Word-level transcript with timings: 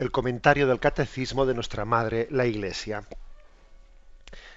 el 0.00 0.10
comentario 0.10 0.66
del 0.66 0.80
catecismo 0.80 1.44
de 1.44 1.52
nuestra 1.52 1.84
Madre, 1.84 2.26
la 2.30 2.46
Iglesia. 2.46 3.04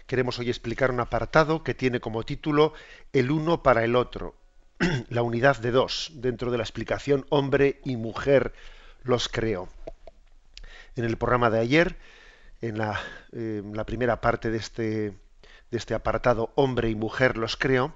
Queremos 0.07 0.39
hoy 0.39 0.47
explicar 0.47 0.89
un 0.89 1.01
apartado 1.01 1.63
que 1.63 1.73
tiene 1.73 1.99
como 1.99 2.23
título 2.23 2.73
El 3.11 3.29
uno 3.29 3.61
para 3.61 3.83
el 3.83 3.97
otro, 3.97 4.35
la 5.09 5.21
unidad 5.21 5.57
de 5.57 5.71
dos, 5.71 6.11
dentro 6.15 6.49
de 6.49 6.57
la 6.57 6.63
explicación 6.63 7.25
hombre 7.27 7.81
y 7.83 7.97
mujer 7.97 8.53
los 9.03 9.27
creó. 9.27 9.67
En 10.95 11.03
el 11.03 11.17
programa 11.17 11.49
de 11.49 11.59
ayer, 11.59 11.97
en 12.61 12.77
la, 12.77 13.01
la 13.31 13.85
primera 13.85 14.21
parte 14.21 14.49
de 14.49 14.57
este, 14.57 15.11
de 15.71 15.77
este 15.77 15.93
apartado 15.93 16.53
hombre 16.55 16.89
y 16.89 16.95
mujer 16.95 17.35
los 17.35 17.57
creó, 17.57 17.93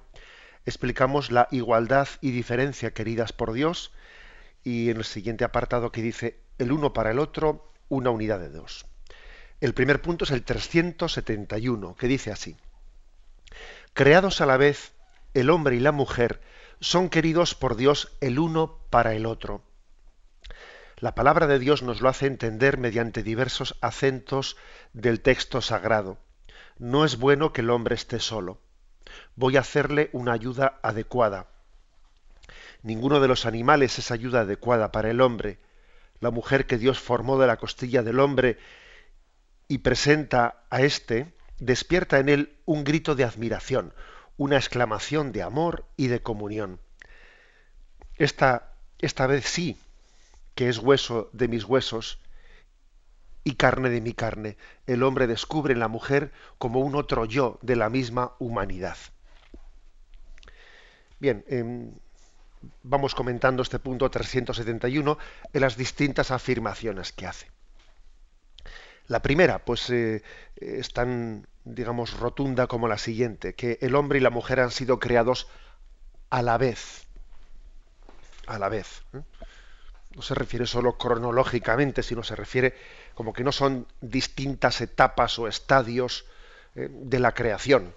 explicamos 0.65 1.31
la 1.31 1.47
igualdad 1.51 2.09
y 2.19 2.31
diferencia 2.31 2.91
queridas 2.91 3.31
por 3.31 3.53
Dios 3.53 3.93
y 4.65 4.89
en 4.89 4.97
el 4.97 5.05
siguiente 5.05 5.45
apartado 5.45 5.93
que 5.93 6.01
dice 6.01 6.45
el 6.57 6.71
uno 6.71 6.93
para 6.93 7.11
el 7.11 7.19
otro, 7.19 7.71
una 7.89 8.09
unidad 8.09 8.39
de 8.39 8.49
dos. 8.49 8.85
El 9.59 9.73
primer 9.73 10.01
punto 10.01 10.25
es 10.25 10.31
el 10.31 10.43
371, 10.43 11.95
que 11.95 12.07
dice 12.07 12.31
así. 12.31 12.57
Creados 13.93 14.41
a 14.41 14.45
la 14.45 14.57
vez, 14.57 14.93
el 15.33 15.49
hombre 15.49 15.75
y 15.75 15.79
la 15.79 15.91
mujer 15.91 16.41
son 16.79 17.09
queridos 17.09 17.55
por 17.55 17.75
Dios 17.75 18.15
el 18.21 18.37
uno 18.37 18.79
para 18.89 19.15
el 19.15 19.25
otro. 19.25 19.63
La 20.97 21.15
palabra 21.15 21.47
de 21.47 21.59
Dios 21.59 21.83
nos 21.83 22.01
lo 22.01 22.09
hace 22.09 22.25
entender 22.25 22.77
mediante 22.77 23.23
diversos 23.23 23.75
acentos 23.81 24.57
del 24.93 25.21
texto 25.21 25.61
sagrado. 25.61 26.17
No 26.79 27.05
es 27.05 27.17
bueno 27.17 27.53
que 27.53 27.61
el 27.61 27.69
hombre 27.69 27.95
esté 27.95 28.19
solo. 28.19 28.59
Voy 29.35 29.57
a 29.57 29.61
hacerle 29.61 30.09
una 30.11 30.33
ayuda 30.33 30.79
adecuada. 30.81 31.47
Ninguno 32.83 33.19
de 33.19 33.27
los 33.27 33.45
animales 33.45 33.97
es 33.99 34.11
ayuda 34.11 34.41
adecuada 34.41 34.91
para 34.91 35.09
el 35.09 35.21
hombre 35.21 35.59
la 36.19 36.31
mujer 36.31 36.65
que 36.65 36.77
Dios 36.77 36.99
formó 36.99 37.39
de 37.39 37.47
la 37.47 37.57
costilla 37.57 38.03
del 38.03 38.19
hombre 38.19 38.57
y 39.67 39.79
presenta 39.79 40.63
a 40.69 40.81
éste, 40.81 41.33
despierta 41.59 42.19
en 42.19 42.29
él 42.29 42.57
un 42.65 42.83
grito 42.83 43.15
de 43.15 43.23
admiración, 43.23 43.93
una 44.37 44.57
exclamación 44.57 45.31
de 45.31 45.43
amor 45.43 45.85
y 45.97 46.07
de 46.07 46.21
comunión. 46.21 46.79
Esta, 48.15 48.73
esta 48.99 49.27
vez 49.27 49.45
sí, 49.45 49.77
que 50.55 50.69
es 50.69 50.79
hueso 50.79 51.29
de 51.33 51.47
mis 51.47 51.65
huesos 51.65 52.19
y 53.43 53.55
carne 53.55 53.89
de 53.89 54.01
mi 54.01 54.13
carne, 54.13 54.57
el 54.87 55.03
hombre 55.03 55.27
descubre 55.27 55.73
en 55.73 55.79
la 55.79 55.87
mujer 55.87 56.31
como 56.57 56.79
un 56.81 56.95
otro 56.95 57.25
yo 57.25 57.59
de 57.61 57.75
la 57.75 57.89
misma 57.89 58.33
humanidad. 58.39 58.97
Bien, 61.19 61.45
em, 61.47 61.93
vamos 62.83 63.15
comentando 63.15 63.61
este 63.63 63.79
punto 63.79 64.09
371 64.09 65.17
en 65.53 65.61
las 65.61 65.77
distintas 65.77 66.31
afirmaciones 66.31 67.11
que 67.11 67.27
hace. 67.27 67.47
La 69.07 69.21
primera, 69.21 69.59
pues 69.59 69.89
eh, 69.89 70.21
es 70.57 70.91
tan, 70.91 71.47
digamos, 71.63 72.19
rotunda 72.19 72.67
como 72.67 72.87
la 72.87 72.97
siguiente, 72.97 73.55
que 73.55 73.77
el 73.81 73.95
hombre 73.95 74.19
y 74.19 74.21
la 74.21 74.29
mujer 74.29 74.59
han 74.59 74.71
sido 74.71 74.99
creados 74.99 75.47
a 76.29 76.41
la 76.41 76.57
vez. 76.57 77.07
A 78.47 78.59
la 78.59 78.67
vez. 78.67 79.03
¿eh? 79.13 79.21
No 80.15 80.21
se 80.21 80.35
refiere 80.35 80.65
solo 80.65 80.97
cronológicamente, 80.97 82.03
sino 82.03 82.23
se 82.23 82.35
refiere 82.35 82.73
como 83.13 83.33
que 83.33 83.43
no 83.43 83.51
son 83.51 83.87
distintas 84.01 84.81
etapas 84.81 85.39
o 85.39 85.47
estadios 85.47 86.25
eh, 86.75 86.89
de 86.91 87.19
la 87.19 87.33
creación. 87.33 87.93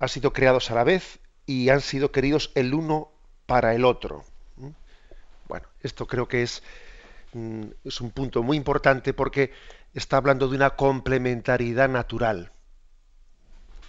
Han 0.00 0.08
sido 0.08 0.32
creados 0.32 0.70
a 0.70 0.74
la 0.74 0.84
vez 0.84 1.20
y 1.46 1.68
han 1.68 1.80
sido 1.80 2.12
queridos 2.12 2.50
el 2.54 2.74
uno 2.74 3.08
para 3.46 3.74
el 3.74 3.84
otro. 3.84 4.24
Bueno, 5.48 5.66
esto 5.82 6.06
creo 6.06 6.26
que 6.26 6.42
es, 6.42 6.62
mm, 7.34 7.64
es 7.84 8.00
un 8.00 8.10
punto 8.10 8.42
muy 8.42 8.56
importante 8.56 9.12
porque 9.12 9.52
está 9.92 10.16
hablando 10.16 10.48
de 10.48 10.56
una 10.56 10.70
complementariedad 10.70 11.88
natural. 11.88 12.50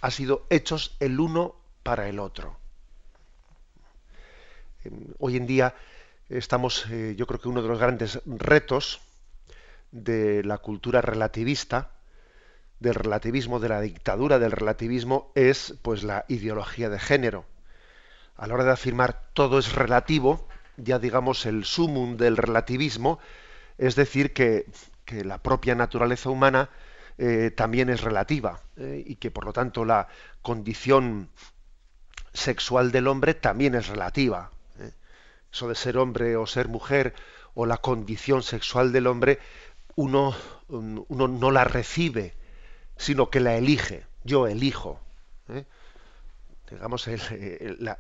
Ha 0.01 0.11
sido 0.11 0.45
hechos 0.49 0.95
el 0.99 1.19
uno 1.19 1.55
para 1.83 2.09
el 2.09 2.19
otro. 2.19 2.57
Em, 4.83 5.13
hoy 5.19 5.37
en 5.37 5.47
día 5.47 5.75
estamos, 6.29 6.85
eh, 6.91 7.15
yo 7.17 7.25
creo 7.25 7.39
que 7.39 7.49
uno 7.49 7.61
de 7.61 7.69
los 7.69 7.79
grandes 7.79 8.21
retos 8.25 8.99
de 9.91 10.43
la 10.43 10.57
cultura 10.57 11.01
relativista 11.01 11.94
del 12.79 12.95
relativismo, 12.95 13.59
de 13.59 13.69
la 13.69 13.81
dictadura 13.81 14.39
del 14.39 14.51
relativismo, 14.51 15.31
es 15.35 15.75
pues 15.81 16.03
la 16.03 16.25
ideología 16.27 16.89
de 16.89 16.99
género. 16.99 17.45
A 18.35 18.47
la 18.47 18.53
hora 18.53 18.65
de 18.65 18.71
afirmar 18.71 19.21
todo 19.33 19.59
es 19.59 19.73
relativo, 19.73 20.47
ya 20.77 20.99
digamos 20.99 21.45
el 21.45 21.63
sumum 21.63 22.17
del 22.17 22.37
relativismo, 22.37 23.19
es 23.77 23.95
decir, 23.95 24.33
que, 24.33 24.65
la 25.07 25.37
propia 25.37 25.75
naturaleza 25.75 26.31
humana 26.31 26.71
eh, 27.19 27.51
también 27.55 27.91
es 27.91 28.01
relativa 28.01 28.59
eh, 28.75 29.03
y 29.05 29.17
que 29.17 29.29
por 29.29 29.45
lo 29.45 29.53
tanto 29.53 29.85
la 29.85 30.07
condición 30.41 31.29
sexual 32.33 32.91
del 32.91 33.07
hombre 33.07 33.35
también 33.35 33.75
es 33.75 33.87
relativa. 33.87 34.49
Eh. 34.79 34.91
Eso 35.53 35.69
de 35.69 35.75
ser 35.75 35.99
hombre 35.99 36.35
o 36.37 36.47
ser 36.47 36.69
mujer 36.69 37.13
o 37.53 37.67
la 37.67 37.77
condición 37.77 38.41
sexual 38.41 38.91
del 38.91 39.05
hombre, 39.05 39.37
uno, 39.95 40.35
uno 40.67 41.27
no 41.27 41.51
la 41.51 41.65
recibe 41.65 42.33
sino 42.97 43.29
que 43.29 43.39
la 43.39 43.55
elige. 43.55 44.05
Yo 44.23 44.47
elijo. 44.47 44.99
¿eh? 45.49 45.65
Digamos, 46.69 47.07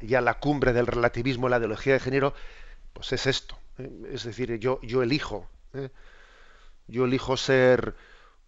ya 0.01 0.21
la 0.21 0.39
cumbre 0.39 0.73
del 0.73 0.87
relativismo, 0.87 1.49
la 1.49 1.57
ideología 1.57 1.93
de 1.93 1.99
género, 1.99 2.33
pues 2.93 3.13
es 3.13 3.27
esto. 3.27 3.57
¿eh? 3.77 3.89
Es 4.11 4.23
decir, 4.23 4.57
yo, 4.59 4.79
yo 4.81 5.03
elijo. 5.03 5.47
¿eh? 5.73 5.89
Yo 6.87 7.05
elijo 7.05 7.37
ser 7.37 7.95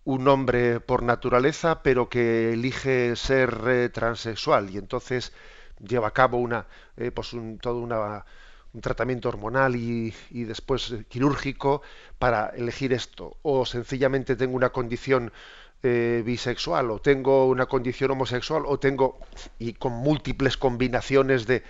un 0.06 0.28
hombre 0.28 0.80
por 0.80 1.03
naturaleza, 1.03 1.84
pero 1.84 2.09
que 2.09 2.53
elige 2.53 3.16
ser 3.16 3.91
transexual 3.91 4.69
y 4.69 4.78
entonces 4.78 5.34
lleva 5.79 6.08
a 6.08 6.14
cabo 6.14 6.38
una, 6.38 6.66
pues 7.14 7.34
un, 7.34 7.58
todo 7.58 7.79
un 7.79 8.81
tratamiento 8.81 9.28
hormonal 9.28 9.75
y, 9.75 10.14
y, 10.29 10.46
después 10.46 10.96
quirúrgico 11.09 11.81
para 12.19 12.47
elegir 12.56 12.94
esto. 12.94 13.35
O 13.41 13.66
sencillamente 13.66 14.38
tengo 14.38 14.56
una 14.56 14.69
condición 14.69 15.34
eh, 15.83 16.23
bisexual 16.25 16.89
o 16.89 16.99
tengo 16.99 17.45
una 17.45 17.67
condición 17.67 18.09
homosexual 18.09 18.63
o 18.65 18.79
tengo 18.79 19.19
y 19.59 19.73
con 19.73 19.93
múltiples 19.93 20.57
combinaciones 20.57 21.45
de 21.45 21.63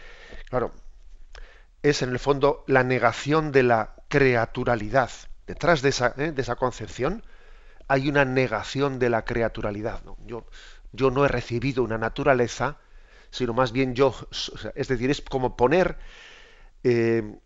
claro 0.50 0.72
es 1.84 2.02
en 2.02 2.11
el 2.11 2.20
fondo 2.20 2.64
la 2.67 2.84
negación 2.84 3.52
de 3.52 3.64
la 3.64 3.96
creaturalidad 4.08 5.11
detrás 5.46 5.82
de 5.82 5.90
esa, 5.90 6.14
¿eh? 6.17 6.32
de 6.32 6.41
esa 6.41 6.55
concepción 6.55 7.22
hay 7.90 8.08
una 8.08 8.23
negación 8.23 8.97
de 8.97 9.09
la 9.09 9.26
creaturalidad 9.26 10.02
yo 10.26 10.46
yo 10.93 11.11
no 11.11 11.26
he 11.26 11.28
recibido 11.28 11.84
una 11.84 11.97
naturaleza 11.97 12.78
sino 13.29 13.53
más 13.53 13.73
bien 13.73 13.93
yo 13.93 14.16
es 14.76 14.87
decir 14.87 15.11
es 15.11 15.20
como 15.20 15.58
poner 15.58 15.97
eh, 16.85 17.37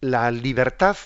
la 0.00 0.30
libertad 0.30 0.96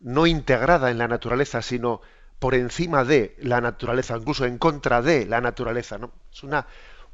no 0.00 0.26
integrada 0.26 0.90
en 0.90 0.96
la 0.96 1.08
naturaleza 1.08 1.60
sino 1.60 2.00
por 2.44 2.54
encima 2.54 3.04
de 3.04 3.34
la 3.38 3.62
naturaleza, 3.62 4.18
incluso 4.18 4.44
en 4.44 4.58
contra 4.58 5.00
de 5.00 5.24
la 5.24 5.40
naturaleza. 5.40 5.96
¿no? 5.96 6.12
Es 6.30 6.42
una, 6.42 6.66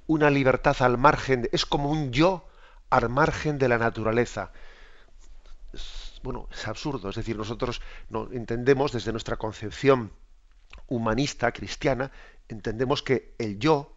una 0.09 0.29
libertad 0.29 0.75
al 0.81 0.99
margen, 0.99 1.49
es 1.53 1.65
como 1.65 1.89
un 1.89 2.11
yo 2.11 2.49
al 2.91 3.09
margen 3.11 3.57
de 3.57 3.69
la 3.69 3.79
naturaleza. 3.79 4.51
bueno, 6.25 6.49
es 6.51 6.67
absurdo, 6.67 7.11
es 7.11 7.15
decir, 7.15 7.37
nosotros 7.37 7.81
no, 8.09 8.29
entendemos 8.33 8.91
desde 8.91 9.13
nuestra 9.13 9.37
concepción 9.37 10.11
humanista, 10.89 11.53
cristiana, 11.53 12.11
entendemos 12.49 13.01
que 13.01 13.33
el 13.39 13.61
yo, 13.61 13.95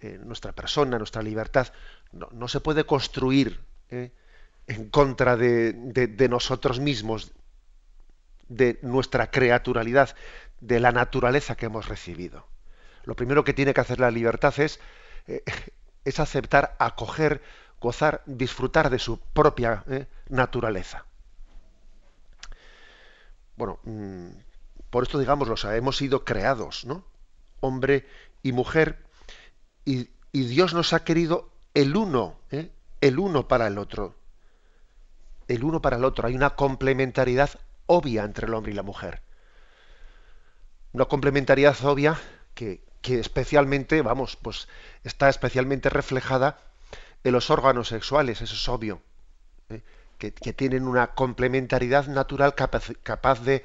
eh, 0.00 0.18
nuestra 0.20 0.50
persona, 0.50 0.98
nuestra 0.98 1.22
libertad, 1.22 1.68
no, 2.10 2.48
se 2.48 2.58
puede 2.58 2.82
construir 2.82 3.60
eh, 3.90 4.10
en 4.66 4.90
contra 4.90 5.36
de, 5.36 5.74
de 5.74 6.28
nosotros 6.28 6.80
mismos, 6.80 7.30
de 8.48 8.78
nuestra 8.82 9.30
creaturalidad, 9.30 10.14
de 10.60 10.80
la 10.80 10.92
naturaleza 10.92 11.56
que 11.56 11.66
hemos 11.66 11.88
recibido. 11.88 12.46
Lo 13.04 13.14
primero 13.14 13.44
que 13.44 13.54
tiene 13.54 13.74
que 13.74 13.80
hacer 13.80 14.00
la 14.00 14.10
libertad 14.10 14.54
es, 14.58 14.80
eh, 15.26 15.42
es 16.04 16.20
aceptar, 16.20 16.76
acoger, 16.78 17.42
gozar, 17.80 18.22
disfrutar 18.26 18.90
de 18.90 18.98
su 18.98 19.18
propia 19.18 19.84
eh, 19.88 20.06
naturaleza. 20.28 21.04
bueno, 23.56 23.78
mm, 23.84 24.28
por 24.90 25.02
esto 25.02 25.18
digamos, 25.18 25.48
o 25.48 25.56
sea, 25.56 25.76
hemos 25.76 25.96
sido 25.96 26.24
creados, 26.24 26.84
¿no? 26.84 27.04
Hombre 27.60 28.06
y 28.42 28.52
mujer, 28.52 29.06
y, 29.86 30.08
Dios 30.32 30.74
nos 30.74 30.92
ha 30.92 31.04
querido 31.04 31.48
el 31.72 31.96
uno, 31.96 32.38
¿eh? 32.50 32.70
el 33.00 33.18
uno 33.18 33.48
para 33.48 33.68
el 33.68 33.78
otro. 33.78 34.14
El 35.48 35.64
uno 35.64 35.80
para 35.80 35.96
el 35.96 36.04
otro. 36.04 36.26
Hay 36.26 36.34
una 36.34 36.56
complementariedad 36.56 37.50
obvia 37.86 38.24
entre 38.24 38.46
el 38.46 38.54
hombre 38.54 38.72
y 38.72 38.74
la 38.74 38.82
mujer. 38.82 39.22
Una 40.96 41.04
complementariedad 41.04 41.76
obvia 41.84 42.18
que, 42.54 42.80
que 43.02 43.20
especialmente, 43.20 44.00
vamos, 44.00 44.36
pues 44.36 44.66
está 45.04 45.28
especialmente 45.28 45.90
reflejada 45.90 46.58
en 47.22 47.32
los 47.32 47.50
órganos 47.50 47.88
sexuales, 47.88 48.40
eso 48.40 48.54
es 48.54 48.66
obvio. 48.66 49.02
¿eh? 49.68 49.82
Que, 50.16 50.30
tienen 50.30 50.88
una 50.88 51.08
complementariedad 51.08 52.06
natural 52.06 52.54
capaz, 52.54 53.42
de, 53.42 53.62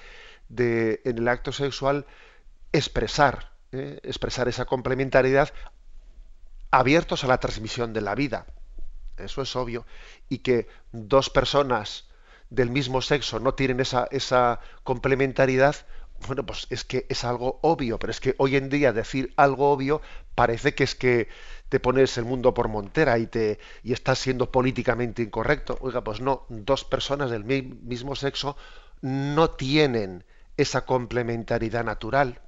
de, 0.49 0.99
en 1.05 1.19
el 1.19 1.27
acto 1.29 1.53
sexual, 1.53 2.05
expresar, 2.73 3.53
¿eh? 3.71 4.01
expresar 4.03 4.49
esa 4.49 4.65
complementariedad 4.65 5.53
abiertos 6.69 7.23
a 7.23 7.27
la 7.27 7.37
transmisión 7.37 7.93
de 7.93 8.01
la 8.01 8.13
vida. 8.13 8.45
Eso 9.15 9.41
es 9.41 9.55
obvio. 9.55 9.85
Y 10.27 10.39
que 10.39 10.67
dos 10.91 11.29
personas 11.29 12.09
del 12.49 12.69
mismo 12.69 13.01
sexo 13.01 13.39
no 13.39 13.53
tienen 13.53 13.79
esa, 13.79 14.09
esa 14.11 14.59
complementariedad, 14.83 15.77
bueno, 16.27 16.45
pues 16.45 16.67
es 16.69 16.83
que 16.83 17.05
es 17.09 17.23
algo 17.23 17.59
obvio, 17.61 17.99
pero 17.99 18.11
es 18.11 18.19
que 18.19 18.35
hoy 18.37 18.55
en 18.55 18.69
día 18.69 18.93
decir 18.93 19.33
algo 19.37 19.71
obvio 19.71 20.01
parece 20.35 20.73
que 20.75 20.83
es 20.83 20.95
que 20.95 21.29
te 21.69 21.79
pones 21.79 22.17
el 22.17 22.25
mundo 22.25 22.53
por 22.53 22.67
montera 22.67 23.17
y 23.17 23.27
te 23.27 23.59
y 23.83 23.93
estás 23.93 24.19
siendo 24.19 24.51
políticamente 24.51 25.21
incorrecto. 25.21 25.77
Oiga, 25.81 26.03
pues 26.03 26.21
no, 26.21 26.45
dos 26.49 26.83
personas 26.85 27.31
del 27.31 27.43
mismo 27.43 28.15
sexo 28.15 28.57
no 29.01 29.51
tienen 29.51 30.23
esa 30.57 30.85
complementariedad 30.85 31.83
natural. 31.83 32.41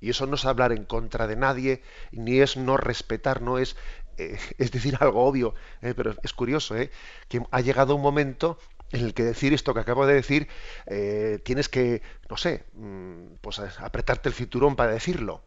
Y 0.00 0.10
eso 0.10 0.26
no 0.26 0.34
es 0.36 0.44
hablar 0.46 0.72
en 0.72 0.84
contra 0.84 1.26
de 1.26 1.36
nadie, 1.36 1.82
ni 2.10 2.40
es 2.40 2.56
no 2.56 2.76
respetar, 2.76 3.42
no 3.42 3.58
es, 3.58 3.76
eh, 4.16 4.38
es 4.58 4.72
decir 4.72 4.96
algo 5.00 5.24
obvio. 5.24 5.54
Eh, 5.82 5.94
pero 5.94 6.14
es 6.22 6.32
curioso, 6.32 6.76
¿eh? 6.76 6.90
que 7.28 7.42
ha 7.50 7.60
llegado 7.60 7.94
un 7.94 8.02
momento 8.02 8.58
en 8.92 9.04
el 9.04 9.14
que 9.14 9.22
decir 9.22 9.52
esto 9.54 9.74
que 9.74 9.80
acabo 9.80 10.06
de 10.06 10.14
decir, 10.14 10.48
eh, 10.86 11.40
tienes 11.44 11.68
que, 11.68 12.02
no 12.28 12.36
sé, 12.36 12.64
mm, 12.74 13.36
pues 13.40 13.60
apretarte 13.60 14.28
el 14.28 14.34
cinturón 14.34 14.76
para 14.76 14.92
decirlo, 14.92 15.44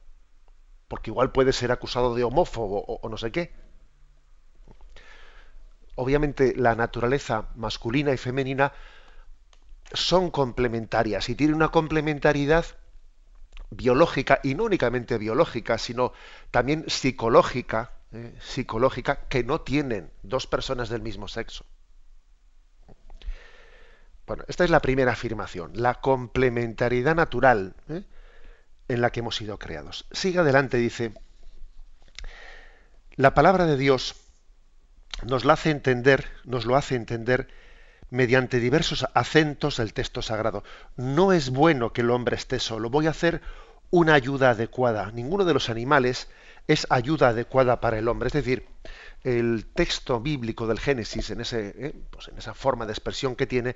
porque 0.87 1.11
igual 1.11 1.31
puedes 1.31 1.55
ser 1.55 1.71
acusado 1.71 2.15
de 2.15 2.23
homófobo 2.23 2.85
o, 2.85 3.09
no 3.09 3.17
sé 3.17 3.31
qué. 3.31 3.51
Obviamente 5.95 6.53
la 6.55 6.75
naturaleza 6.75 7.49
masculina 7.55 8.13
y 8.13 8.17
femenina 8.17 8.73
son 9.93 10.31
complementarias 10.31 11.29
y 11.29 11.35
tienen 11.35 11.55
una 11.55 11.69
complementariedad 11.69 12.65
biológica 13.69 14.39
y 14.43 14.55
no 14.55 14.63
únicamente 14.63 15.17
biológica, 15.17 15.77
sino 15.77 16.13
también 16.51 16.85
psicológica, 16.87 17.91
eh, 18.11 18.33
psicológica 18.39 19.27
que 19.27 19.43
no 19.43 19.61
tienen 19.61 20.11
dos 20.23 20.47
personas 20.47 20.89
del 20.89 21.01
mismo 21.01 21.27
sexo. 21.27 21.65
Bueno, 24.25 24.43
esta 24.47 24.63
es 24.63 24.69
la 24.69 24.81
primera 24.81 25.11
afirmación, 25.11 25.71
la 25.75 25.95
complementariedad 25.95 27.15
natural 27.15 27.75
¿eh? 27.89 28.03
en 28.87 29.01
la 29.01 29.11
que 29.11 29.19
hemos 29.19 29.35
sido 29.35 29.59
creados. 29.59 30.05
Sigue 30.11 30.39
adelante, 30.39 30.77
dice, 30.77 31.13
la 33.15 33.33
palabra 33.33 33.65
de 33.65 33.77
Dios 33.77 34.15
nos 35.25 35.45
la 35.45 35.53
hace 35.53 35.71
entender, 35.71 36.27
nos 36.45 36.65
lo 36.65 36.75
hace 36.75 36.95
entender 36.95 37.47
mediante 38.09 38.59
diversos 38.59 39.05
acentos 39.13 39.77
del 39.77 39.93
texto 39.93 40.21
sagrado. 40.21 40.63
No 40.95 41.33
es 41.33 41.49
bueno 41.49 41.93
que 41.93 42.01
el 42.01 42.11
hombre 42.11 42.35
esté 42.35 42.59
solo. 42.59 42.89
Voy 42.89 43.07
a 43.07 43.11
hacer 43.11 43.41
una 43.89 44.13
ayuda 44.13 44.51
adecuada. 44.51 45.11
Ninguno 45.11 45.45
de 45.45 45.53
los 45.53 45.69
animales 45.69 46.29
es 46.67 46.87
ayuda 46.89 47.29
adecuada 47.29 47.81
para 47.81 47.99
el 47.99 48.07
hombre. 48.07 48.27
Es 48.27 48.33
decir, 48.33 48.67
el 49.23 49.65
texto 49.73 50.19
bíblico 50.19 50.67
del 50.67 50.79
Génesis, 50.79 51.29
en, 51.29 51.41
ese, 51.41 51.73
¿eh? 51.77 51.93
pues 52.09 52.27
en 52.27 52.37
esa 52.37 52.53
forma 52.53 52.85
de 52.85 52.91
expresión 52.91 53.35
que 53.35 53.47
tiene, 53.47 53.75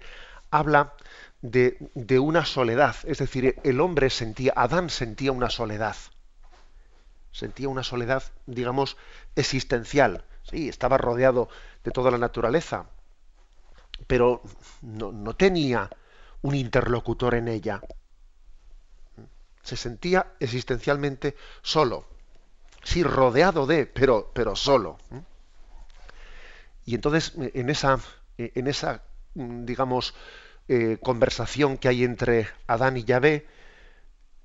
habla 0.52 0.94
de, 1.42 2.20
una 2.20 2.46
soledad. 2.46 2.96
Es 3.06 3.20
decir, 3.20 3.56
el 3.64 3.80
hombre 3.82 4.10
sentía, 4.10 4.54
Adán 4.56 4.90
sentía 4.90 5.32
una 5.32 5.50
soledad. 5.50 5.96
Sentía 7.32 7.70
una 7.70 7.84
soledad, 7.84 8.24
digamos, 8.46 8.98
existencial. 9.36 10.26
Sí, 10.44 10.70
estaba 10.70 10.98
rodeado 10.98 11.50
de 11.84 11.92
toda 11.92 12.10
la 12.10 12.18
naturaleza, 12.18 12.90
pero 14.08 14.42
no, 14.82 15.12
no 15.12 15.36
tenía 15.36 15.90
un 16.42 16.56
interlocutor 16.56 17.36
en 17.36 17.48
ella. 17.48 17.82
Se 19.62 19.76
sentía 19.76 20.34
existencialmente 20.40 21.36
solo. 21.62 22.08
Sí, 22.84 23.04
rodeado 23.04 23.68
de, 23.68 23.86
pero, 23.86 24.32
pero 24.34 24.56
solo. 24.56 24.98
Y 26.86 26.96
entonces, 26.96 27.34
en 27.36 27.70
esa, 27.70 28.00
en 28.38 28.68
esa 28.68 29.04
digamos, 29.38 30.16
eh, 30.68 30.98
conversación 31.02 31.78
que 31.78 31.88
hay 31.88 32.04
entre 32.04 32.48
Adán 32.66 32.98
y 32.98 33.04
Yahvé, 33.04 33.48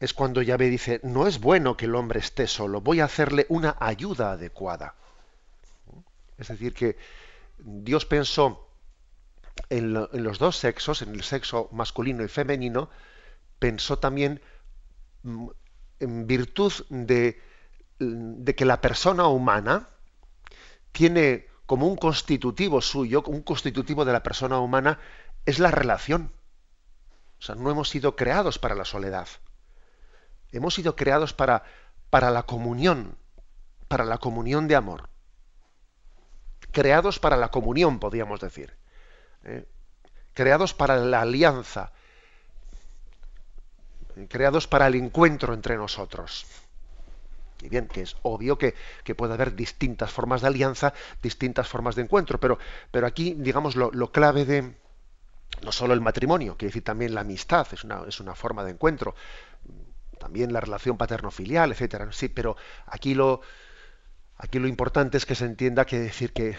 es 0.00 0.12
cuando 0.12 0.42
Yahvé 0.42 0.68
dice, 0.68 1.00
no 1.02 1.26
es 1.26 1.40
bueno 1.40 1.76
que 1.76 1.86
el 1.86 1.94
hombre 1.94 2.20
esté 2.20 2.46
solo, 2.46 2.80
voy 2.80 3.00
a 3.00 3.04
hacerle 3.04 3.46
una 3.48 3.76
ayuda 3.80 4.32
adecuada. 4.32 4.94
Es 6.38 6.48
decir, 6.48 6.74
que 6.74 6.96
Dios 7.58 8.04
pensó 8.04 8.68
en, 9.68 9.92
los 9.92 10.38
dos 10.38 10.56
sexos, 10.56 11.02
en 11.02 11.14
el 11.14 11.22
sexo 11.22 11.68
masculino 11.72 12.24
y 12.24 12.28
femenino, 12.28 12.90
pensó 13.58 13.98
también 13.98 14.40
mm, 15.22 15.48
en 16.00 16.26
virtud 16.26 16.72
de 16.88 17.40
que 18.56 18.64
la 18.64 18.80
persona 18.80 19.28
humana 19.28 19.88
tiene 20.90 21.46
como 21.66 21.86
un 21.86 21.96
constitutivo 21.96 22.80
suyo, 22.80 23.22
un 23.26 23.42
constitutivo 23.42 24.04
de 24.04 24.12
la 24.12 24.22
persona 24.22 24.58
humana, 24.58 24.98
es 25.46 25.58
la 25.58 25.70
relación. 25.70 26.32
O 27.38 27.42
sea, 27.42 27.54
no 27.54 27.70
hemos 27.70 27.88
sido 27.88 28.14
creados 28.14 28.58
para 28.58 28.74
la 28.74 28.84
soledad. 28.84 29.28
Hemos 30.52 30.74
sido 30.74 30.96
creados 30.96 31.32
para, 31.32 31.64
para 32.10 32.30
la 32.30 32.44
comunión, 32.44 33.16
para 33.88 34.04
la 34.04 34.18
comunión 34.18 34.68
de 34.68 34.76
amor. 34.76 35.08
Creados 36.70 37.18
para 37.18 37.36
la 37.36 37.50
comunión, 37.50 37.98
podríamos 37.98 38.40
decir. 38.40 38.76
¿eh? 39.44 39.66
Creados 40.34 40.74
para 40.74 40.96
la 40.96 41.22
alianza. 41.22 41.92
Creados 44.28 44.66
para 44.66 44.86
el 44.86 44.94
encuentro 44.94 45.54
entre 45.54 45.76
nosotros. 45.76 46.46
Y 47.62 47.68
bien, 47.68 47.86
que 47.86 48.02
es 48.02 48.16
obvio 48.22 48.58
que, 48.58 48.74
puede 49.16 49.34
haber 49.34 49.54
distintas 49.54 50.10
formas 50.10 50.40
de 50.40 50.48
alianza, 50.48 50.92
distintas 51.22 51.68
formas 51.68 51.94
de 51.94 52.02
encuentro, 52.02 52.40
pero, 52.40 52.58
pero 52.90 53.06
aquí, 53.06 53.34
digamos, 53.38 53.76
lo, 53.76 54.12
clave 54.12 54.44
de 54.44 54.74
no 55.62 55.70
solo 55.70 55.94
el 55.94 56.00
matrimonio, 56.00 56.56
quiere 56.56 56.70
decir 56.70 56.82
también 56.82 57.14
la 57.14 57.20
amistad, 57.20 57.66
es 57.72 57.84
una, 57.84 58.02
es 58.08 58.18
una 58.18 58.34
forma 58.34 58.64
de 58.64 58.72
encuentro, 58.72 59.14
también 60.18 60.52
la 60.52 60.60
relación 60.60 60.96
paterno-filial, 60.96 61.72
etcétera. 61.72 62.10
Sí, 62.10 62.28
pero 62.28 62.56
aquí 62.86 63.14
lo, 63.14 63.42
aquí 64.38 64.58
lo 64.58 64.66
importante 64.66 65.16
es 65.18 65.26
que 65.26 65.34
se 65.34 65.44
entienda 65.44 65.84
que 65.84 66.00
decir 66.00 66.32
que, 66.32 66.56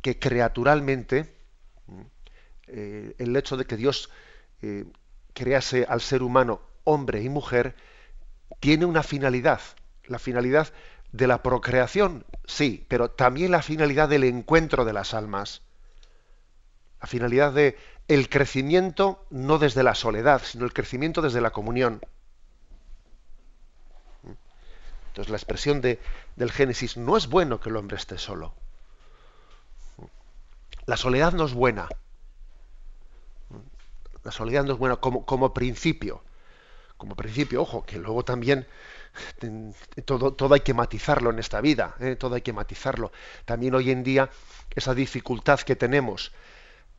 que 0.00 0.18
creaturalmente 0.18 1.34
eh, 2.68 3.14
el 3.18 3.34
hecho 3.36 3.56
de 3.56 3.64
que 3.64 3.76
Dios 3.76 4.10
eh, 4.62 4.84
crease 5.34 5.86
al 5.88 6.00
ser 6.00 6.22
humano 6.22 6.60
hombre 6.84 7.22
y 7.22 7.28
mujer 7.28 7.74
tiene 8.60 8.84
una 8.84 9.02
finalidad 9.02 9.60
la 10.10 10.18
finalidad 10.18 10.72
de 11.12 11.26
la 11.26 11.42
procreación, 11.42 12.24
sí, 12.44 12.84
pero 12.88 13.10
también 13.10 13.52
la 13.52 13.62
finalidad 13.62 14.08
del 14.08 14.24
encuentro 14.24 14.84
de 14.84 14.92
las 14.92 15.14
almas. 15.14 15.62
La 17.00 17.06
finalidad 17.06 17.52
de 17.52 17.78
el 18.08 18.28
crecimiento 18.28 19.24
no 19.30 19.58
desde 19.58 19.84
la 19.84 19.94
soledad, 19.94 20.42
sino 20.44 20.64
el 20.64 20.72
crecimiento 20.72 21.22
desde 21.22 21.40
la 21.40 21.52
comunión. 21.52 22.00
Entonces 25.08 25.30
la 25.30 25.36
expresión 25.36 25.80
de, 25.80 26.00
del 26.36 26.50
Génesis 26.50 26.96
no 26.96 27.16
es 27.16 27.28
bueno 27.28 27.60
que 27.60 27.68
el 27.68 27.76
hombre 27.76 27.96
esté 27.96 28.18
solo. 28.18 28.52
La 30.86 30.96
soledad 30.96 31.32
no 31.32 31.44
es 31.44 31.54
buena. 31.54 31.88
La 34.24 34.32
soledad 34.32 34.64
no 34.64 34.72
es 34.72 34.78
buena 34.78 34.96
como, 34.96 35.24
como 35.24 35.54
principio. 35.54 36.22
Como 36.96 37.14
principio, 37.14 37.62
ojo, 37.62 37.84
que 37.84 37.98
luego 37.98 38.24
también 38.24 38.66
todo, 40.04 40.32
todo 40.32 40.54
hay 40.54 40.60
que 40.60 40.74
matizarlo 40.74 41.30
en 41.30 41.38
esta 41.38 41.60
vida, 41.60 41.94
¿eh? 42.00 42.16
todo 42.16 42.34
hay 42.34 42.42
que 42.42 42.52
matizarlo. 42.52 43.12
También 43.44 43.74
hoy 43.74 43.90
en 43.90 44.02
día 44.02 44.30
esa 44.74 44.94
dificultad 44.94 45.60
que 45.60 45.76
tenemos 45.76 46.32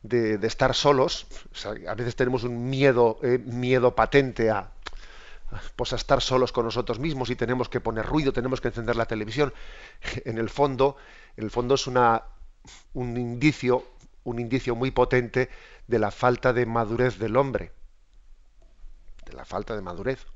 de, 0.02 0.34
estar 0.46 0.74
solos, 0.74 1.26
a 1.88 1.94
veces 1.94 2.16
tenemos 2.16 2.44
un 2.44 2.68
miedo, 2.68 3.18
eh, 3.22 3.38
miedo 3.38 3.94
patente 3.94 4.50
a, 4.50 4.72
pues 5.76 5.92
a 5.92 5.96
estar 5.96 6.20
solos 6.20 6.52
con 6.52 6.64
nosotros 6.64 6.98
mismos 6.98 7.30
y 7.30 7.36
tenemos 7.36 7.68
que 7.68 7.80
poner 7.80 8.06
ruido, 8.06 8.32
tenemos 8.32 8.60
que 8.60 8.68
encender 8.68 8.96
la 8.96 9.06
televisión. 9.06 9.52
En 10.24 10.38
el 10.38 10.50
fondo, 10.50 10.96
en 11.36 11.44
el 11.44 11.50
fondo 11.50 11.74
es 11.74 11.86
una, 11.86 12.22
un 12.94 13.16
indicio, 13.16 13.84
un 14.24 14.38
indicio 14.38 14.74
muy 14.74 14.90
potente 14.90 15.48
de 15.86 15.98
la 15.98 16.10
falta 16.10 16.52
de 16.52 16.66
madurez 16.66 17.18
del 17.18 17.36
hombre. 17.36 17.72
de 19.26 19.32
la 19.34 19.44
falta 19.44 19.74
de 19.74 19.82
madurez. 19.82 20.26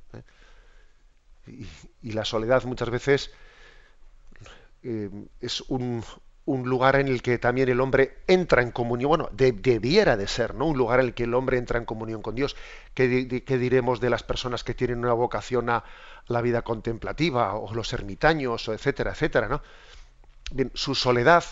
Y, 1.47 2.13
la 2.13 2.25
soledad 2.25 2.65
muchas 2.65 2.91
veces 2.91 3.31
eh, 4.83 5.11
es 5.41 5.61
un, 5.63 6.05
lugar 6.47 6.97
en 6.97 7.09
el 7.09 7.23
que 7.23 7.39
también 7.39 7.69
el 7.69 7.81
hombre 7.81 8.19
entra 8.27 8.63
en 8.63 8.71
comunión, 8.71 9.09
bueno, 9.09 9.29
debiera 9.33 10.17
de 10.17 10.29
ser, 10.29 10.55
¿no? 10.55 10.67
Un 10.67 10.79
lugar 10.79 11.01
en 11.01 11.07
el 11.07 11.15
que 11.15 11.25
el 11.25 11.35
hombre 11.35 11.59
entra 11.59 11.79
en 11.79 11.85
comunión 11.85 12.23
con 12.23 12.35
Dios. 12.35 12.57
¿Qué, 12.95 13.09
diremos 13.09 14.01
de 14.01 14.11
las 14.11 14.23
personas 14.23 14.63
que 14.63 14.75
tienen 14.75 14.99
una 14.99 15.13
vocación 15.13 15.69
a 15.71 15.85
la 16.29 16.41
vida 16.43 16.63
contemplativa, 16.63 17.55
o 17.55 17.75
los 17.75 17.93
ermitaños, 17.93 18.69
o 18.69 18.75
etcétera, 18.75 19.13
etcétera, 19.13 19.49
¿no? 19.49 19.63
Su 20.75 20.95
soledad 20.95 21.45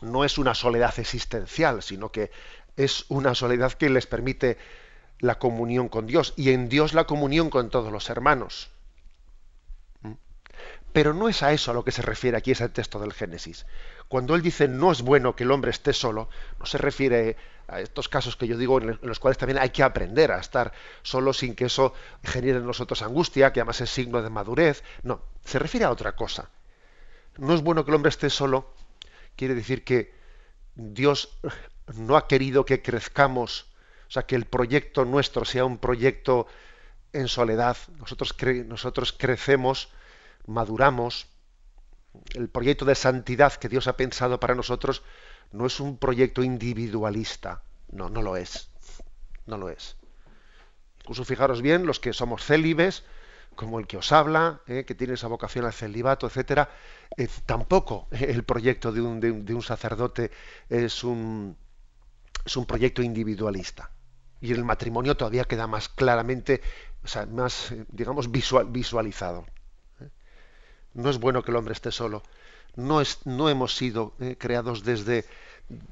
no 0.00 0.24
es 0.24 0.38
una 0.38 0.54
soledad 0.54 0.96
existencial, 0.98 1.82
sino 1.82 2.12
que 2.12 2.30
es 2.76 3.06
una 3.08 3.34
soledad 3.34 3.72
que 3.72 3.90
les 3.90 4.06
permite 4.06 4.58
la 5.18 5.38
comunión 5.38 5.88
con 5.88 6.06
Dios 6.06 6.34
y 6.36 6.50
en 6.50 6.68
Dios 6.68 6.94
la 6.94 7.04
comunión 7.04 7.50
con 7.50 7.70
todos 7.70 7.90
los 7.90 8.10
hermanos. 8.10 8.70
Pero 10.96 11.12
no 11.12 11.28
es 11.28 11.42
a 11.42 11.52
eso 11.52 11.70
a 11.70 11.74
lo 11.74 11.84
que 11.84 11.92
se 11.92 12.00
refiere 12.00 12.38
aquí 12.38 12.52
ese 12.52 12.70
texto 12.70 12.98
del 12.98 13.12
Génesis. 13.12 13.66
Cuando 14.08 14.34
él 14.34 14.40
dice 14.40 14.66
no 14.66 14.90
es 14.90 15.02
bueno 15.02 15.36
que 15.36 15.44
el 15.44 15.50
hombre 15.50 15.70
esté 15.70 15.92
solo, 15.92 16.30
no 16.58 16.64
se 16.64 16.78
refiere 16.78 17.36
a 17.68 17.82
estos 17.82 18.08
casos 18.08 18.34
que 18.34 18.46
yo 18.46 18.56
digo 18.56 18.80
en 18.80 18.98
los 19.02 19.20
cuales 19.20 19.36
también 19.36 19.58
hay 19.58 19.68
que 19.68 19.82
aprender 19.82 20.32
a 20.32 20.40
estar 20.40 20.72
solo 21.02 21.34
sin 21.34 21.54
que 21.54 21.66
eso 21.66 21.92
genere 22.24 22.56
en 22.56 22.66
nosotros 22.66 23.02
angustia, 23.02 23.52
que 23.52 23.60
además 23.60 23.82
es 23.82 23.90
signo 23.90 24.22
de 24.22 24.30
madurez. 24.30 24.82
No, 25.02 25.20
se 25.44 25.58
refiere 25.58 25.84
a 25.84 25.90
otra 25.90 26.16
cosa. 26.16 26.48
No 27.36 27.52
es 27.52 27.60
bueno 27.60 27.84
que 27.84 27.90
el 27.90 27.96
hombre 27.96 28.08
esté 28.08 28.30
solo, 28.30 28.72
quiere 29.36 29.54
decir 29.54 29.84
que 29.84 30.14
Dios 30.76 31.36
no 31.94 32.16
ha 32.16 32.26
querido 32.26 32.64
que 32.64 32.80
crezcamos, 32.80 33.66
o 34.08 34.12
sea, 34.12 34.22
que 34.22 34.34
el 34.34 34.46
proyecto 34.46 35.04
nuestro 35.04 35.44
sea 35.44 35.66
un 35.66 35.76
proyecto 35.76 36.46
en 37.12 37.28
soledad. 37.28 37.76
Nosotros, 37.98 38.34
nosotros 38.64 39.12
crecemos, 39.12 39.90
maduramos. 40.46 41.28
El 42.34 42.48
proyecto 42.48 42.84
de 42.84 42.94
santidad 42.94 43.52
que 43.54 43.68
Dios 43.68 43.86
ha 43.88 43.96
pensado 43.96 44.40
para 44.40 44.54
nosotros 44.54 45.02
no 45.52 45.66
es 45.66 45.80
un 45.80 45.98
proyecto 45.98 46.42
individualista. 46.42 47.62
No, 47.90 48.08
no 48.08 48.22
lo 48.22 48.36
es. 48.36 48.70
No 49.46 49.58
lo 49.58 49.68
es. 49.68 49.96
Incluso 51.00 51.24
fijaros 51.24 51.62
bien, 51.62 51.86
los 51.86 52.00
que 52.00 52.12
somos 52.12 52.44
célibes, 52.44 53.04
como 53.54 53.78
el 53.78 53.86
que 53.86 53.96
os 53.96 54.10
habla, 54.12 54.60
eh, 54.66 54.84
que 54.84 54.94
tiene 54.94 55.14
esa 55.14 55.28
vocación 55.28 55.64
al 55.64 55.72
celibato, 55.72 56.26
etcétera, 56.26 56.70
eh, 57.16 57.28
tampoco 57.46 58.08
el 58.10 58.42
proyecto 58.44 58.92
de 58.92 59.00
un, 59.00 59.20
de 59.20 59.54
un 59.54 59.62
sacerdote 59.62 60.30
es 60.68 61.04
un, 61.04 61.56
es 62.44 62.56
un 62.56 62.66
proyecto 62.66 63.02
individualista. 63.02 63.90
Y 64.40 64.52
el 64.52 64.64
matrimonio 64.64 65.16
todavía 65.16 65.44
queda 65.44 65.66
más 65.66 65.88
claramente, 65.88 66.60
o 67.02 67.08
sea, 67.08 67.26
más, 67.26 67.72
eh, 67.72 67.84
digamos, 67.88 68.30
visual, 68.30 68.66
visualizado. 68.66 69.46
No 70.96 71.10
es 71.10 71.18
bueno 71.18 71.42
que 71.42 71.50
el 71.50 71.56
hombre 71.56 71.72
esté 71.72 71.92
solo. 71.92 72.22
No, 72.74 73.00
es, 73.00 73.24
no 73.26 73.48
hemos 73.48 73.76
sido 73.76 74.14
eh, 74.18 74.36
creados 74.38 74.82
desde, 74.82 75.24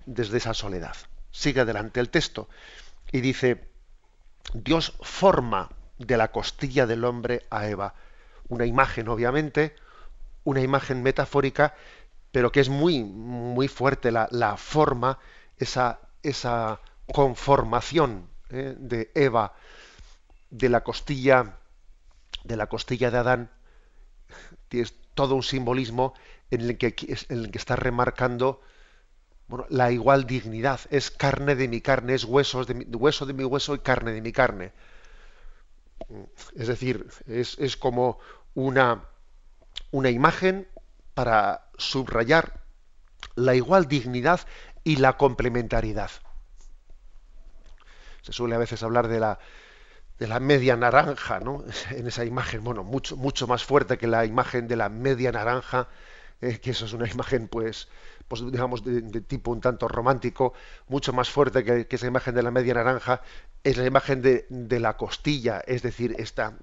desde 0.06 0.38
esa 0.38 0.54
soledad. 0.54 0.96
Sigue 1.30 1.60
adelante 1.60 2.00
el 2.00 2.10
texto 2.10 2.48
y 3.12 3.20
dice, 3.20 3.68
Dios 4.52 4.94
forma 5.00 5.70
de 5.98 6.16
la 6.16 6.32
costilla 6.32 6.86
del 6.86 7.04
hombre 7.04 7.46
a 7.50 7.68
Eva. 7.68 7.94
Una 8.48 8.66
imagen, 8.66 9.08
obviamente, 9.08 9.76
una 10.42 10.60
imagen 10.60 11.02
metafórica, 11.02 11.74
pero 12.32 12.50
que 12.50 12.60
es 12.60 12.68
muy, 12.68 13.04
muy 13.04 13.68
fuerte 13.68 14.10
la, 14.10 14.28
la 14.30 14.56
forma, 14.56 15.18
esa 15.58 16.00
esa 16.24 16.80
conformación 17.12 18.28
¿eh? 18.50 18.74
de 18.78 19.12
Eva 19.14 19.52
de 20.50 20.68
la 20.68 20.82
costilla 20.82 21.58
de 22.42 22.56
la 22.56 22.66
costilla 22.66 23.10
de 23.10 23.18
Adán 23.18 23.50
tienes 24.74 24.94
todo 25.14 25.36
un 25.36 25.44
simbolismo 25.44 26.14
en 26.50 26.62
el 26.62 26.78
que, 26.78 26.94
está 27.54 27.76
remarcando 27.76 28.60
la 29.68 29.92
igual 29.92 30.26
dignidad. 30.26 30.80
Es 30.90 31.12
carne 31.12 31.54
de 31.54 31.68
mi 31.68 31.80
carne, 31.80 32.14
es 32.14 32.22
de 32.22 32.28
hueso 32.28 32.64
de 32.64 33.34
mi 33.34 33.44
hueso 33.44 33.74
y 33.74 33.78
carne 33.78 34.12
de 34.12 34.20
mi 34.20 34.32
carne. 34.32 34.72
Es 36.56 36.66
decir, 36.66 37.06
es, 37.26 37.56
es 37.60 37.76
como 37.76 38.18
una, 38.54 39.04
una 39.92 40.10
imagen 40.10 40.66
para 41.14 41.70
subrayar 41.78 42.60
la 43.36 43.54
igual 43.54 43.86
dignidad 43.86 44.40
y 44.82 44.96
la 44.96 45.16
complementariedad. 45.16 46.10
Se 48.22 48.32
suele 48.32 48.56
a 48.56 48.58
veces 48.58 48.82
hablar 48.82 49.06
de 49.06 49.20
la, 49.20 49.38
de 50.18 50.26
la 50.26 50.40
media 50.40 50.76
naranja, 50.76 51.40
¿no? 51.40 51.64
En 51.90 52.06
esa 52.06 52.24
imagen, 52.24 52.64
bueno, 52.64 52.84
mucho, 52.84 53.16
mucho 53.16 53.46
más 53.46 53.64
fuerte 53.64 53.98
que 53.98 54.06
la 54.06 54.24
imagen 54.24 54.68
de 54.68 54.76
la 54.76 54.88
media 54.88 55.32
naranja, 55.32 55.88
eh, 56.40 56.58
que 56.60 56.70
eso 56.70 56.84
es 56.86 56.92
una 56.92 57.08
imagen, 57.08 57.48
pues, 57.48 57.88
pues 58.28 58.42
digamos, 58.50 58.84
de, 58.84 59.02
tipo 59.22 59.50
un 59.50 59.60
tanto 59.60 59.88
romántico, 59.88 60.54
mucho 60.88 61.12
más 61.12 61.30
fuerte 61.30 61.64
que, 61.64 61.86
esa 61.88 62.06
imagen 62.06 62.34
de 62.34 62.42
la 62.42 62.50
media 62.50 62.74
naranja, 62.74 63.22
es 63.62 63.76
la 63.76 63.86
imagen 63.86 64.22
de, 64.22 64.46
de 64.48 64.80
la 64.80 64.96
costilla, 64.96 65.62
es 65.66 65.82
decir, 65.82 66.14
esta, 66.18 66.54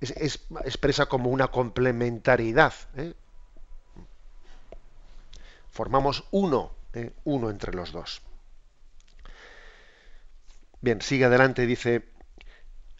es, 0.00 0.46
expresa 0.64 1.06
como 1.06 1.30
una 1.30 1.48
complementariedad. 1.48 2.74
¿eh? 2.96 3.14
Formamos 5.70 6.24
uno 6.30 6.72
¿eh? 6.94 7.12
uno 7.24 7.50
entre 7.50 7.72
los 7.72 7.92
dos. 7.92 8.22
Bien, 10.80 11.00
sigue 11.00 11.24
adelante, 11.24 11.66
dice, 11.66 12.04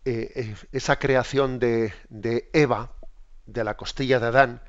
eh, 0.05 0.33
eh, 0.35 0.55
esa 0.73 0.99
creación 0.99 1.59
de, 1.59 1.93
Eva, 2.53 2.93
de 3.47 3.65
la 3.65 3.77
costilla 3.77 4.21
de 4.21 4.27
Adán, 4.27 4.63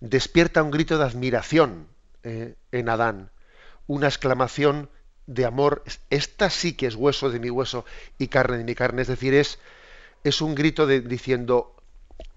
despierta 0.00 0.62
un 0.62 0.70
grito 0.70 0.98
de 0.98 1.04
admiración 1.04 1.88
en 2.22 2.88
Adán, 2.88 3.30
una 3.86 4.08
exclamación 4.08 4.90
de 5.26 5.44
amor, 5.44 5.84
esta 6.10 6.50
sí 6.50 6.74
que 6.74 6.86
es 6.86 6.94
hueso 6.94 7.30
de 7.30 7.38
mi 7.38 7.50
hueso 7.50 7.84
y 8.18 8.28
carne 8.28 8.58
de 8.58 8.64
mi 8.64 8.74
carne, 8.74 9.02
es 9.02 9.08
decir, 9.08 9.34
es, 9.34 9.58
es 10.24 10.40
un 10.40 10.54
grito 10.54 10.86
de, 10.86 11.00
diciendo, 11.00 11.76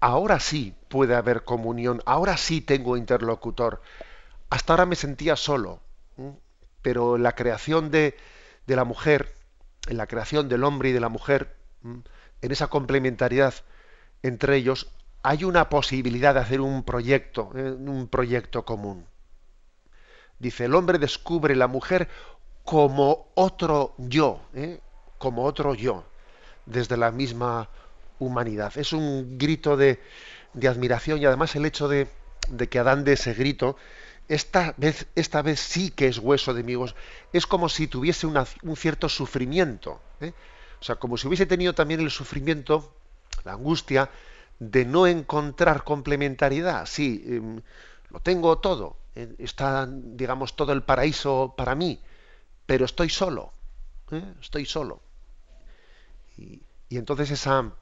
ahora 0.00 0.40
sí 0.40 0.74
puede 0.88 1.14
haber 1.14 1.44
comunión, 1.44 2.02
ahora 2.06 2.36
sí 2.36 2.60
tengo 2.60 2.96
interlocutor, 2.96 3.80
hasta 4.48 4.72
ahora 4.72 4.86
me 4.86 4.96
sentía 4.96 5.36
solo, 5.36 5.80
pero 6.82 7.18
la 7.18 7.34
creación 7.34 7.90
de, 7.90 8.16
la 8.66 8.84
mujer, 8.84 9.34
en 9.88 9.96
la 9.96 10.06
creación 10.06 10.48
del 10.48 10.64
hombre 10.64 10.90
y 10.90 10.92
de 10.92 11.00
la 11.00 11.08
mujer, 11.08 11.56
en 12.42 12.52
esa 12.52 12.68
complementariedad 12.68 13.54
entre 14.22 14.56
ellos, 14.56 14.90
hay 15.22 15.44
una 15.44 15.68
posibilidad 15.68 16.34
de 16.34 16.40
hacer 16.40 16.60
un 16.60 16.82
proyecto, 16.82 17.50
¿eh? 17.54 17.72
un 17.72 18.08
proyecto 18.08 18.64
común. 18.64 19.06
Dice, 20.38 20.64
el 20.64 20.74
hombre 20.74 20.98
descubre 20.98 21.54
la 21.54 21.66
mujer 21.66 22.08
como 22.64 23.28
otro 23.34 23.94
yo, 23.98 24.40
¿eh? 24.54 24.80
como 25.18 25.44
otro 25.44 25.74
yo, 25.74 26.04
desde 26.64 26.96
la 26.96 27.10
misma 27.10 27.68
humanidad. 28.18 28.76
Es 28.76 28.92
un 28.92 29.38
grito 29.38 29.76
de, 29.76 30.00
admiración 30.66 31.20
y 31.20 31.26
además 31.26 31.54
el 31.56 31.66
hecho 31.66 31.88
de, 31.88 32.08
de 32.48 32.68
que 32.68 32.78
Adán 32.78 33.04
de 33.04 33.14
ese 33.14 33.34
grito 33.34 33.76
esta 34.28 34.74
vez, 34.76 35.08
esta 35.16 35.42
vez 35.42 35.58
sí 35.58 35.90
que 35.90 36.06
es 36.06 36.18
hueso 36.18 36.54
de 36.54 36.62
mi 36.62 36.76
hueso. 36.76 36.94
Es 37.32 37.46
como 37.46 37.68
si 37.68 37.88
tuviese 37.88 38.28
un 38.28 38.76
cierto 38.76 39.08
sufrimiento. 39.08 40.00
¿eh? 40.20 40.32
O 40.80 40.84
sea, 40.84 40.96
como 40.96 41.16
si 41.16 41.26
hubiese 41.26 41.46
tenido 41.46 41.74
también 41.74 42.00
el 42.00 42.10
sufrimiento, 42.10 42.94
la 43.44 43.52
angustia, 43.52 44.10
de 44.58 44.84
no 44.84 45.06
encontrar 45.06 45.84
complementariedad. 45.84 46.86
Sí, 46.86 47.24
em, 47.26 47.62
lo 48.10 48.20
tengo 48.20 48.58
todo. 48.58 48.96
Eh, 49.14 49.34
está, 49.38 49.88
digamos, 49.90 50.56
todo 50.56 50.72
el 50.72 50.82
paraíso 50.82 51.54
para 51.56 51.74
mí, 51.74 52.00
pero 52.66 52.84
estoy 52.84 53.08
solo. 53.10 53.52
¿eh? 54.10 54.34
Estoy 54.40 54.66
solo. 54.66 55.00
Y, 56.36 56.62
entonces 56.90 57.30
esa, 57.30 57.72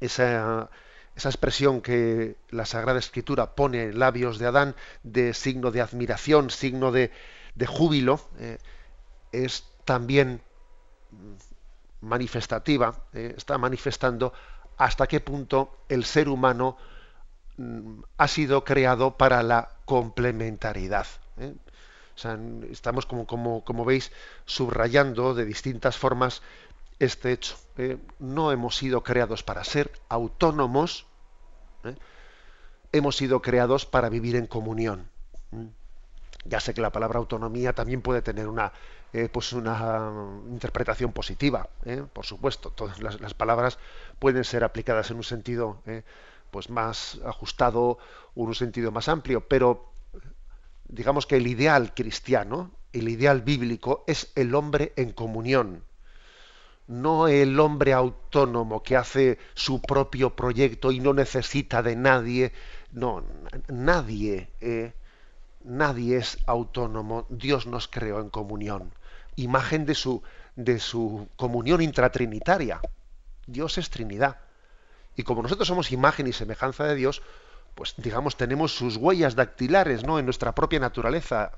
esa 0.00 0.70
esa 1.16 1.30
expresión 1.30 1.80
que 1.80 2.36
la 2.50 2.66
Sagrada 2.66 2.98
Escritura 2.98 3.54
pone 3.54 3.84
en 3.84 3.98
labios 3.98 4.38
de 4.38 4.46
Adán 4.46 4.76
de 5.02 5.32
signo 5.32 5.70
de 5.70 5.80
admiración, 5.80 6.50
signo 6.50 6.92
de, 6.92 7.10
júbilo, 7.66 8.20
eh, 8.38 8.58
es 9.32 9.64
también 9.86 10.42
manifestativa, 12.00 12.94
eh, 13.12 13.34
está 13.36 13.58
manifestando 13.58 14.32
hasta 14.76 15.06
qué 15.06 15.20
punto 15.20 15.78
el 15.88 16.04
ser 16.04 16.28
humano 16.28 16.76
mm, 17.56 18.00
ha 18.18 18.28
sido 18.28 18.64
creado 18.64 19.16
para 19.16 19.42
la 19.42 19.70
complementariedad. 19.84 21.06
Eh. 21.38 21.54
estamos 22.70 23.06
como, 23.06 23.84
veis 23.84 24.12
subrayando 24.44 25.34
de 25.34 25.44
distintas 25.44 25.96
formas 25.96 26.42
este 26.98 27.32
hecho. 27.32 27.56
Eh, 27.76 27.98
no 28.18 28.52
hemos 28.52 28.76
sido 28.76 29.02
creados 29.02 29.42
para 29.42 29.64
ser 29.64 29.92
autónomos, 30.08 31.06
hemos 32.92 33.16
sido 33.16 33.42
creados 33.42 33.86
para 33.86 34.08
vivir 34.08 34.36
en 34.36 34.46
comunión. 34.46 35.08
Ya 36.44 36.60
sé 36.60 36.74
que 36.74 36.80
la 36.80 36.92
palabra 36.92 37.18
autonomía 37.18 37.72
también 37.74 38.02
puede 38.02 38.22
tener 38.22 38.46
una, 38.46 38.72
eh, 39.12 39.28
pues 39.32 39.52
una 39.52 40.12
interpretación 40.48 41.12
positiva, 41.12 41.68
¿eh? 41.84 42.04
por 42.12 42.26
supuesto. 42.26 42.70
Todas 42.70 43.00
las, 43.00 43.34
palabras 43.34 43.78
pueden 44.18 44.44
ser 44.44 44.64
aplicadas 44.64 45.10
en 45.10 45.18
un 45.18 45.24
sentido 45.24 45.80
¿eh? 45.86 46.02
pues 46.50 46.70
más 46.70 47.20
ajustado 47.24 47.98
un 48.34 48.54
sentido 48.54 48.90
más 48.90 49.08
amplio, 49.08 49.46
pero 49.48 49.92
digamos 50.88 51.26
que 51.26 51.36
el 51.36 51.46
ideal 51.46 51.94
cristiano, 51.94 52.72
el 52.92 53.08
ideal 53.08 53.42
bíblico 53.42 54.04
es 54.06 54.32
el 54.34 54.54
hombre 54.54 54.92
en 54.96 55.12
comunión, 55.12 55.84
no 56.86 57.28
el 57.28 57.58
hombre 57.58 57.92
autónomo 57.92 58.82
que 58.82 58.96
hace 58.96 59.38
su 59.54 59.80
propio 59.80 60.36
proyecto 60.36 60.92
y 60.92 61.00
no 61.00 61.14
necesita 61.14 61.82
de 61.82 61.96
nadie. 61.96 62.52
No, 62.92 63.24
nadie 63.68 64.50
nadie 65.66 66.16
es 66.16 66.38
autónomo, 66.46 67.26
Dios 67.28 67.66
nos 67.66 67.88
creó 67.88 68.20
en 68.20 68.30
comunión, 68.30 68.92
imagen 69.34 69.84
de 69.84 69.94
su, 69.94 70.22
de 70.54 70.78
su 70.78 71.28
comunión 71.36 71.82
intratrinitaria. 71.82 72.80
Dios 73.46 73.78
es 73.78 73.90
Trinidad. 73.90 74.38
Y 75.16 75.22
como 75.22 75.42
nosotros 75.42 75.68
somos 75.68 75.92
imagen 75.92 76.26
y 76.26 76.32
semejanza 76.32 76.84
de 76.84 76.94
Dios, 76.94 77.22
pues 77.74 77.94
digamos 77.96 78.36
tenemos 78.36 78.72
sus 78.72 78.96
huellas 78.96 79.34
dactilares, 79.34 80.04
¿no? 80.04 80.18
En 80.18 80.24
nuestra 80.24 80.54
propia 80.54 80.80
naturaleza. 80.80 81.52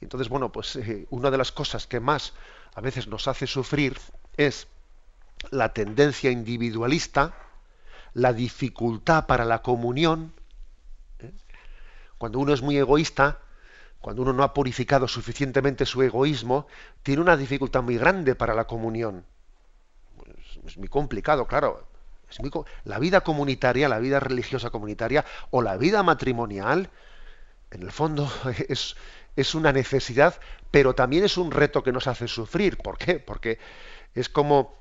Entonces, 0.00 0.28
bueno, 0.28 0.52
pues 0.52 0.76
eh, 0.76 1.06
una 1.10 1.30
de 1.30 1.38
las 1.38 1.52
cosas 1.52 1.86
que 1.86 2.00
más 2.00 2.34
a 2.74 2.80
veces 2.80 3.08
nos 3.08 3.26
hace 3.26 3.46
sufrir 3.46 3.98
es 4.36 4.68
la 5.50 5.72
tendencia 5.72 6.30
individualista, 6.30 7.34
la 8.12 8.32
dificultad 8.32 9.26
para 9.26 9.44
la 9.44 9.62
comunión, 9.62 10.32
cuando 12.18 12.38
uno 12.38 12.52
es 12.52 12.62
muy 12.62 12.76
egoísta, 12.76 13.38
cuando 14.00 14.22
uno 14.22 14.32
no 14.32 14.42
ha 14.42 14.54
purificado 14.54 15.08
suficientemente 15.08 15.84
su 15.84 16.02
egoísmo, 16.02 16.66
tiene 17.02 17.22
una 17.22 17.36
dificultad 17.36 17.82
muy 17.82 17.98
grande 17.98 18.34
para 18.34 18.54
la 18.54 18.66
comunión. 18.66 19.24
Es, 20.64 20.76
muy 20.78 20.88
complicado, 20.88 21.46
claro. 21.46 21.86
Es 22.30 22.38
la 22.84 22.98
vida 22.98 23.20
comunitaria, 23.22 23.88
la 23.88 23.98
vida 23.98 24.20
religiosa 24.20 24.70
comunitaria 24.70 25.24
o 25.50 25.62
la 25.62 25.76
vida 25.76 26.02
matrimonial, 26.02 26.90
en 27.70 27.82
el 27.82 27.92
fondo 27.92 28.30
es, 28.68 28.96
es 29.36 29.54
una 29.54 29.72
necesidad, 29.72 30.40
pero 30.70 30.94
también 30.94 31.24
es 31.24 31.36
un 31.36 31.50
reto 31.50 31.82
que 31.82 31.92
nos 31.92 32.06
hace 32.06 32.28
sufrir. 32.28 32.78
¿Por 32.78 32.98
qué? 32.98 33.20
Porque 33.20 33.58
es 34.14 34.28
como, 34.28 34.76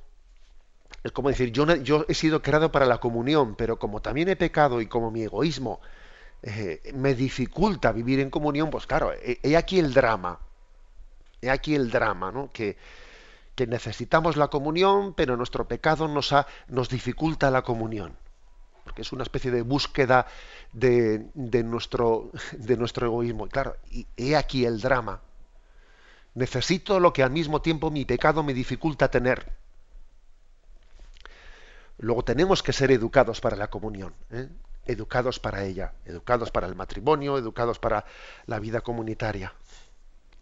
es 1.04 1.12
como 1.12 1.30
decir, 1.30 1.52
yo, 1.52 1.66
yo 1.76 2.06
he 2.08 2.14
sido 2.14 2.42
creado 2.42 2.72
para 2.72 2.86
la 2.86 3.00
comunión, 3.00 3.56
pero 3.56 3.78
como 3.78 4.02
también 4.02 4.30
he 4.30 4.36
pecado 4.36 4.82
y 4.82 4.88
como 4.88 5.12
mi 5.12 5.24
egoísmo 5.24 5.82
eh, 6.44 6.92
me 6.94 7.14
dificulta 7.16 7.92
vivir 7.92 8.20
en 8.20 8.30
comunión, 8.30 8.70
pues 8.70 8.86
claro, 8.86 9.12
he, 9.14 9.58
aquí 9.58 9.80
el 9.80 9.94
drama. 9.94 10.40
He 11.42 11.50
aquí 11.50 11.76
el 11.76 11.90
drama, 11.92 12.32
¿no? 12.32 12.52
Que, 12.52 12.78
que 13.56 13.68
necesitamos 13.68 14.38
la 14.38 14.48
comunión, 14.50 15.14
pero 15.14 15.38
nuestro 15.38 15.68
pecado 15.68 16.08
nos, 16.08 16.34
ha, 16.34 16.48
nos 16.68 16.90
dificulta 16.90 17.52
la 17.52 17.64
comunión. 17.64 18.16
Porque 18.84 19.02
es 19.02 19.12
una 19.12 19.24
especie 19.24 19.50
de 19.50 19.64
búsqueda 19.64 20.28
de, 20.72 21.30
de, 21.34 21.64
nuestro, 21.64 22.32
de 22.52 22.78
nuestro 22.78 23.08
egoísmo. 23.08 23.48
Y 23.48 23.50
claro, 23.50 23.78
y 23.90 24.08
he 24.16 24.36
aquí 24.36 24.66
el 24.66 24.80
drama. 24.82 25.22
Necesito 26.36 27.00
lo 27.00 27.14
que 27.14 27.24
al 27.24 27.32
mismo 27.32 27.62
tiempo 27.62 27.90
mi 27.90 28.06
pecado 28.06 28.44
me 28.44 28.54
dificulta 28.54 29.10
tener. 29.10 29.54
Luego 31.98 32.24
tenemos 32.24 32.62
que 32.62 32.74
ser 32.74 32.92
educados 32.92 33.40
para 33.40 33.56
la 33.56 33.70
comunión. 33.70 34.14
¿eh? 34.32 34.50
Educados 34.86 35.40
para 35.40 35.64
ella, 35.64 35.94
educados 36.06 36.52
para 36.52 36.68
el 36.68 36.76
matrimonio, 36.76 37.38
educados 37.38 37.80
para 37.80 38.06
la 38.46 38.60
vida 38.60 38.82
comunitaria. 38.82 39.54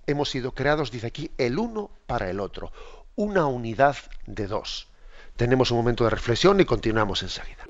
Hemos 0.05 0.29
sido 0.29 0.53
creados, 0.53 0.91
dice 0.91 1.07
aquí, 1.07 1.31
el 1.37 1.57
uno 1.59 1.89
para 2.07 2.29
el 2.29 2.39
otro, 2.39 2.71
una 3.15 3.45
unidad 3.47 3.95
de 4.25 4.47
dos. 4.47 4.87
Tenemos 5.35 5.71
un 5.71 5.77
momento 5.77 6.03
de 6.03 6.09
reflexión 6.09 6.59
y 6.59 6.65
continuamos 6.65 7.23
enseguida. 7.23 7.65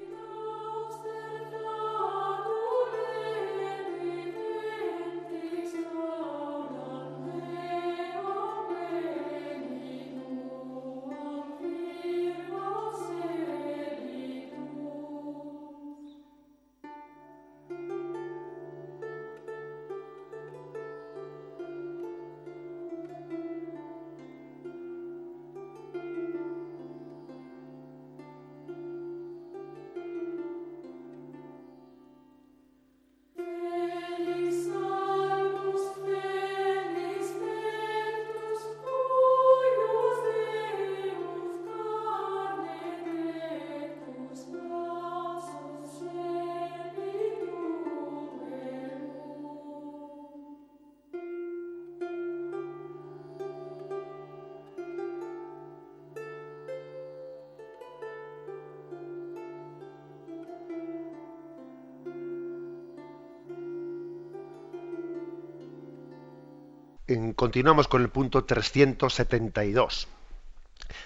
Continuamos 67.35 67.87
con 67.87 68.01
el 68.01 68.09
punto 68.09 68.45
372. 68.45 70.07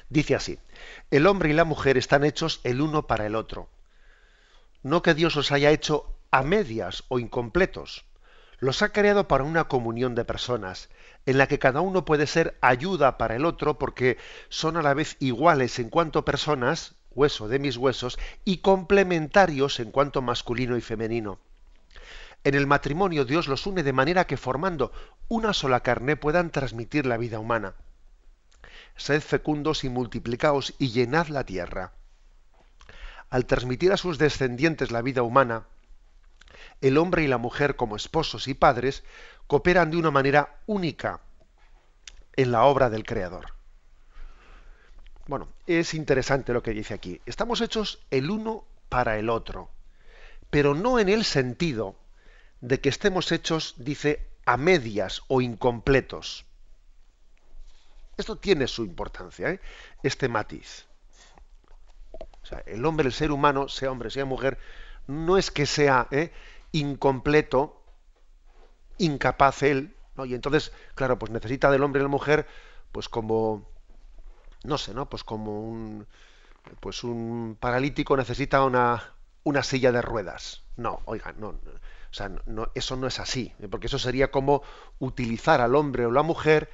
Dice 0.09 0.35
así, 0.35 0.59
el 1.11 1.27
hombre 1.27 1.49
y 1.49 1.53
la 1.53 1.63
mujer 1.63 1.97
están 1.97 2.23
hechos 2.23 2.61
el 2.63 2.81
uno 2.81 3.07
para 3.07 3.25
el 3.25 3.35
otro. 3.35 3.69
No 4.83 5.01
que 5.01 5.13
Dios 5.13 5.35
os 5.37 5.51
haya 5.51 5.71
hecho 5.71 6.13
a 6.31 6.43
medias 6.43 7.03
o 7.07 7.19
incompletos. 7.19 8.05
Los 8.59 8.81
ha 8.81 8.89
creado 8.89 9.27
para 9.27 9.43
una 9.43 9.67
comunión 9.67 10.15
de 10.15 10.25
personas, 10.25 10.89
en 11.25 11.37
la 11.37 11.47
que 11.47 11.59
cada 11.59 11.81
uno 11.81 12.05
puede 12.05 12.25
ser 12.25 12.57
ayuda 12.61 13.17
para 13.17 13.35
el 13.35 13.45
otro 13.45 13.77
porque 13.77 14.17
son 14.49 14.77
a 14.77 14.81
la 14.81 14.93
vez 14.93 15.15
iguales 15.19 15.77
en 15.79 15.89
cuanto 15.89 16.25
personas, 16.25 16.95
hueso 17.11 17.47
de 17.47 17.59
mis 17.59 17.77
huesos, 17.77 18.17
y 18.45 18.57
complementarios 18.57 19.79
en 19.79 19.91
cuanto 19.91 20.21
masculino 20.21 20.77
y 20.77 20.81
femenino. 20.81 21.39
En 22.43 22.55
el 22.55 22.67
matrimonio 22.67 23.25
Dios 23.25 23.47
los 23.47 23.65
une 23.65 23.83
de 23.83 23.93
manera 23.93 24.25
que 24.25 24.37
formando 24.37 24.91
una 25.27 25.53
sola 25.53 25.81
carne 25.81 26.15
puedan 26.15 26.49
transmitir 26.49 27.05
la 27.05 27.17
vida 27.17 27.39
humana. 27.39 27.75
Sed 28.95 29.21
fecundos 29.21 29.83
y 29.83 29.89
multiplicaos 29.89 30.73
y 30.79 30.89
llenad 30.89 31.27
la 31.27 31.43
tierra. 31.43 31.93
Al 33.29 33.45
transmitir 33.45 33.91
a 33.91 33.97
sus 33.97 34.17
descendientes 34.17 34.91
la 34.91 35.01
vida 35.01 35.21
humana, 35.21 35.67
el 36.81 36.97
hombre 36.97 37.23
y 37.23 37.27
la 37.27 37.37
mujer 37.37 37.75
como 37.75 37.95
esposos 37.95 38.47
y 38.47 38.53
padres 38.53 39.03
cooperan 39.47 39.91
de 39.91 39.97
una 39.97 40.11
manera 40.11 40.57
única 40.65 41.21
en 42.35 42.51
la 42.51 42.63
obra 42.63 42.89
del 42.89 43.03
Creador. 43.03 43.53
Bueno, 45.27 45.49
es 45.65 45.93
interesante 45.93 46.53
lo 46.53 46.63
que 46.63 46.71
dice 46.71 46.93
aquí. 46.93 47.19
Estamos 47.25 47.59
hechos 47.59 47.99
el 48.11 48.29
uno 48.29 48.63
para 48.87 49.17
el 49.17 49.29
otro, 49.29 49.69
pero 50.49 50.73
no 50.73 50.99
en 50.99 51.09
el 51.09 51.25
sentido 51.25 51.95
de 52.61 52.79
que 52.79 52.89
estemos 52.89 53.31
hechos, 53.31 53.75
dice, 53.77 54.27
a 54.45 54.57
medias 54.57 55.23
o 55.27 55.41
incompletos. 55.41 56.45
Esto 58.17 58.37
tiene 58.37 58.67
su 58.67 58.83
importancia, 58.83 59.51
¿eh? 59.51 59.61
este 60.03 60.27
matiz. 60.27 60.85
O 62.41 62.45
sea, 62.45 62.63
el 62.65 62.85
hombre, 62.85 63.07
el 63.07 63.13
ser 63.13 63.31
humano, 63.31 63.67
sea 63.67 63.91
hombre, 63.91 64.09
sea 64.09 64.25
mujer, 64.25 64.57
no 65.05 65.37
es 65.37 65.51
que 65.51 65.65
sea 65.65 66.07
¿eh? 66.11 66.31
incompleto, 66.71 67.83
incapaz 68.97 69.63
él, 69.63 69.95
¿no? 70.15 70.25
y 70.25 70.33
entonces, 70.33 70.71
claro, 70.95 71.19
pues 71.19 71.31
necesita 71.31 71.69
del 71.69 71.83
hombre 71.83 72.01
y 72.01 72.03
la 72.03 72.09
mujer, 72.09 72.47
pues 72.91 73.09
como, 73.09 73.69
no 74.63 74.77
sé, 74.77 74.93
¿no? 74.93 75.07
Pues 75.09 75.23
como 75.23 75.61
un, 75.61 76.07
pues 76.79 77.03
un 77.03 77.57
paralítico 77.59 78.17
necesita 78.17 78.63
una, 78.63 79.13
una 79.43 79.61
silla 79.61 79.91
de 79.91 80.01
ruedas. 80.01 80.63
No, 80.75 81.01
oiga, 81.05 81.33
no, 81.37 81.59
sea, 82.17 82.31
no, 82.45 82.69
eso 82.73 82.95
no 82.95 83.07
es 83.07 83.19
así, 83.19 83.53
¿eh? 83.59 83.67
porque 83.69 83.87
eso 83.87 83.99
sería 83.99 84.31
como 84.31 84.63
utilizar 84.99 85.61
al 85.61 85.75
hombre 85.75 86.05
o 86.05 86.11
la 86.11 86.23
mujer 86.23 86.69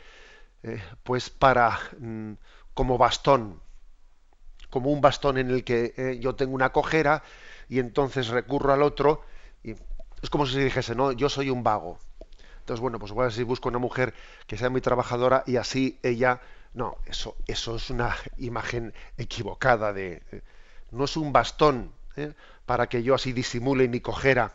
eh, 0.64 0.82
pues 1.04 1.30
para 1.30 1.80
mm, 2.00 2.34
como 2.74 2.98
bastón, 2.98 3.62
como 4.70 4.90
un 4.92 5.02
bastón 5.02 5.38
en 5.38 5.50
el 5.50 5.64
que 5.64 5.94
eh, 5.98 6.20
yo 6.20 6.36
tengo 6.36 6.56
una 6.56 6.72
cojera 6.72 7.24
y 7.68 7.80
entonces 7.80 8.30
recurro 8.30 8.74
al 8.74 8.82
otro 8.82 9.22
y 9.64 9.72
es 10.22 10.30
como 10.30 10.46
si 10.46 10.58
dijese, 10.60 10.96
no, 10.96 11.12
yo 11.12 11.30
soy 11.30 11.50
un 11.50 11.64
vago. 11.64 12.00
Entonces, 12.60 12.80
bueno, 12.80 12.98
pues 12.98 13.12
igual 13.12 13.32
si 13.32 13.44
busco 13.44 13.68
una 13.68 13.80
mujer 13.80 14.14
que 14.48 14.58
sea 14.58 14.70
muy 14.70 14.80
trabajadora 14.80 15.44
y 15.46 15.58
así 15.58 16.00
ella, 16.02 16.40
no, 16.74 16.96
eso, 17.06 17.36
eso 17.48 17.76
es 17.76 17.90
una 17.90 18.16
imagen 18.38 18.94
equivocada 19.18 19.92
de, 19.92 20.24
no 20.92 21.04
es 21.04 21.18
un 21.18 21.34
bastón 21.34 21.92
para 22.66 22.88
que 22.88 23.04
yo 23.04 23.16
así 23.16 23.34
disimule 23.34 23.90
mi 23.90 24.00
cojera. 24.00 24.54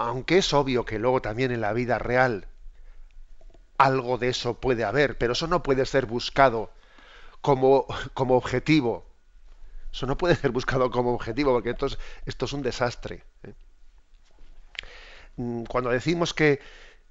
Aunque 0.00 0.38
es 0.38 0.54
obvio 0.54 0.86
que 0.86 0.98
luego 0.98 1.20
también 1.20 1.52
en 1.52 1.60
la 1.60 1.74
vida 1.74 1.98
real 1.98 2.48
algo 3.76 4.16
de 4.16 4.30
eso 4.30 4.58
puede 4.58 4.82
haber, 4.82 5.18
pero 5.18 5.34
eso 5.34 5.46
no 5.46 5.62
puede 5.62 5.84
ser 5.84 6.06
buscado 6.06 6.70
como, 7.42 7.84
como 8.14 8.34
objetivo. 8.34 9.04
Eso 9.92 10.06
no 10.06 10.16
puede 10.16 10.36
ser 10.36 10.52
buscado 10.52 10.90
como 10.90 11.12
objetivo, 11.12 11.52
porque 11.52 11.70
esto 11.70 11.84
es, 11.84 11.98
esto 12.24 12.46
es 12.46 12.52
un 12.54 12.62
desastre. 12.62 13.24
¿eh? 13.42 13.52
Mm, 15.36 15.64
cuando 15.64 15.90
decimos 15.90 16.32
que, 16.32 16.60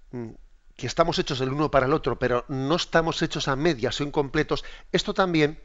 mm, 0.10 0.30
que 0.76 0.88
estamos 0.88 1.20
hechos 1.20 1.42
el 1.42 1.54
uno 1.54 1.70
para 1.70 1.86
el 1.86 1.94
otro, 1.94 2.18
pero 2.18 2.44
no 2.48 2.76
estamos 2.76 3.22
hechos 3.22 3.48
a 3.48 3.56
medias 3.56 4.02
o 4.02 4.04
incompletos, 4.04 4.66
esto 4.92 5.14
también, 5.14 5.60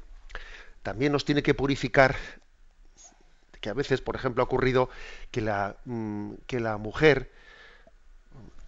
también 0.83 1.11
nos 1.11 1.25
tiene 1.25 1.43
que 1.43 1.55
purificar 1.55 2.17
que 3.65 3.71
a 3.71 3.73
veces, 3.73 4.03
por 4.03 4.15
ejemplo, 4.15 4.43
ha 4.43 4.45
ocurrido 4.45 4.91
que 5.31 5.41
la, 5.41 5.77
mm, 5.87 6.35
que 6.47 6.61
la 6.61 6.77
mujer 6.77 7.31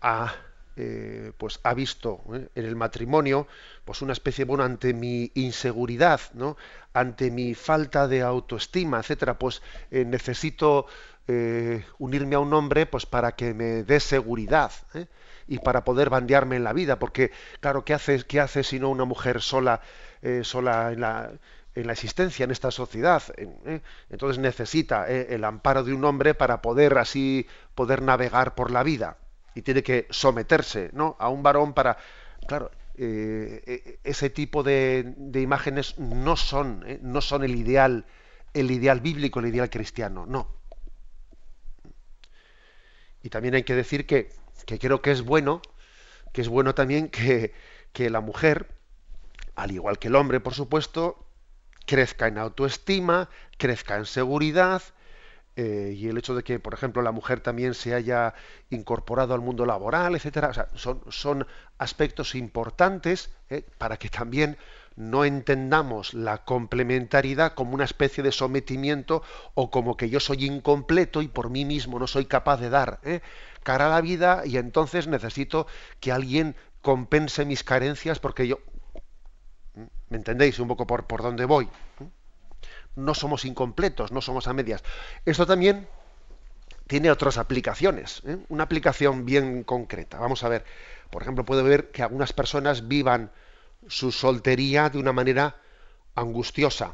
ha, 0.01 0.35
eh, 0.75 1.33
pues 1.37 1.61
ha 1.65 1.75
visto 1.75 2.23
¿eh? 2.33 2.49
en 2.55 2.65
el 2.65 2.77
matrimonio 2.77 3.47
pues 3.85 4.01
una 4.01 4.15
especie 4.15 4.47
bueno 4.47 4.65
ante 4.65 4.95
mi 4.95 5.31
inseguridad 5.35 6.21
no 6.33 6.57
ante 6.95 7.31
mi 7.31 7.55
falta 7.55 8.09
de 8.09 8.23
autoestima 8.23 9.01
etcétera 9.01 9.39
pues 9.39 9.61
eh, 9.91 10.05
necesito 10.07 10.87
unirme 11.99 12.37
a 12.37 12.39
un 12.39 12.55
hombre 12.55 12.87
pues 12.87 13.05
para 13.05 13.33
que 13.33 13.53
me 13.53 13.83
dé 13.83 13.99
seguridad 13.99 14.71
y 15.49 15.59
para 15.59 15.83
poder 15.83 16.09
bandearme 16.09 16.55
en 16.55 16.63
la 16.63 16.73
vida 16.73 17.01
porque 17.01 17.33
claro 17.59 17.85
qué 17.85 17.95
hace 17.95 18.23
qué 18.25 18.39
hace 18.41 18.63
sino 18.63 18.91
una 18.91 19.05
mujer 19.05 19.43
sola 19.43 19.81
sola 20.43 20.93
en 20.93 21.01
la 21.01 21.33
en 21.77 21.87
la 21.87 21.93
existencia 21.93 22.45
en 22.45 22.51
esta 22.51 22.71
sociedad. 22.71 23.23
Entonces 24.11 24.39
necesita 24.39 25.07
el 25.09 25.45
amparo 25.45 25.85
de 25.85 25.93
un 25.93 26.05
hombre 26.05 26.35
para 26.35 26.63
poder 26.63 26.99
así 26.99 27.47
poder 27.75 28.03
navegar 28.03 28.55
por 28.55 28.71
la 28.71 28.83
vida 28.83 29.19
y 29.55 29.63
tiene 29.63 29.83
que 29.83 30.07
someterse 30.11 30.91
¿no? 30.93 31.17
a 31.19 31.29
un 31.29 31.43
varón 31.43 31.73
para... 31.73 31.97
Claro, 32.47 32.71
eh, 32.99 33.63
eh, 33.67 33.99
ese 34.05 34.31
tipo 34.31 34.63
de, 34.63 35.15
imágenes 35.35 35.99
no 35.99 36.37
son, 36.37 36.85
¿eh? 36.87 36.99
no 37.03 37.21
son 37.21 37.45
el 37.45 37.55
ideal, 37.55 38.07
el 38.55 38.71
ideal 38.71 39.01
bíblico, 39.01 39.41
el 39.41 39.47
ideal 39.47 39.69
cristiano, 39.69 40.25
no. 40.27 40.49
Y 43.23 43.31
también 43.31 43.55
hay 43.55 43.65
que 43.65 43.75
decir 43.75 44.07
que, 44.07 44.31
que 44.67 44.79
creo 44.79 45.03
que 45.03 45.11
es 45.11 45.23
bueno, 45.23 45.61
que 46.33 46.43
es 46.43 46.49
bueno 46.49 46.75
también 46.75 47.09
que, 47.09 47.53
que 47.93 48.09
la 48.11 48.21
mujer, 48.21 48.69
al 49.57 49.73
igual 49.73 49.99
que 49.99 50.09
el 50.09 50.17
hombre, 50.17 50.41
por 50.41 50.55
supuesto, 50.55 51.26
crezca 51.87 52.27
en 52.27 52.39
autoestima, 52.39 53.31
crezca 53.57 53.97
en 53.97 54.05
seguridad, 54.05 54.83
eh, 55.59 55.95
y 55.97 56.09
el 56.09 56.19
hecho 56.19 56.35
de 56.35 56.45
que, 56.45 56.59
por 56.59 56.75
ejemplo, 56.75 57.01
la 57.01 57.13
mujer 57.13 57.41
también 57.41 57.73
se 57.73 57.95
haya 57.95 58.35
incorporado 58.69 59.33
al 59.33 59.41
mundo 59.41 59.65
laboral, 59.65 60.15
etcétera, 60.15 60.69
son 61.09 61.47
aspectos 61.79 62.35
importantes 62.35 63.31
eh, 63.49 63.65
para 63.79 63.97
que 63.97 64.11
también 64.11 64.59
no 64.97 65.25
entendamos 65.25 66.13
la 66.13 66.45
complementariedad 66.45 67.55
como 67.55 67.75
una 67.75 67.85
especie 67.85 68.23
de 68.23 68.33
sometimiento 68.33 69.23
o 69.55 69.71
como 69.71 69.97
que 69.97 70.11
yo 70.11 70.21
soy 70.21 70.45
incompleto 70.45 71.23
y 71.23 71.29
por 71.29 71.51
mí 71.51 71.65
mismo 71.65 71.99
no 71.99 72.07
soy 72.07 72.27
capaz 72.27 72.59
de 72.59 72.71
dar 72.71 73.01
eh, 73.03 73.21
cara 73.63 73.87
a 73.87 73.91
la 73.91 74.01
vida 74.01 74.43
y 74.45 74.57
entonces 74.59 75.07
necesito 75.07 75.67
que 76.01 76.13
alguien 76.13 76.57
compense 76.81 77.45
mis 77.45 77.63
carencias 77.63 78.19
porque 78.19 78.47
yo 78.49 78.59
¿me 80.09 80.17
entendéis 80.17 80.59
un 80.59 80.69
poco 80.69 80.87
por, 80.87 81.07
por 81.07 81.23
dónde 81.23 81.45
voy? 81.45 81.69
no 82.97 83.15
somos 83.15 83.45
incompletos, 83.45 84.11
no 84.11 84.21
somos 84.21 84.49
a 84.49 84.53
medias. 84.53 84.83
Esto 85.25 85.47
también 85.47 85.87
tiene 86.87 87.11
otras 87.11 87.39
aplicaciones, 87.39 88.23
¿eh? 88.27 88.39
una 88.49 88.65
aplicación 88.65 89.25
bien 89.25 89.63
concreta. 89.63 90.19
Vamos 90.19 90.43
a 90.43 90.49
ver, 90.49 90.65
por 91.11 91.23
ejemplo, 91.23 91.45
puede 91.45 91.63
ver 91.63 91.91
que 91.91 92.03
algunas 92.03 92.33
personas 92.33 92.89
vivan 92.89 93.31
su 93.87 94.11
soltería 94.11 94.89
de 94.89 94.99
una 94.99 95.13
manera 95.13 95.57
angustiosa. 96.15 96.93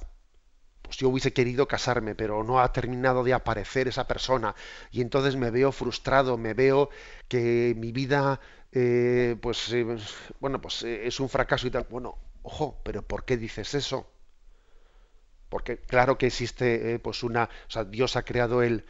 Pues 0.82 0.96
yo 0.96 1.08
hubiese 1.08 1.32
querido 1.32 1.68
casarme, 1.68 2.14
pero 2.14 2.42
no 2.42 2.60
ha 2.60 2.72
terminado 2.72 3.22
de 3.22 3.32
aparecer 3.32 3.88
esa 3.88 4.06
persona 4.08 4.54
y 4.90 5.00
entonces 5.00 5.36
me 5.36 5.50
veo 5.50 5.72
frustrado, 5.72 6.36
me 6.36 6.52
veo 6.52 6.90
que 7.28 7.74
mi 7.78 7.92
vida, 7.92 8.40
eh, 8.72 9.36
pues, 9.40 9.72
eh, 9.72 9.86
bueno, 10.40 10.60
pues 10.60 10.82
es 10.82 11.20
un 11.20 11.28
fracaso 11.28 11.66
y 11.66 11.70
tal. 11.70 11.86
Bueno, 11.88 12.18
ojo, 12.42 12.80
pero 12.84 13.02
¿por 13.02 13.24
qué 13.24 13.36
dices 13.36 13.74
eso? 13.74 14.12
porque 15.52 15.76
claro 15.76 16.16
que 16.16 16.28
existe 16.28 16.94
eh, 16.94 16.98
pues 16.98 17.22
una, 17.22 17.44
o 17.44 17.70
sea, 17.70 17.84
Dios 17.84 18.16
ha 18.16 18.22
creado 18.22 18.62
el, 18.62 18.86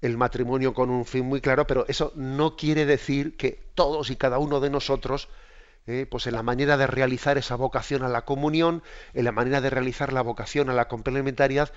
el 0.00 0.16
matrimonio 0.16 0.72
con 0.72 0.88
un 0.88 1.04
fin 1.04 1.26
muy 1.26 1.40
claro, 1.40 1.66
pero 1.66 1.86
eso 1.88 2.12
no 2.14 2.54
quiere 2.54 2.86
decir 2.86 3.36
que 3.36 3.72
todos 3.74 4.10
y 4.10 4.16
cada 4.16 4.38
uno 4.38 4.60
de 4.60 4.70
nosotros, 4.70 5.28
eh, 5.88 6.06
pues 6.08 6.28
en 6.28 6.34
la 6.34 6.44
manera 6.44 6.76
de 6.76 6.86
realizar 6.86 7.36
esa 7.36 7.56
vocación 7.56 8.04
a 8.04 8.08
la 8.08 8.24
comunión, 8.24 8.84
en 9.12 9.24
la 9.24 9.32
manera 9.32 9.60
de 9.60 9.70
realizar 9.70 10.12
la 10.12 10.22
vocación 10.22 10.70
a 10.70 10.72
la 10.72 10.86
complementariedad, 10.86 11.72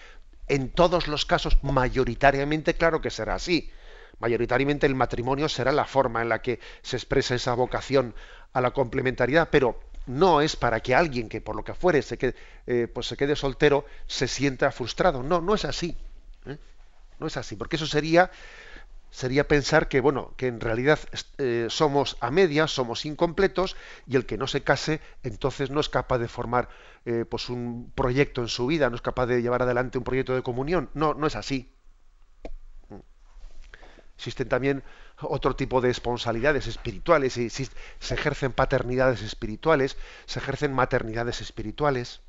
en 0.48 0.70
todos 0.70 1.08
los 1.08 1.26
casos, 1.26 1.58
mayoritariamente, 1.63 2.76
claro 2.76 3.02
que 3.02 3.10
será 3.10 3.34
así. 3.34 3.72
Mayoritariamente 4.20 4.86
el 4.86 4.94
matrimonio 4.94 5.50
será 5.50 5.72
la 5.72 5.86
forma 5.86 6.22
en 6.22 6.30
la 6.30 6.44
que 6.44 6.60
se 6.84 6.96
expresa 6.96 7.34
esa 7.34 7.56
vocación 7.56 8.13
a 8.54 8.62
la 8.62 8.70
complementariedad, 8.70 9.50
pero 9.52 9.80
no 10.08 10.41
es 10.41 10.56
para 10.56 10.80
que 10.80 10.96
alguien 10.96 11.30
que 11.30 11.41
por 11.41 11.56
lo 11.56 11.63
que 11.63 11.74
fuere 11.74 12.02
se 12.02 12.17
quede, 12.17 12.36
eh, 12.65 12.88
pues 12.91 13.08
se 13.08 13.17
quede 13.17 13.36
soltero 13.36 13.86
se 14.08 14.28
sienta 14.28 14.72
frustrado. 14.72 15.22
No, 15.22 15.41
no 15.41 15.54
es 15.54 15.65
así. 15.65 15.96
¿eh? 16.46 16.58
No 17.20 17.28
es 17.28 17.38
así, 17.38 17.56
porque 17.56 17.76
eso 17.76 17.86
sería 17.86 18.32
sería 19.10 19.48
pensar 19.48 19.88
que 19.88 20.02
bueno 20.02 20.34
que 20.36 20.48
en 20.48 20.60
realidad 20.60 21.00
eh, 21.38 21.67
somos 21.70 22.17
a 22.20 22.30
medias, 22.30 22.72
somos 22.72 23.06
incompletos 23.06 23.78
y 24.06 24.17
el 24.17 24.26
que 24.26 24.38
no 24.38 24.48
se 24.48 24.63
case 24.63 25.00
entonces 25.24 25.70
no 25.70 25.80
es 25.80 25.88
capaz 25.88 26.17
de 26.17 26.28
formar 26.28 26.70
pues 27.30 27.48
un 27.48 27.89
proyecto 27.96 28.41
en 28.41 28.50
su 28.50 28.67
vida, 28.67 28.89
no 28.89 28.98
es 28.98 29.02
capaz 29.02 29.28
de 29.28 29.41
llevar 29.41 29.62
adelante 29.62 29.98
un 29.98 30.04
proyecto 30.04 30.36
de 30.36 30.43
comunión. 30.43 30.89
No, 30.93 31.13
no 31.13 31.26
es 31.26 31.38
así. 31.38 31.74
Existen 34.17 34.50
también 34.50 34.84
otro 35.22 35.56
tipo 35.56 35.82
de 35.82 35.88
responsabilidades 35.88 36.68
espirituales, 36.68 37.38
y 37.38 37.50
se 37.50 37.70
ejercen 38.14 38.54
paternidades 38.54 39.22
espirituales, 39.22 39.98
se 40.26 40.40
ejercen 40.40 40.74
maternidades 40.74 41.42
espirituales. 41.42 42.22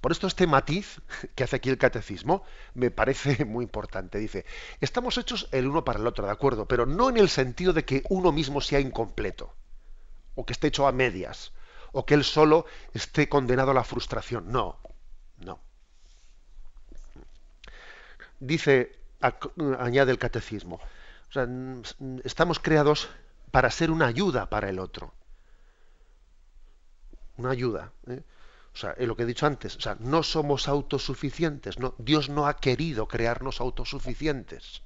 Por 0.00 0.12
esto 0.12 0.26
este 0.26 0.46
matiz 0.46 1.00
que 1.34 1.44
hace 1.44 1.56
aquí 1.56 1.70
el 1.70 1.78
catecismo 1.78 2.44
me 2.74 2.90
parece 2.90 3.44
muy 3.46 3.64
importante. 3.64 4.18
Dice, 4.18 4.44
estamos 4.80 5.16
hechos 5.16 5.48
el 5.52 5.66
uno 5.66 5.84
para 5.84 6.00
el 6.00 6.06
otro, 6.06 6.26
de 6.26 6.32
acuerdo, 6.32 6.66
pero 6.66 6.86
no 6.86 7.08
en 7.08 7.16
el 7.16 7.28
sentido 7.28 7.72
de 7.72 7.84
que 7.84 8.02
uno 8.10 8.32
mismo 8.32 8.60
sea 8.60 8.80
incompleto, 8.80 9.54
o 10.34 10.44
que 10.44 10.52
esté 10.52 10.66
hecho 10.66 10.86
a 10.86 10.92
medias, 10.92 11.52
o 11.92 12.04
que 12.04 12.14
él 12.14 12.24
solo 12.24 12.66
esté 12.92 13.28
condenado 13.28 13.70
a 13.70 13.74
la 13.74 13.84
frustración. 13.84 14.50
No, 14.50 14.78
no. 15.38 15.60
Dice 18.40 19.03
añade 19.78 20.12
el 20.12 20.18
catecismo. 20.18 20.80
estamos 22.24 22.58
creados 22.58 23.08
para 23.50 23.70
ser 23.70 23.90
una 23.90 24.06
ayuda 24.06 24.50
para 24.50 24.68
el 24.68 24.78
otro. 24.78 25.12
Una 27.36 27.50
ayuda. 27.50 27.92
¿eh? 28.08 28.22
O 28.74 28.76
sea, 28.76 28.94
lo 28.98 29.16
que 29.16 29.22
he 29.22 29.26
dicho 29.26 29.46
antes, 29.46 29.76
o 29.76 29.80
sea, 29.80 29.96
no 30.00 30.22
somos 30.22 30.68
autosuficientes. 30.68 31.76
Dios 31.98 32.28
no 32.28 32.46
ha 32.46 32.56
querido 32.56 33.06
crearnos 33.06 33.60
autosuficientes. 33.60 34.82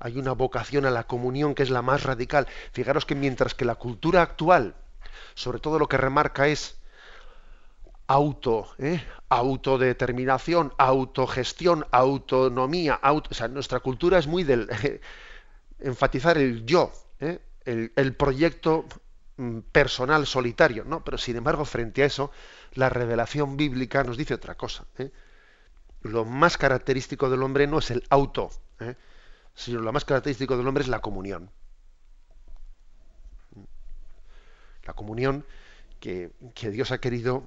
Hay 0.00 0.18
una 0.18 0.32
vocación 0.32 0.84
a 0.84 0.90
la 0.90 1.06
comunión 1.06 1.54
que 1.54 1.62
es 1.62 1.70
la 1.70 1.80
más 1.80 2.02
radical. 2.02 2.46
Fijaros 2.72 3.06
que 3.06 3.14
mientras 3.14 3.54
que 3.54 3.64
la 3.64 3.76
cultura 3.76 4.20
actual, 4.20 4.74
sobre 5.34 5.60
todo 5.60 5.78
lo 5.78 5.88
que 5.88 5.96
remarca 5.96 6.48
es 6.48 6.76
auto, 8.06 8.68
¿eh? 8.78 9.02
autodeterminación, 9.28 10.72
autogestión, 10.78 11.86
autonomía, 11.90 12.94
auto, 12.94 13.30
o 13.30 13.34
sea, 13.34 13.48
nuestra 13.48 13.80
cultura 13.80 14.18
es 14.18 14.26
muy 14.26 14.44
del 14.44 14.68
enfatizar 15.80 16.38
el 16.38 16.66
yo, 16.66 16.92
¿eh? 17.20 17.40
el, 17.64 18.14
proyecto 18.14 18.84
mm, 19.36 19.60
personal 19.72 20.26
solitario, 20.26 20.84
¿no? 20.84 21.02
Pero 21.04 21.18
sin 21.18 21.36
embargo, 21.36 21.64
frente 21.64 22.02
a 22.02 22.06
eso, 22.06 22.30
la 22.74 22.90
revelación 22.90 23.56
bíblica 23.56 24.04
nos 24.04 24.16
dice 24.16 24.34
otra 24.34 24.54
cosa. 24.54 24.84
¿eh? 24.98 25.10
Lo 26.02 26.24
más 26.24 26.58
característico 26.58 27.30
del 27.30 27.42
hombre 27.42 27.66
no 27.66 27.78
es 27.78 27.90
el 27.90 28.04
auto, 28.10 28.50
sino 29.54 29.80
lo 29.80 29.92
más 29.92 30.04
característico 30.04 30.58
del 30.58 30.68
hombre 30.68 30.82
es 30.82 30.88
la 30.88 31.00
comunión. 31.00 31.50
La 34.84 34.92
comunión 34.92 35.46
que 35.98 36.30
Dios 36.70 36.92
ha 36.92 36.98
querido 36.98 37.44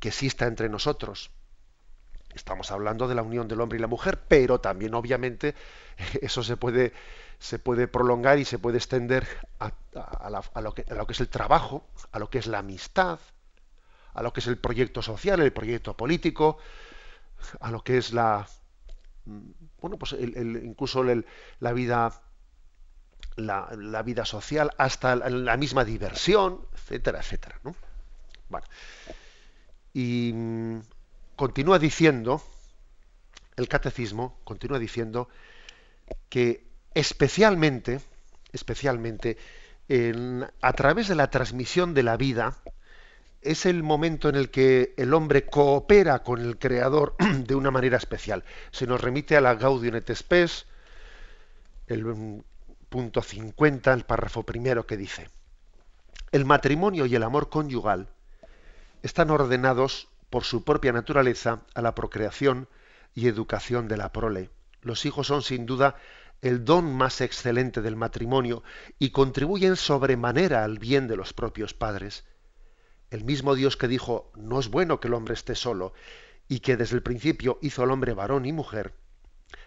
que 0.00 0.08
exista 0.08 0.46
entre 0.46 0.68
nosotros. 0.68 1.30
Estamos 2.34 2.70
hablando 2.70 3.08
de 3.08 3.14
la 3.14 3.22
unión 3.22 3.48
del 3.48 3.60
hombre 3.60 3.78
y 3.78 3.80
la 3.80 3.86
mujer, 3.86 4.18
pero 4.26 4.60
también 4.60 4.94
obviamente 4.94 5.54
eso 6.22 6.42
se 6.42 6.56
puede, 6.56 6.92
se 7.38 7.58
puede 7.58 7.86
prolongar 7.86 8.38
y 8.38 8.44
se 8.44 8.58
puede 8.58 8.78
extender 8.78 9.26
a, 9.58 9.72
lo 10.60 10.74
que, 10.74 10.84
es 11.08 11.20
el 11.20 11.28
trabajo, 11.28 11.86
a 12.12 12.18
lo 12.18 12.30
que 12.30 12.38
es 12.38 12.46
la 12.46 12.58
amistad, 12.58 13.20
a 14.14 14.22
lo 14.22 14.32
que 14.32 14.40
es 14.40 14.46
el 14.46 14.58
proyecto 14.58 15.02
social, 15.02 15.40
el 15.40 15.52
proyecto 15.52 15.96
político, 15.96 16.58
a 17.60 17.70
lo 17.70 17.82
que 17.84 17.98
es 17.98 18.12
la, 18.12 18.48
bueno, 19.80 19.98
pues 19.98 20.12
el, 20.12 20.60
incluso 20.64 21.04
la 21.04 21.72
vida 21.72 22.22
la, 23.36 24.02
vida 24.04 24.24
social, 24.24 24.72
hasta 24.78 25.16
la, 25.16 25.56
misma 25.56 25.84
diversión, 25.84 26.66
etcétera, 26.74 27.20
etcétera. 27.20 27.58
¿no? 27.64 27.74
Y 29.92 30.32
mm, 30.34 30.80
continúa 31.36 31.78
diciendo, 31.78 32.42
el 33.56 33.68
catecismo 33.68 34.38
continúa 34.44 34.78
diciendo 34.78 35.28
que 36.28 36.64
especialmente, 36.94 38.00
especialmente, 38.52 39.36
a 40.60 40.72
través 40.74 41.08
de 41.08 41.16
la 41.16 41.30
transmisión 41.30 41.94
de 41.94 42.02
la 42.04 42.16
vida, 42.16 42.56
es 43.42 43.66
el 43.66 43.82
momento 43.82 44.28
en 44.28 44.36
el 44.36 44.50
que 44.50 44.94
el 44.96 45.14
hombre 45.14 45.46
coopera 45.46 46.22
con 46.22 46.40
el 46.40 46.58
Creador 46.58 47.16
de 47.46 47.54
una 47.54 47.70
manera 47.70 47.96
especial. 47.96 48.44
Se 48.70 48.86
nos 48.86 49.00
remite 49.00 49.36
a 49.36 49.40
la 49.40 49.54
Gaudium 49.54 49.96
et 49.96 50.14
Spes, 50.14 50.66
el 51.86 52.04
mm, 52.04 52.42
punto 52.88 53.22
50, 53.22 53.92
el 53.92 54.04
párrafo 54.04 54.44
primero 54.44 54.86
que 54.86 54.96
dice, 54.96 55.28
el 56.32 56.44
matrimonio 56.44 57.06
y 57.06 57.14
el 57.14 57.22
amor 57.22 57.48
conyugal 57.48 58.08
están 59.02 59.30
ordenados 59.30 60.08
por 60.30 60.44
su 60.44 60.64
propia 60.64 60.92
naturaleza 60.92 61.62
a 61.74 61.82
la 61.82 61.94
procreación 61.94 62.68
y 63.14 63.26
educación 63.28 63.88
de 63.88 63.96
la 63.96 64.12
prole. 64.12 64.50
Los 64.82 65.04
hijos 65.06 65.26
son 65.26 65.42
sin 65.42 65.66
duda 65.66 65.96
el 66.42 66.64
don 66.64 66.94
más 66.94 67.20
excelente 67.20 67.82
del 67.82 67.96
matrimonio 67.96 68.62
y 68.98 69.10
contribuyen 69.10 69.76
sobremanera 69.76 70.64
al 70.64 70.78
bien 70.78 71.08
de 71.08 71.16
los 71.16 71.32
propios 71.32 71.74
padres. 71.74 72.24
El 73.10 73.24
mismo 73.24 73.54
Dios 73.54 73.76
que 73.76 73.88
dijo, 73.88 74.30
no 74.36 74.60
es 74.60 74.68
bueno 74.68 75.00
que 75.00 75.08
el 75.08 75.14
hombre 75.14 75.34
esté 75.34 75.54
solo, 75.54 75.92
y 76.48 76.60
que 76.60 76.76
desde 76.76 76.96
el 76.96 77.02
principio 77.02 77.58
hizo 77.62 77.82
al 77.82 77.90
hombre 77.90 78.12
varón 78.12 78.44
y 78.44 78.52
mujer, 78.52 78.92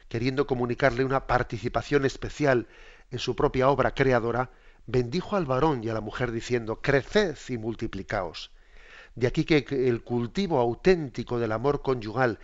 queriendo 0.09 0.47
comunicarle 0.47 1.05
una 1.05 1.27
participación 1.27 2.05
especial 2.05 2.67
en 3.09 3.19
su 3.19 3.35
propia 3.35 3.69
obra 3.69 3.93
creadora, 3.93 4.51
bendijo 4.85 5.35
al 5.35 5.45
varón 5.45 5.83
y 5.83 5.89
a 5.89 5.93
la 5.93 6.01
mujer 6.01 6.31
diciendo, 6.31 6.81
creced 6.81 7.37
y 7.49 7.57
multiplicaos. 7.57 8.51
De 9.15 9.27
aquí 9.27 9.45
que 9.45 9.65
el 9.69 10.03
cultivo 10.03 10.59
auténtico 10.59 11.39
del 11.39 11.51
amor 11.51 11.81
conyugal 11.81 12.39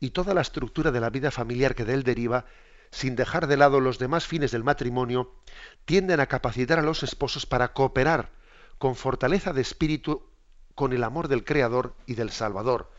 y 0.00 0.10
toda 0.10 0.34
la 0.34 0.40
estructura 0.40 0.90
de 0.90 1.00
la 1.00 1.10
vida 1.10 1.30
familiar 1.30 1.74
que 1.74 1.84
de 1.84 1.94
él 1.94 2.02
deriva, 2.02 2.46
sin 2.90 3.16
dejar 3.16 3.46
de 3.46 3.56
lado 3.56 3.80
los 3.80 3.98
demás 3.98 4.26
fines 4.26 4.50
del 4.52 4.64
matrimonio, 4.64 5.34
tienden 5.84 6.20
a 6.20 6.26
capacitar 6.26 6.78
a 6.78 6.82
los 6.82 7.02
esposos 7.02 7.46
para 7.46 7.72
cooperar 7.72 8.30
con 8.78 8.96
fortaleza 8.96 9.52
de 9.52 9.60
espíritu 9.60 10.22
con 10.74 10.92
el 10.92 11.04
amor 11.04 11.28
del 11.28 11.44
Creador 11.44 11.94
y 12.06 12.14
del 12.14 12.30
Salvador, 12.30 12.90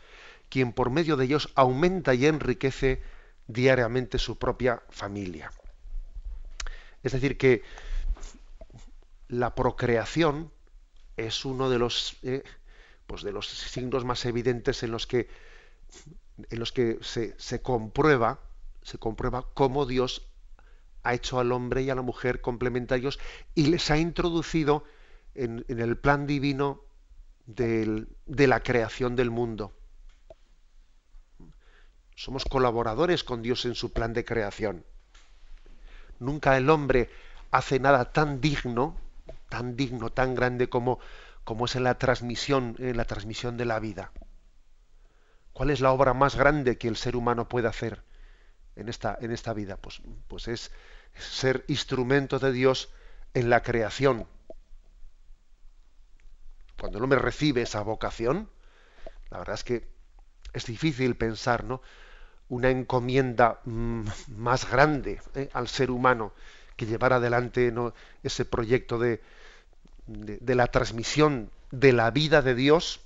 quien 0.48 0.72
por 0.72 0.90
medio 0.90 1.16
de 1.16 1.24
ellos 1.24 1.50
aumenta 1.54 2.14
y 2.14 2.26
enriquece 2.26 3.02
diariamente 3.46 4.18
su 4.18 4.38
propia 4.38 4.82
familia. 4.88 5.50
Es 7.02 7.12
decir, 7.12 7.38
que 7.38 7.62
la 9.28 9.54
procreación 9.54 10.52
es 11.16 11.44
uno 11.44 11.70
de 11.70 11.78
los, 11.78 12.16
eh, 12.22 12.42
pues 13.06 13.22
de 13.22 13.32
los 13.32 13.48
signos 13.48 14.04
más 14.04 14.24
evidentes 14.24 14.82
en 14.82 14.90
los 14.90 15.06
que, 15.06 15.28
en 16.50 16.58
los 16.58 16.72
que 16.72 16.98
se, 17.00 17.62
comprueba, 17.62 18.40
se 18.82 18.98
comprueba 18.98 19.46
cómo 19.54 19.86
Dios 19.86 20.28
ha 21.02 21.14
hecho 21.14 21.38
al 21.38 21.52
hombre 21.52 21.82
y 21.82 21.90
a 21.90 21.94
la 21.94 22.02
mujer 22.02 22.40
complementarios 22.40 23.18
y 23.54 23.66
les 23.66 23.90
ha 23.90 23.98
introducido 23.98 24.84
en, 25.34 25.64
el 25.68 25.96
plan 25.96 26.26
divino 26.26 26.80
de 27.46 28.06
la 28.26 28.60
creación 28.60 29.14
del 29.14 29.30
mundo. 29.30 29.72
Somos 32.16 32.46
colaboradores 32.46 33.22
con 33.22 33.42
Dios 33.42 33.66
en 33.66 33.74
su 33.74 33.92
plan 33.92 34.14
de 34.14 34.24
creación. 34.24 34.84
Nunca 36.18 36.56
el 36.56 36.70
hombre 36.70 37.10
hace 37.50 37.78
nada 37.78 38.10
tan 38.10 38.40
digno, 38.40 38.96
tan 39.50 39.76
digno, 39.76 40.10
tan 40.10 40.34
grande 40.34 40.68
como, 40.68 40.98
como 41.46 41.66
es 41.66 41.76
en 41.76 41.84
la 41.84 41.96
transmisión, 41.96 42.74
en 42.80 42.96
la 42.96 43.04
transmisión 43.04 43.56
de 43.56 43.66
la 43.66 43.78
vida. 43.78 44.10
¿Cuál 45.52 45.70
es 45.70 45.80
la 45.80 45.92
obra 45.92 46.12
más 46.12 46.34
grande 46.34 46.76
que 46.76 46.88
el 46.88 46.96
ser 46.96 47.14
humano 47.14 47.48
puede 47.48 47.68
hacer 47.68 48.02
en 48.74 48.88
esta, 48.88 49.16
en 49.20 49.30
esta 49.30 49.52
vida? 49.52 49.76
Pues, 49.76 50.02
pues 50.26 50.48
es 50.48 50.72
ser 51.14 51.64
instrumento 51.68 52.40
de 52.40 52.50
Dios 52.50 52.90
en 53.32 53.48
la 53.48 53.62
creación. 53.62 54.26
Cuando 56.80 56.98
el 56.98 57.04
hombre 57.04 57.20
recibe 57.20 57.62
esa 57.62 57.80
vocación, 57.82 58.50
la 59.30 59.38
verdad 59.38 59.54
es 59.54 59.62
que 59.62 59.88
es 60.52 60.66
difícil 60.66 61.14
pensar, 61.14 61.62
¿no? 61.62 61.80
una 62.48 62.70
encomienda 62.70 63.60
mm, 63.64 64.04
más 64.30 64.68
grande 64.68 65.20
¿eh? 65.36 65.48
al 65.52 65.68
ser 65.68 65.92
humano 65.92 66.32
que 66.74 66.86
llevar 66.86 67.12
adelante 67.12 67.72
ese 68.24 68.44
proyecto 68.44 68.98
de, 68.98 69.22
de, 70.06 70.54
la 70.54 70.66
transmisión 70.68 71.50
de 71.70 71.92
la 71.92 72.10
vida 72.10 72.42
de 72.42 72.54
Dios 72.54 73.00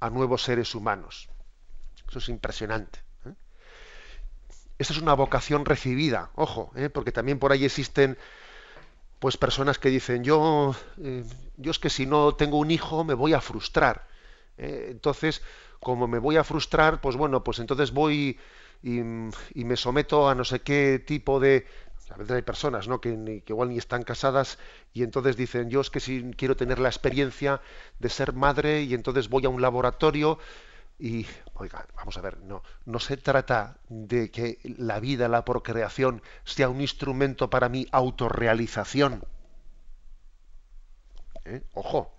a 0.00 0.10
nuevos 0.10 0.42
seres 0.42 0.74
humanos. 0.74 1.28
Eso 2.08 2.18
es 2.18 2.28
impresionante. 2.28 3.00
¿eh? 3.26 3.32
Esta 4.78 4.92
es 4.92 5.00
una 5.00 5.14
vocación 5.14 5.64
recibida, 5.64 6.30
ojo, 6.34 6.72
¿eh? 6.76 6.90
porque 6.90 7.12
también 7.12 7.38
por 7.38 7.52
ahí 7.52 7.64
existen 7.64 8.18
pues 9.18 9.36
personas 9.36 9.78
que 9.78 9.88
dicen 9.88 10.22
yo, 10.22 10.76
yo 11.56 11.70
es 11.70 11.78
que 11.78 11.88
si 11.88 12.04
no 12.04 12.34
tengo 12.34 12.58
un 12.58 12.70
hijo 12.70 13.04
me 13.04 13.14
voy 13.14 13.32
a 13.32 13.40
frustrar. 13.40 14.06
entonces 14.58 15.40
como 15.80 16.08
me 16.08 16.18
voy 16.18 16.36
a 16.36 16.44
frustrar, 16.44 17.00
pues 17.00 17.14
bueno, 17.14 17.44
pues 17.44 17.60
entonces 17.60 17.92
voy 17.92 18.38
y, 18.82 19.00
me 19.64 19.76
someto 19.76 20.28
a 20.28 20.34
no 20.34 20.44
sé 20.44 20.60
qué 20.60 21.02
tipo 21.04 21.38
de... 21.40 21.66
A 22.10 22.16
veces 22.16 22.36
hay 22.36 22.42
personas 22.42 22.86
¿no? 22.88 23.00
que, 23.00 23.42
igual 23.46 23.70
ni 23.70 23.78
están 23.78 24.02
casadas 24.02 24.58
y 24.92 25.02
entonces 25.02 25.36
dicen, 25.36 25.70
yo 25.70 25.80
es 25.80 25.90
que 25.90 26.00
si 26.00 26.32
quiero 26.36 26.56
tener 26.56 26.78
la 26.78 26.88
experiencia 26.88 27.60
de 27.98 28.08
ser 28.08 28.32
madre 28.32 28.82
y 28.82 28.94
entonces 28.94 29.28
voy 29.28 29.46
a 29.46 29.48
un 29.48 29.62
laboratorio 29.62 30.38
y, 30.98 31.26
oiga, 31.54 31.86
vamos 31.96 32.16
a 32.16 32.20
ver, 32.20 32.38
no, 32.38 32.62
no 32.84 33.00
se 33.00 33.16
trata 33.16 33.78
de 33.88 34.30
que 34.30 34.58
la 34.78 35.00
vida, 35.00 35.28
la 35.28 35.44
procreación, 35.44 36.22
sea 36.44 36.68
un 36.68 36.80
instrumento 36.80 37.50
para 37.50 37.68
mi 37.68 37.88
autorrealización. 37.90 39.24
¿Eh? 41.44 41.62
Ojo, 41.74 42.14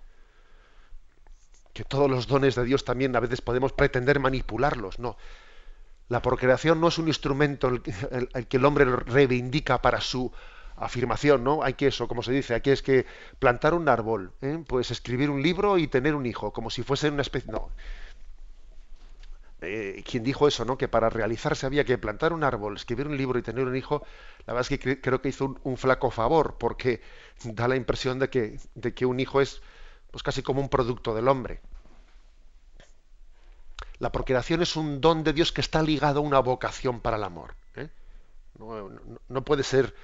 que 1.73 1.83
todos 1.83 2.09
los 2.09 2.27
dones 2.27 2.55
de 2.55 2.63
Dios 2.63 2.85
también 2.85 3.15
a 3.15 3.19
veces 3.19 3.41
podemos 3.41 3.73
pretender 3.73 4.19
manipularlos. 4.19 4.99
No. 4.99 5.17
La 6.07 6.21
procreación 6.21 6.79
no 6.79 6.89
es 6.89 6.97
un 6.97 7.07
instrumento 7.07 7.67
el, 7.67 7.81
que 7.81 8.57
el 8.57 8.65
hombre 8.65 8.85
reivindica 8.85 9.81
para 9.81 10.01
su 10.01 10.31
afirmación, 10.77 11.43
¿no? 11.43 11.63
Hay 11.63 11.73
que 11.73 11.87
eso, 11.87 12.07
como 12.07 12.21
se 12.21 12.31
dice, 12.31 12.53
aquí 12.53 12.69
es 12.69 12.81
que 12.81 13.05
plantar 13.39 13.73
un 13.73 13.89
árbol, 13.89 14.33
¿eh? 14.41 14.63
pues 14.67 14.91
escribir 14.91 15.29
un 15.29 15.41
libro 15.41 15.77
y 15.77 15.87
tener 15.87 16.15
un 16.15 16.25
hijo, 16.25 16.51
como 16.51 16.69
si 16.69 16.83
fuese 16.83 17.09
una 17.09 17.21
especie. 17.21 17.51
No. 17.51 17.69
Eh, 19.61 20.03
quien 20.05 20.23
dijo 20.23 20.47
eso, 20.47 20.65
¿no? 20.65 20.77
Que 20.77 20.87
para 20.87 21.09
realizarse 21.09 21.65
había 21.65 21.85
que 21.85 21.97
plantar 21.97 22.33
un 22.33 22.43
árbol, 22.43 22.75
escribir 22.75 23.07
un 23.07 23.17
libro 23.17 23.39
y 23.39 23.41
tener 23.41 23.65
un 23.65 23.75
hijo, 23.75 24.05
la 24.45 24.53
verdad 24.53 24.69
es 24.69 24.77
que 24.79 25.01
creo 25.01 25.21
que 25.21 25.29
hizo 25.29 25.45
un, 25.45 25.59
un, 25.63 25.77
flaco 25.77 26.11
favor, 26.11 26.57
porque 26.59 27.01
da 27.45 27.67
la 27.67 27.77
impresión 27.77 28.19
de 28.19 28.29
que, 28.29 28.59
de 28.75 28.93
que 28.93 29.05
un 29.05 29.19
hijo 29.19 29.41
es 29.41 29.61
pues 30.11 30.23
casi 30.23 30.43
como 30.43 30.61
un 30.61 30.69
producto 30.69 31.15
del 31.15 31.27
hombre. 31.27 31.61
La 33.99 34.11
procreación 34.11 34.61
es 34.61 34.75
un 34.75 35.01
don 35.01 35.23
de 35.23 35.33
Dios 35.33 35.51
que 35.51 35.61
está 35.61 35.81
ligado 35.81 36.19
a 36.19 36.23
una 36.23 36.39
vocación 36.39 36.99
para 36.99 37.17
el 37.17 37.23
amor. 37.23 37.55
¿eh? 37.75 37.89
No, 39.29 39.43
puede 39.43 39.63
ser 39.63 39.95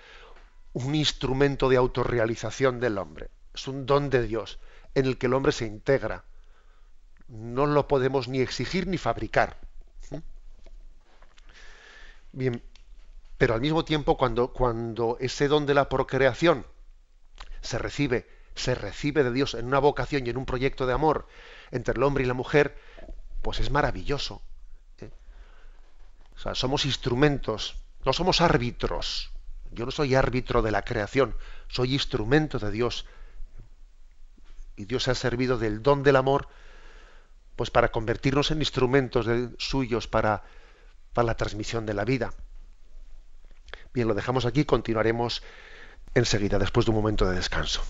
un 0.74 0.96
instrumento 0.96 1.70
de 1.70 1.78
autorrealización 1.78 2.80
del 2.80 2.98
hombre. 2.98 3.30
Es 3.54 3.68
un 3.68 3.86
don 3.86 4.10
de 4.10 4.24
Dios 4.24 4.60
en 4.96 5.06
el 5.06 5.18
que 5.18 5.28
el 5.28 5.34
hombre 5.34 5.52
se 5.52 5.66
integra. 5.66 6.24
No 7.28 7.66
lo 7.66 7.88
podemos 7.88 8.28
ni 8.28 8.40
exigir 8.40 8.88
ni 8.88 8.98
fabricar. 8.98 9.58
¿eh? 10.12 10.22
Bien, 12.32 12.62
pero 13.38 13.54
al 13.54 13.62
mismo 13.62 13.84
tiempo 13.84 14.18
cuando, 14.18 14.54
cuando 14.54 15.18
ese 15.20 15.48
don 15.48 15.66
de 15.66 15.74
la 15.74 15.90
procreación 15.90 16.66
se 17.62 17.78
recibe 17.78 18.28
se 18.56 18.76
recibe 18.76 19.24
de 19.24 19.32
Dios 19.32 19.54
en 19.54 19.66
una 19.66 19.80
vocación 19.80 20.26
y 20.26 20.30
en 20.30 20.38
un 20.38 20.46
proyecto 20.46 20.86
de 20.86 20.94
amor 20.94 21.28
entre 21.72 21.94
el 21.96 22.04
hombre 22.04 22.24
y 22.24 22.28
la 22.28 22.34
mujer, 22.34 22.78
pues 23.42 23.60
es 23.60 23.72
maravilloso. 23.72 24.42
¿eh? 25.00 25.12
O 26.36 26.40
sea, 26.40 26.56
somos 26.56 26.86
instrumentos, 26.86 27.76
no 28.06 28.14
somos 28.14 28.42
árbitros. 28.42 29.32
Yo 29.72 29.86
no 29.86 29.92
soy 29.92 30.16
árbitro 30.16 30.62
de 30.62 30.72
la 30.72 30.84
creación, 30.84 31.36
soy 31.68 31.94
instrumento 31.94 32.60
de 32.60 32.72
Dios. 32.72 33.06
Y 34.76 34.86
Dios 34.86 35.04
se 35.04 35.12
ha 35.12 35.16
servido 35.16 35.58
del 35.58 35.82
don 35.82 36.04
del 36.04 36.16
amor 36.16 36.48
pues 37.56 37.70
para 37.70 37.92
convertirnos 37.92 38.52
en 38.52 38.60
instrumentos 38.60 39.28
suyos 39.60 40.08
para, 40.08 40.44
para 41.14 41.26
la 41.28 41.36
transmisión 41.36 41.86
de 41.86 41.94
la 41.94 42.06
vida. 42.06 42.34
Bien, 43.94 44.08
lo 44.08 44.14
dejamos 44.14 44.46
aquí, 44.46 44.66
continuaremos 44.66 45.44
enseguida, 46.14 46.58
después 46.58 46.86
de 46.86 46.92
un 46.92 46.98
momento 46.98 47.30
de 47.30 47.36
descanso. 47.36 47.82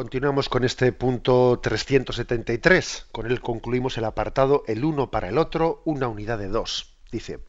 Continuamos 0.00 0.48
con 0.48 0.64
este 0.64 0.92
punto 0.92 1.60
373. 1.62 3.08
Con 3.12 3.26
él 3.26 3.42
concluimos 3.42 3.98
el 3.98 4.06
apartado 4.06 4.64
el 4.66 4.82
uno 4.82 5.10
para 5.10 5.28
el 5.28 5.36
otro, 5.36 5.82
una 5.84 6.08
unidad 6.08 6.38
de 6.38 6.48
dos. 6.48 6.96
Dice, 7.12 7.40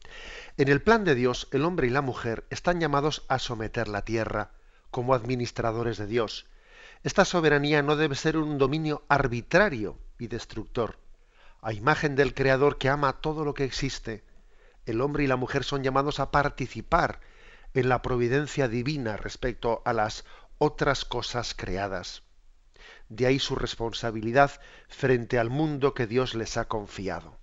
en 0.58 0.68
el 0.68 0.82
plan 0.82 1.02
de 1.04 1.14
Dios, 1.14 1.48
el 1.52 1.64
hombre 1.64 1.86
y 1.86 1.90
la 1.90 2.02
mujer 2.02 2.44
están 2.50 2.78
llamados 2.78 3.24
a 3.28 3.38
someter 3.38 3.88
la 3.88 4.04
tierra 4.04 4.50
como 4.90 5.14
administradores 5.14 5.96
de 5.96 6.06
Dios. 6.06 6.44
Esta 7.02 7.24
soberanía 7.24 7.82
no 7.82 7.96
debe 7.96 8.16
ser 8.16 8.36
un 8.36 8.58
dominio 8.58 9.02
arbitrario 9.08 9.96
y 10.18 10.26
destructor. 10.26 10.98
A 11.62 11.72
imagen 11.72 12.16
del 12.16 12.34
Creador 12.34 12.76
que 12.76 12.90
ama 12.90 13.14
todo 13.22 13.46
lo 13.46 13.54
que 13.54 13.64
existe, 13.64 14.24
el 14.84 15.00
hombre 15.00 15.24
y 15.24 15.26
la 15.26 15.36
mujer 15.36 15.64
son 15.64 15.82
llamados 15.82 16.20
a 16.20 16.30
participar 16.30 17.20
en 17.72 17.88
la 17.88 18.02
providencia 18.02 18.68
divina 18.68 19.16
respecto 19.16 19.80
a 19.86 19.94
las 19.94 20.26
otras 20.58 21.06
cosas 21.06 21.54
creadas. 21.54 22.24
De 23.12 23.26
ahí 23.26 23.38
su 23.38 23.56
responsabilidad 23.56 24.52
frente 24.88 25.38
al 25.38 25.50
mundo 25.50 25.92
que 25.92 26.06
Dios 26.06 26.34
les 26.34 26.56
ha 26.56 26.64
confiado. 26.64 27.36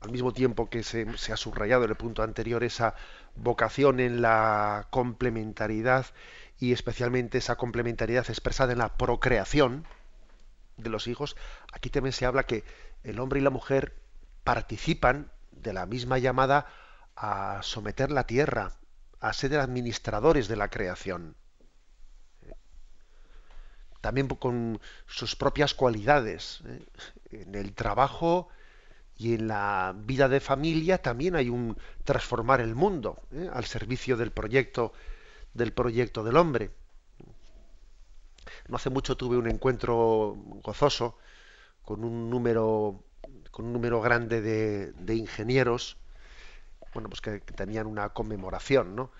Al 0.00 0.10
mismo 0.10 0.34
tiempo 0.34 0.68
que 0.68 0.82
se, 0.82 1.06
ha 1.32 1.36
subrayado 1.38 1.84
en 1.84 1.90
el 1.90 1.96
punto 1.96 2.22
anterior 2.22 2.62
esa 2.62 2.94
vocación 3.34 4.00
en 4.00 4.20
la 4.20 4.86
complementariedad 4.90 6.04
y 6.58 6.74
especialmente 6.74 7.38
esa 7.38 7.56
complementariedad 7.56 8.28
expresada 8.28 8.72
en 8.72 8.80
la 8.80 8.98
procreación 8.98 9.86
de 10.76 10.90
los 10.90 11.06
hijos, 11.06 11.34
aquí 11.72 11.88
también 11.88 12.12
se 12.12 12.26
habla 12.26 12.42
que 12.42 12.64
el 13.02 13.18
hombre 13.18 13.40
y 13.40 13.42
la 13.42 13.48
mujer 13.48 13.96
participan 14.44 15.32
de 15.52 15.72
la 15.72 15.86
misma 15.86 16.18
llamada 16.18 16.66
a 17.16 17.60
someter 17.62 18.10
la 18.10 18.26
tierra, 18.26 18.72
a 19.20 19.32
ser 19.32 19.58
administradores 19.58 20.48
de 20.48 20.56
la 20.56 20.68
creación 20.68 21.34
también 24.02 24.26
con 24.28 24.80
sus 25.06 25.34
propias 25.36 25.72
cualidades. 25.72 26.60
¿eh? 26.66 26.84
En 27.30 27.54
el 27.54 27.72
trabajo 27.72 28.48
y 29.16 29.34
en 29.34 29.48
la 29.48 29.94
vida 29.96 30.28
de 30.28 30.40
familia 30.40 30.98
también 30.98 31.36
hay 31.36 31.48
un 31.48 31.78
transformar 32.04 32.60
el 32.60 32.74
mundo 32.74 33.22
¿eh? 33.32 33.48
al 33.50 33.64
servicio 33.64 34.18
del 34.18 34.32
proyecto 34.32 34.92
del 35.54 35.72
proyecto 35.72 36.24
del 36.24 36.36
hombre. 36.36 36.70
No 38.68 38.76
hace 38.76 38.90
mucho 38.90 39.16
tuve 39.16 39.36
un 39.36 39.48
encuentro 39.48 40.34
gozoso 40.62 41.16
con 41.84 42.04
un 42.04 42.28
número 42.28 43.04
con 43.50 43.66
un 43.66 43.72
número 43.72 44.00
grande 44.00 44.40
de, 44.40 45.14
ingenieros, 45.14 45.98
bueno, 46.94 47.10
pues 47.10 47.20
que, 47.20 47.38
tenían 47.40 47.86
una 47.86 48.08
conmemoración, 48.08 48.96
¿no? 48.96 49.10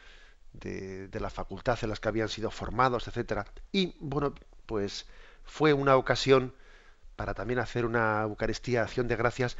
De, 0.54 1.08
de, 1.08 1.20
la 1.20 1.28
facultad 1.28 1.78
en 1.82 1.90
las 1.90 2.00
que 2.00 2.08
habían 2.08 2.30
sido 2.30 2.50
formados, 2.50 3.08
etcétera. 3.08 3.44
Y 3.72 3.94
bueno, 4.00 4.34
pues 4.72 5.04
fue 5.44 5.74
una 5.74 5.98
ocasión 5.98 6.54
para 7.14 7.34
también 7.34 7.58
hacer 7.58 7.84
una 7.84 8.22
Eucaristía, 8.22 8.80
acción 8.80 9.06
de 9.06 9.16
gracias, 9.16 9.58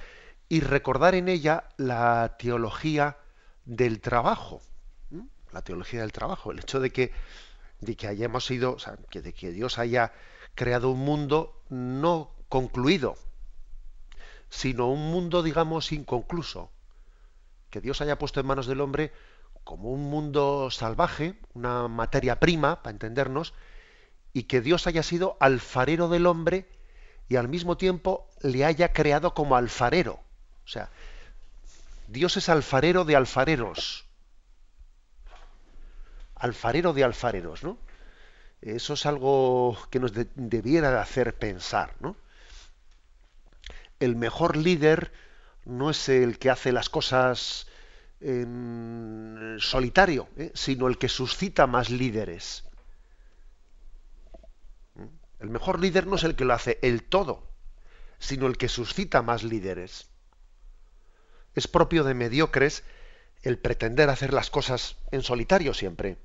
y 0.49 0.61
recordar 0.61 1.15
en 1.15 1.29
ella 1.29 1.65
la 1.77 2.37
teología 2.39 3.19
del 3.67 4.01
trabajo. 4.01 4.63
La 5.53 5.61
teología 5.61 6.01
del 6.01 6.13
trabajo, 6.13 6.51
el 6.51 6.61
hecho 6.61 6.81
de 6.81 6.93
que, 6.93 7.13
de 7.81 7.95
que 7.95 8.07
hayamos 8.07 8.47
sido, 8.47 8.73
o 8.73 8.79
sea, 8.79 8.97
que, 9.11 9.21
de 9.21 9.35
que 9.35 9.51
Dios 9.51 9.79
haya 9.79 10.15
creado 10.55 10.89
un 10.89 11.01
mundo 11.01 11.63
no 11.69 12.35
concluido, 12.49 13.19
sino 14.49 14.89
un 14.89 15.11
mundo, 15.11 15.43
digamos, 15.43 15.93
inconcluso. 15.93 16.71
Que 17.69 17.83
Dios 17.83 18.01
haya 18.01 18.19
puesto 18.19 18.41
en 18.41 18.47
manos 18.47 18.67
del 18.67 18.81
hombre 18.81 19.13
como 19.63 19.91
un 19.91 20.05
mundo 20.05 20.71
salvaje, 20.71 21.39
una 21.53 21.87
materia 21.87 22.41
prima, 22.41 22.83
para 22.83 22.93
entendernos, 22.93 23.53
y 24.33 24.45
que 24.45 24.61
Dios 24.61 24.87
haya 24.87 25.03
sido 25.03 25.37
alfarero 25.41 26.09
del 26.09 26.27
hombre 26.27 26.69
y 27.29 27.37
al 27.37 27.49
mismo 27.49 27.77
tiempo 27.77 28.29
le 28.41 28.65
haya 28.65 28.93
creado 28.93 29.35
como 29.35 29.57
alfarero. 29.57 30.21
O 30.65 30.69
sea, 30.69 30.91
Dios 32.09 32.37
es 32.37 32.49
alfarero 32.49 33.05
de 33.05 33.17
alfareros. 33.17 34.05
Alfarero 36.35 36.93
de 36.93 37.05
alfareros, 37.05 37.63
¿no? 37.63 37.79
Eso 38.61 38.95
es 38.95 39.07
algo 39.07 39.77
que 39.91 39.99
nos 39.99 40.13
debiera 40.13 41.01
hacer 41.01 41.37
pensar, 41.37 41.95
¿no? 42.01 42.17
El 43.99 44.17
mejor 44.17 44.57
líder 44.57 45.13
no 45.65 45.91
es 45.91 46.09
el 46.09 46.39
que 46.39 46.51
hace 46.51 46.73
las 46.73 46.89
cosas 46.89 47.67
en 48.21 49.57
solitario, 49.59 50.29
¿eh? 50.37 50.53
sino 50.55 50.87
el 50.89 50.99
que 50.99 51.09
suscita 51.09 51.67
más 51.67 51.91
líderes. 51.91 52.65
El 55.43 55.51
mejor 55.51 55.81
líder 55.81 56.07
no 56.07 56.15
es 56.15 56.23
el 56.23 56.37
que 56.37 56.45
lo 56.45 56.55
hace 56.55 56.79
el 56.83 57.03
todo, 57.03 57.43
sino 58.21 58.47
el 58.47 58.57
que 58.57 58.69
suscita 58.69 59.23
más 59.23 59.43
líderes. 59.43 60.09
Es 61.57 61.67
propio 61.67 62.05
de 62.05 62.15
mediocres 62.15 62.85
el 63.43 63.59
pretender 63.59 64.09
hacer 64.09 64.33
las 64.33 64.51
cosas 64.51 64.99
en 65.11 65.23
solitario 65.23 65.75
siempre. 65.75 66.17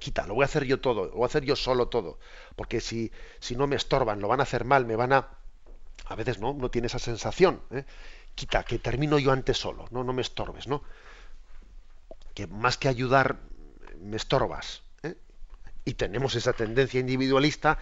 Quita, 0.00 0.26
lo 0.26 0.34
voy 0.34 0.42
a 0.42 0.46
hacer 0.46 0.64
yo 0.64 0.80
todo, 0.80 1.06
lo 1.06 1.12
voy 1.12 1.22
a 1.22 1.26
hacer 1.26 1.44
yo 1.44 1.54
solo 1.54 1.86
todo, 1.86 2.18
porque 2.56 2.80
si, 2.80 3.12
si 3.38 3.54
no 3.54 3.68
me 3.68 3.76
estorban, 3.76 4.20
lo 4.20 4.26
van 4.26 4.40
a 4.40 4.42
hacer 4.42 4.64
mal, 4.64 4.86
me 4.86 4.96
van 4.96 5.12
a... 5.12 5.28
A 6.06 6.16
veces 6.16 6.40
no, 6.40 6.52
no 6.52 6.68
tiene 6.68 6.88
esa 6.88 6.98
sensación. 6.98 7.62
¿eh? 7.70 7.84
Quita, 8.34 8.64
que 8.64 8.80
termino 8.80 9.20
yo 9.20 9.30
antes 9.30 9.56
solo, 9.56 9.86
no, 9.92 10.02
no 10.02 10.12
me 10.12 10.22
estorbes, 10.22 10.66
¿no? 10.66 10.82
Que 12.34 12.48
más 12.48 12.76
que 12.76 12.88
ayudar, 12.88 13.38
me 14.00 14.16
estorbas. 14.16 14.82
¿eh? 15.04 15.14
Y 15.84 15.94
tenemos 15.94 16.34
esa 16.34 16.52
tendencia 16.52 16.98
individualista 16.98 17.78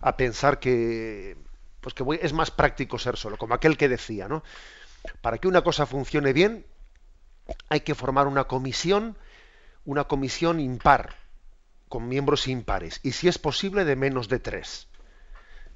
a 0.00 0.16
pensar 0.16 0.58
que, 0.58 1.36
pues 1.80 1.94
que 1.94 2.04
es 2.20 2.32
más 2.32 2.50
práctico 2.50 2.98
ser 2.98 3.16
solo, 3.16 3.36
como 3.36 3.54
aquel 3.54 3.76
que 3.76 3.88
decía, 3.88 4.28
¿no? 4.28 4.42
Para 5.20 5.38
que 5.38 5.48
una 5.48 5.62
cosa 5.62 5.86
funcione 5.86 6.32
bien, 6.32 6.66
hay 7.68 7.80
que 7.80 7.94
formar 7.94 8.26
una 8.26 8.44
comisión, 8.44 9.16
una 9.84 10.04
comisión 10.04 10.60
impar, 10.60 11.16
con 11.88 12.08
miembros 12.08 12.46
impares, 12.48 13.00
y 13.02 13.12
si 13.12 13.28
es 13.28 13.38
posible, 13.38 13.84
de 13.84 13.96
menos 13.96 14.28
de 14.28 14.38
tres. 14.38 14.88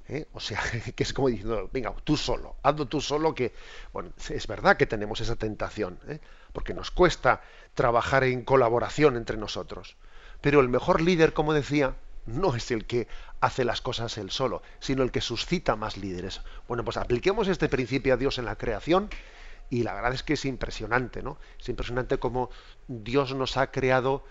¿Eh? 0.09 0.27
O 0.33 0.41
sea, 0.41 0.61
que 0.97 1.03
es 1.03 1.13
como 1.13 1.29
diciendo, 1.29 1.71
venga, 1.73 1.95
tú 2.05 2.17
solo, 2.17 2.57
hazlo 2.63 2.87
tú 2.87 3.01
solo, 3.01 3.35
que, 3.35 3.55
bueno, 3.93 4.13
es 4.29 4.47
verdad 4.47 4.77
que 4.77 4.87
tenemos 4.87 5.21
esa 5.21 5.37
tentación, 5.37 5.99
¿eh? 6.09 6.21
porque 6.53 6.75
nos 6.75 6.91
cuesta 6.91 7.41
trabajar 7.75 8.25
en 8.25 8.45
colaboración 8.45 9.17
entre 9.17 9.37
nosotros. 9.37 9.97
Pero 10.41 10.61
el 10.61 10.69
mejor 10.69 11.01
líder, 11.01 11.33
como 11.33 11.55
decía, 11.55 11.95
no 12.27 12.55
es 12.55 12.71
el 12.71 12.87
que 12.87 13.09
hace 13.41 13.65
las 13.65 13.81
cosas 13.81 14.17
él 14.19 14.31
solo, 14.31 14.63
sino 14.81 15.03
el 15.03 15.11
que 15.11 15.21
suscita 15.21 15.77
más 15.77 15.97
líderes. 15.97 16.41
Bueno, 16.69 16.85
pues 16.85 16.97
apliquemos 16.97 17.49
este 17.49 17.69
principio 17.69 18.15
a 18.15 18.17
Dios 18.17 18.39
en 18.39 18.45
la 18.45 18.57
creación 18.57 19.11
Y 19.71 19.83
la 19.85 19.95
verdad 19.95 20.13
es 20.15 20.23
que 20.23 20.35
es 20.35 20.45
impresionante, 20.45 21.23
¿no? 21.23 21.39
Es 21.59 21.69
impresionante 21.69 22.19
cómo 22.19 22.51
Dios 22.89 23.35
nos 23.35 23.57
ha 23.57 23.71
creado 23.71 24.25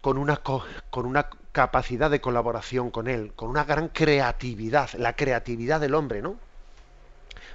con 0.00 0.18
una, 0.18 0.36
con 0.38 1.06
una 1.06 1.28
capacidad 1.52 2.10
de 2.10 2.20
colaboración 2.20 2.90
con 2.90 3.08
Él, 3.08 3.32
con 3.34 3.48
una 3.50 3.64
gran 3.64 3.88
creatividad, 3.88 4.90
la 4.94 5.14
creatividad 5.16 5.80
del 5.80 5.94
hombre, 5.94 6.22
¿no? 6.22 6.36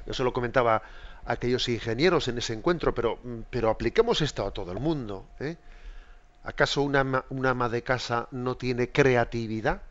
Eso 0.05 0.23
lo 0.23 0.33
comentaba 0.33 0.81
aquellos 1.25 1.69
ingenieros 1.69 2.27
en 2.27 2.37
ese 2.39 2.53
encuentro, 2.53 2.93
pero, 2.95 3.19
pero 3.49 3.69
apliquemos 3.69 4.21
esto 4.21 4.45
a 4.45 4.51
todo 4.51 4.71
el 4.71 4.79
mundo. 4.79 5.27
¿eh? 5.39 5.57
¿Acaso 6.43 6.81
una, 6.81 7.01
ama 7.01 7.69
de 7.69 7.83
casa 7.83 8.27
no 8.31 8.55
tiene 8.55 8.91
creatividad? 8.91 9.81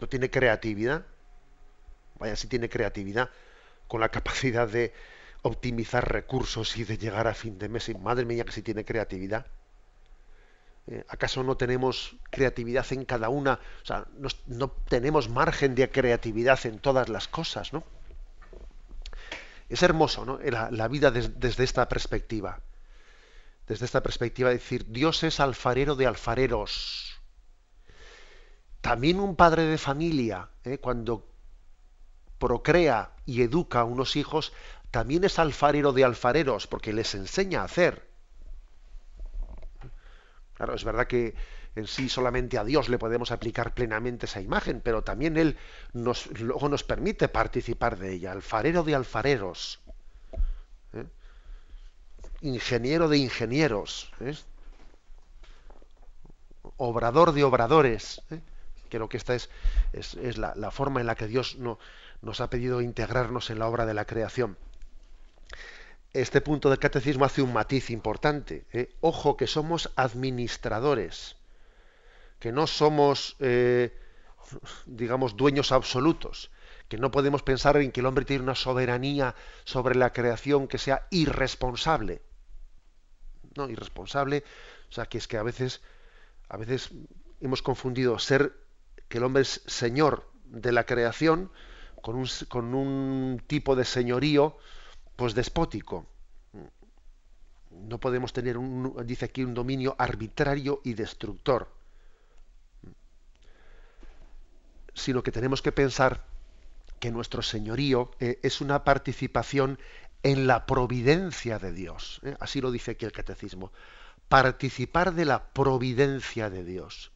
¿No 0.00 0.08
tiene 0.08 0.30
creatividad? 0.30 1.06
Vaya, 2.18 2.36
si 2.36 2.48
tiene 2.48 2.68
creatividad, 2.68 3.30
con 3.88 4.00
la 4.00 4.10
capacidad 4.10 4.68
de 4.68 4.92
optimizar 5.42 6.10
recursos 6.12 6.76
y 6.76 6.84
de 6.84 6.98
llegar 6.98 7.26
a 7.26 7.34
fin 7.34 7.58
de 7.58 7.68
mes. 7.68 7.88
Y 7.88 7.94
madre 7.94 8.24
mía, 8.24 8.44
que 8.44 8.52
si 8.52 8.62
tiene 8.62 8.84
creatividad. 8.84 9.46
Eh, 10.86 11.04
¿Acaso 11.08 11.42
no 11.42 11.56
tenemos 11.56 12.16
creatividad 12.30 12.86
en 12.92 13.04
cada 13.04 13.28
una? 13.28 13.58
O 13.82 13.86
sea, 13.86 14.06
no, 14.46 14.70
tenemos 14.70 15.28
margen 15.28 15.74
de 15.74 15.90
creatividad 15.90 16.64
en 16.66 16.78
todas 16.78 17.08
las 17.08 17.26
cosas, 17.28 17.72
¿no? 17.72 17.84
Es 19.68 19.82
hermoso, 19.82 20.26
¿no? 20.26 20.38
La, 20.38 20.88
vida 20.88 21.10
desde 21.10 21.64
esta 21.64 21.88
perspectiva. 21.88 22.60
Desde 23.66 23.84
esta 23.86 24.02
perspectiva, 24.02 24.50
decir, 24.50 24.86
Dios 24.88 25.22
es 25.22 25.40
alfarero 25.40 25.94
de 25.94 26.06
alfareros. 26.06 27.20
También 28.80 29.20
un 29.20 29.36
padre 29.36 29.62
de 29.62 29.78
familia, 29.78 30.50
¿eh? 30.64 30.78
cuando 30.78 31.28
procrea 32.38 33.12
y 33.24 33.42
educa 33.42 33.80
a 33.80 33.84
unos 33.84 34.16
hijos, 34.16 34.52
también 34.90 35.22
es 35.24 35.38
alfarero 35.38 35.92
de 35.92 36.04
alfareros, 36.04 36.66
porque 36.66 36.92
les 36.92 37.14
enseña 37.14 37.62
a 37.62 37.64
hacer. 37.64 38.08
Claro, 40.54 40.74
es 40.74 40.84
verdad 40.84 41.06
que 41.06 41.34
en 41.74 41.86
sí 41.86 42.08
solamente 42.08 42.58
a 42.58 42.64
Dios 42.64 42.88
le 42.88 42.98
podemos 42.98 43.30
aplicar 43.30 43.74
plenamente 43.74 44.26
esa 44.26 44.40
imagen, 44.40 44.80
pero 44.80 45.02
también 45.02 45.36
Él 45.36 45.56
luego 45.92 46.68
nos 46.68 46.84
permite 46.84 47.28
participar 47.28 47.98
de 47.98 48.12
ella. 48.14 48.32
Alfarero 48.32 48.82
de 48.82 48.94
alfareros. 48.94 49.80
¿Eh? 52.42 52.48
Ingeniero 52.48 53.08
de 53.08 53.18
ingenieros. 53.18 54.12
¿eh? 54.20 54.34
Obrador 56.76 57.32
de 57.32 57.44
obradores. 57.44 58.22
¿eh? 58.30 58.40
Creo 58.88 59.08
que 59.08 59.16
esta 59.16 59.34
es, 59.34 59.48
la, 60.36 60.70
forma 60.70 61.00
en 61.00 61.06
la 61.06 61.14
que 61.14 61.26
Dios 61.26 61.56
no, 61.56 61.78
nos 62.20 62.40
ha 62.40 62.50
pedido 62.50 62.82
integrarnos 62.82 63.48
en 63.50 63.58
la 63.58 63.66
obra 63.66 63.86
de 63.86 63.94
la 63.94 64.04
creación. 64.04 64.56
Este 66.12 66.42
punto 66.42 66.68
del 66.68 66.78
catecismo 66.78 67.24
hace 67.24 67.40
un 67.40 67.54
matiz 67.54 67.88
importante. 67.88 68.66
¿eh? 68.72 68.90
Ojo 69.00 69.38
que 69.38 69.46
somos 69.46 69.90
administradores, 69.96 71.36
que 72.38 72.52
no 72.52 72.66
somos, 72.66 73.36
eh, 73.40 73.98
digamos, 74.84 75.38
dueños 75.38 75.72
absolutos, 75.72 76.50
que 76.88 76.98
no 76.98 77.10
podemos 77.10 77.42
pensar 77.42 77.78
en 77.78 77.92
que 77.92 78.00
el 78.00 78.06
hombre 78.06 78.26
tiene 78.26 78.42
una 78.42 78.54
soberanía 78.54 79.34
sobre 79.64 79.94
la 79.94 80.12
creación 80.12 80.68
que 80.68 80.76
sea 80.76 81.06
irresponsable. 81.10 82.20
No, 83.56 83.68
irresponsable, 83.68 84.44
o 84.88 84.92
sea, 84.92 85.06
que 85.06 85.18
es 85.18 85.28
que 85.28 85.36
a 85.36 85.42
veces, 85.42 85.80
a 86.48 86.56
veces 86.56 86.90
hemos 87.40 87.62
confundido 87.62 88.18
ser 88.18 88.54
que 89.08 89.18
el 89.18 89.24
hombre 89.24 89.42
es 89.42 89.62
señor 89.66 90.30
de 90.44 90.72
la 90.72 90.84
creación 90.84 91.50
con 92.00 92.16
un, 92.16 92.26
con 92.48 92.74
un 92.74 93.42
tipo 93.46 93.76
de 93.76 93.84
señorío 93.84 94.56
pues 95.16 95.34
despótico. 95.34 96.06
No 97.70 97.98
podemos 97.98 98.32
tener, 98.32 98.58
un, 98.58 98.94
dice 99.06 99.26
aquí, 99.26 99.44
un 99.44 99.54
dominio 99.54 99.94
arbitrario 99.98 100.80
y 100.84 100.94
destructor, 100.94 101.68
sino 104.94 105.22
que 105.22 105.32
tenemos 105.32 105.62
que 105.62 105.72
pensar 105.72 106.24
que 107.00 107.10
nuestro 107.10 107.42
señorío 107.42 108.10
eh, 108.20 108.38
es 108.42 108.60
una 108.60 108.84
participación 108.84 109.78
en 110.22 110.46
la 110.46 110.66
providencia 110.66 111.58
de 111.58 111.72
Dios. 111.72 112.20
¿eh? 112.24 112.36
Así 112.40 112.60
lo 112.60 112.70
dice 112.70 112.92
aquí 112.92 113.04
el 113.04 113.12
catecismo. 113.12 113.72
Participar 114.28 115.14
de 115.14 115.24
la 115.24 115.52
providencia 115.52 116.50
de 116.50 116.64
Dios. 116.64 117.12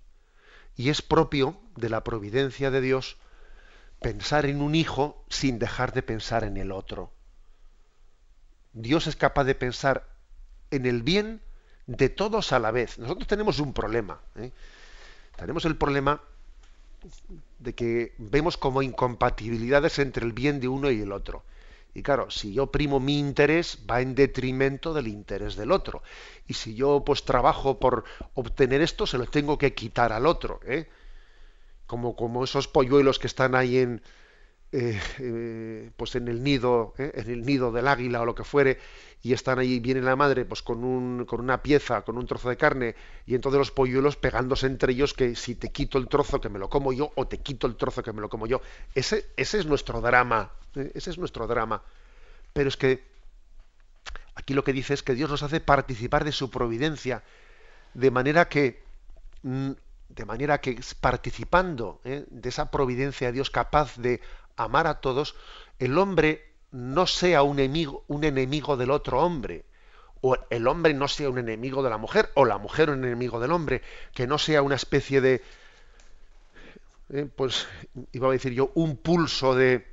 Y 0.76 0.90
es 0.90 1.02
propio 1.02 1.58
de 1.76 1.88
la 1.88 2.04
providencia 2.04 2.70
de 2.70 2.80
Dios 2.80 3.16
pensar 4.00 4.46
en 4.46 4.60
un 4.60 4.74
hijo 4.74 5.24
sin 5.28 5.58
dejar 5.58 5.92
de 5.92 6.02
pensar 6.02 6.44
en 6.44 6.56
el 6.56 6.72
otro. 6.72 7.10
Dios 8.72 9.06
es 9.06 9.16
capaz 9.16 9.44
de 9.44 9.54
pensar 9.54 10.06
en 10.70 10.84
el 10.84 11.02
bien 11.02 11.40
de 11.86 12.08
todos 12.08 12.52
a 12.52 12.58
la 12.58 12.70
vez. 12.70 12.98
Nosotros 12.98 13.26
tenemos 13.26 13.58
un 13.58 13.72
problema. 13.72 14.20
¿eh? 14.36 14.52
Tenemos 15.36 15.64
el 15.64 15.76
problema 15.76 16.20
de 17.58 17.74
que 17.74 18.14
vemos 18.18 18.56
como 18.56 18.82
incompatibilidades 18.82 19.98
entre 19.98 20.26
el 20.26 20.32
bien 20.32 20.60
de 20.60 20.68
uno 20.68 20.90
y 20.90 21.00
el 21.00 21.12
otro. 21.12 21.44
Y 21.96 22.02
claro, 22.02 22.30
si 22.30 22.52
yo 22.52 22.70
primo 22.70 23.00
mi 23.00 23.18
interés, 23.18 23.78
va 23.90 24.02
en 24.02 24.14
detrimento 24.14 24.92
del 24.92 25.08
interés 25.08 25.56
del 25.56 25.72
otro. 25.72 26.02
Y 26.46 26.54
si 26.54 26.74
yo 26.74 27.02
pues 27.04 27.24
trabajo 27.24 27.80
por 27.80 28.04
obtener 28.34 28.82
esto, 28.82 29.06
se 29.06 29.18
lo 29.18 29.26
tengo 29.26 29.56
que 29.56 29.72
quitar 29.72 30.12
al 30.12 30.26
otro. 30.26 30.60
¿eh? 30.66 30.88
como, 31.86 32.16
como 32.16 32.44
esos 32.44 32.68
polluelos 32.68 33.18
que 33.18 33.26
están 33.26 33.54
ahí 33.54 33.78
en, 33.78 34.02
eh, 34.78 35.00
eh, 35.20 35.90
pues 35.96 36.16
en 36.16 36.28
el 36.28 36.44
nido, 36.44 36.92
eh, 36.98 37.10
en 37.14 37.30
el 37.30 37.46
nido 37.46 37.72
del 37.72 37.88
águila 37.88 38.20
o 38.20 38.26
lo 38.26 38.34
que 38.34 38.44
fuere, 38.44 38.78
y 39.22 39.32
están 39.32 39.58
ahí, 39.58 39.80
viene 39.80 40.02
la 40.02 40.16
madre 40.16 40.44
pues 40.44 40.60
con, 40.60 40.84
un, 40.84 41.24
con 41.24 41.40
una 41.40 41.62
pieza, 41.62 42.02
con 42.02 42.18
un 42.18 42.26
trozo 42.26 42.50
de 42.50 42.58
carne, 42.58 42.94
y 43.24 43.34
entonces 43.34 43.58
los 43.58 43.70
polluelos 43.70 44.16
pegándose 44.16 44.66
entre 44.66 44.92
ellos 44.92 45.14
que 45.14 45.34
si 45.34 45.54
te 45.54 45.72
quito 45.72 45.96
el 45.96 46.08
trozo 46.08 46.42
que 46.42 46.50
me 46.50 46.58
lo 46.58 46.68
como 46.68 46.92
yo, 46.92 47.10
o 47.14 47.26
te 47.26 47.38
quito 47.38 47.66
el 47.66 47.76
trozo 47.76 48.02
que 48.02 48.12
me 48.12 48.20
lo 48.20 48.28
como 48.28 48.46
yo. 48.46 48.60
Ese, 48.94 49.30
ese 49.38 49.60
es 49.60 49.64
nuestro 49.64 50.02
drama, 50.02 50.52
ese 50.74 51.08
es 51.08 51.16
nuestro 51.16 51.46
drama. 51.46 51.80
Pero 52.52 52.68
es 52.68 52.76
que 52.76 53.02
aquí 54.34 54.52
lo 54.52 54.62
que 54.62 54.74
dice 54.74 54.92
es 54.92 55.02
que 55.02 55.14
Dios 55.14 55.30
nos 55.30 55.42
hace 55.42 55.60
participar 55.60 56.22
de 56.22 56.32
su 56.32 56.50
providencia, 56.50 57.22
de 57.94 58.10
manera 58.10 58.50
que 58.50 58.82
mm, 59.42 59.70
de 60.08 60.24
manera 60.24 60.60
que 60.60 60.78
participando 61.00 62.00
de 62.04 62.48
esa 62.48 62.70
providencia 62.70 63.28
de 63.28 63.32
Dios 63.32 63.50
capaz 63.50 63.96
de 63.96 64.20
amar 64.56 64.86
a 64.86 65.00
todos, 65.00 65.34
el 65.78 65.98
hombre 65.98 66.52
no 66.70 67.06
sea 67.06 67.42
un 67.42 67.58
enemigo, 67.58 68.04
un 68.08 68.24
enemigo 68.24 68.76
del 68.76 68.90
otro 68.90 69.22
hombre, 69.22 69.64
o 70.20 70.36
el 70.50 70.66
hombre 70.66 70.94
no 70.94 71.08
sea 71.08 71.30
un 71.30 71.38
enemigo 71.38 71.82
de 71.82 71.90
la 71.90 71.98
mujer, 71.98 72.30
o 72.34 72.44
la 72.44 72.58
mujer 72.58 72.90
un 72.90 73.04
enemigo 73.04 73.40
del 73.40 73.52
hombre, 73.52 73.82
que 74.12 74.26
no 74.26 74.38
sea 74.38 74.62
una 74.62 74.74
especie 74.74 75.20
de, 75.20 75.42
¿eh? 77.10 77.28
pues 77.34 77.66
iba 78.12 78.28
a 78.28 78.32
decir 78.32 78.52
yo, 78.52 78.70
un 78.74 78.96
pulso 78.96 79.54
de, 79.54 79.86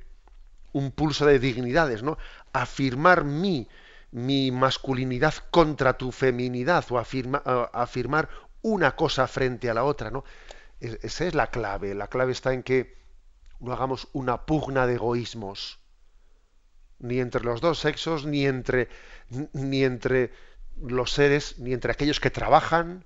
un 0.72 0.90
pulso 0.90 1.26
de 1.26 1.38
dignidades, 1.38 2.02
¿no? 2.02 2.18
Afirmar 2.52 3.24
mi, 3.24 3.68
mi 4.10 4.50
masculinidad 4.50 5.34
contra 5.50 5.96
tu 5.96 6.10
feminidad, 6.10 6.84
o 6.90 6.98
afirmar 6.98 8.28
una 8.62 8.96
cosa 8.96 9.26
frente 9.28 9.70
a 9.70 9.74
la 9.74 9.84
otra, 9.84 10.10
¿no? 10.10 10.24
Esa 10.80 11.26
es 11.26 11.34
la 11.34 11.46
clave. 11.48 11.94
La 11.94 12.08
clave 12.08 12.32
está 12.32 12.52
en 12.52 12.62
que 12.62 13.03
no 13.60 13.72
hagamos 13.72 14.08
una 14.12 14.46
pugna 14.46 14.86
de 14.86 14.94
egoísmos, 14.94 15.78
ni 16.98 17.20
entre 17.20 17.42
los 17.42 17.60
dos 17.60 17.78
sexos, 17.78 18.26
ni 18.26 18.46
entre, 18.46 18.88
ni 19.52 19.84
entre 19.84 20.32
los 20.80 21.12
seres, 21.12 21.58
ni 21.58 21.72
entre 21.72 21.92
aquellos 21.92 22.20
que 22.20 22.30
trabajan, 22.30 23.04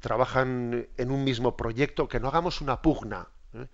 trabajan 0.00 0.88
en 0.96 1.10
un 1.10 1.24
mismo 1.24 1.56
proyecto, 1.56 2.08
que 2.08 2.20
no 2.20 2.28
hagamos 2.28 2.60
una 2.60 2.82
pugna, 2.82 3.28
¿eh? 3.54 3.66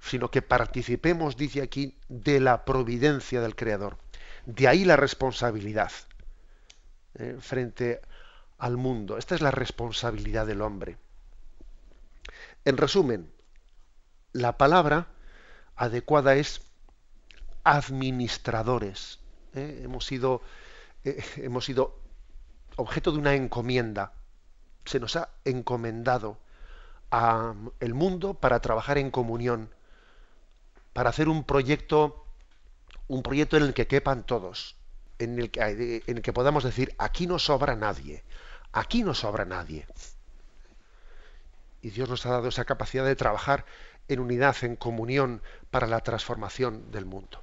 sino 0.00 0.30
que 0.30 0.42
participemos, 0.42 1.36
dice 1.36 1.62
aquí, 1.62 1.96
de 2.08 2.40
la 2.40 2.64
providencia 2.64 3.40
del 3.40 3.56
Creador. 3.56 3.98
De 4.46 4.66
ahí 4.66 4.84
la 4.84 4.96
responsabilidad 4.96 5.92
¿eh? 7.14 7.36
frente 7.40 8.00
al 8.58 8.76
mundo. 8.76 9.18
Esta 9.18 9.34
es 9.34 9.40
la 9.40 9.50
responsabilidad 9.50 10.46
del 10.46 10.62
hombre. 10.62 10.96
En 12.64 12.76
resumen, 12.76 13.30
la 14.32 14.56
palabra 14.56 15.08
adecuada 15.82 16.34
es 16.36 16.62
administradores. 17.64 19.18
¿eh? 19.54 19.80
Hemos, 19.84 20.06
sido, 20.06 20.42
eh, 21.04 21.24
hemos 21.36 21.64
sido 21.64 21.98
objeto 22.76 23.12
de 23.12 23.18
una 23.18 23.34
encomienda. 23.34 24.12
Se 24.84 25.00
nos 25.00 25.16
ha 25.16 25.30
encomendado 25.44 26.38
a 27.10 27.54
el 27.80 27.94
mundo 27.94 28.34
para 28.34 28.60
trabajar 28.60 28.98
en 28.98 29.10
comunión, 29.10 29.74
para 30.92 31.10
hacer 31.10 31.28
un 31.28 31.44
proyecto, 31.44 32.26
un 33.08 33.22
proyecto 33.22 33.56
en 33.56 33.64
el 33.64 33.74
que 33.74 33.86
quepan 33.86 34.24
todos, 34.24 34.76
en 35.18 35.38
el 35.38 35.50
que, 35.50 36.02
en 36.06 36.16
el 36.16 36.22
que 36.22 36.32
podamos 36.32 36.64
decir 36.64 36.94
aquí 36.98 37.26
no 37.26 37.38
sobra 37.38 37.76
nadie, 37.76 38.24
Aquí 38.72 39.02
no 39.02 39.12
sobra 39.12 39.44
nadie. 39.44 39.86
Y 41.82 41.90
Dios 41.90 42.08
nos 42.08 42.24
ha 42.24 42.30
dado 42.30 42.48
esa 42.48 42.64
capacidad 42.64 43.04
de 43.04 43.16
trabajar 43.16 43.66
en 44.08 44.20
unidad, 44.20 44.56
en 44.62 44.76
comunión 44.76 45.42
para 45.70 45.86
la 45.86 46.00
transformación 46.00 46.90
del 46.90 47.06
mundo. 47.06 47.40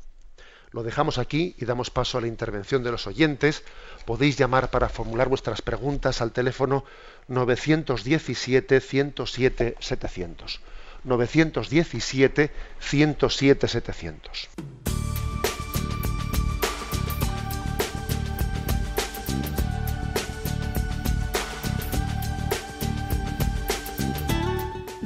Lo 0.71 0.83
dejamos 0.83 1.17
aquí 1.17 1.55
y 1.57 1.65
damos 1.65 1.89
paso 1.89 2.17
a 2.17 2.21
la 2.21 2.27
intervención 2.27 2.83
de 2.83 2.91
los 2.91 3.07
oyentes. 3.07 3.63
Podéis 4.05 4.37
llamar 4.37 4.69
para 4.69 4.87
formular 4.87 5.27
vuestras 5.27 5.63
preguntas 5.63 6.21
al 6.21 6.31
teléfono 6.31 6.85
917 7.27 8.79
107 8.79 9.75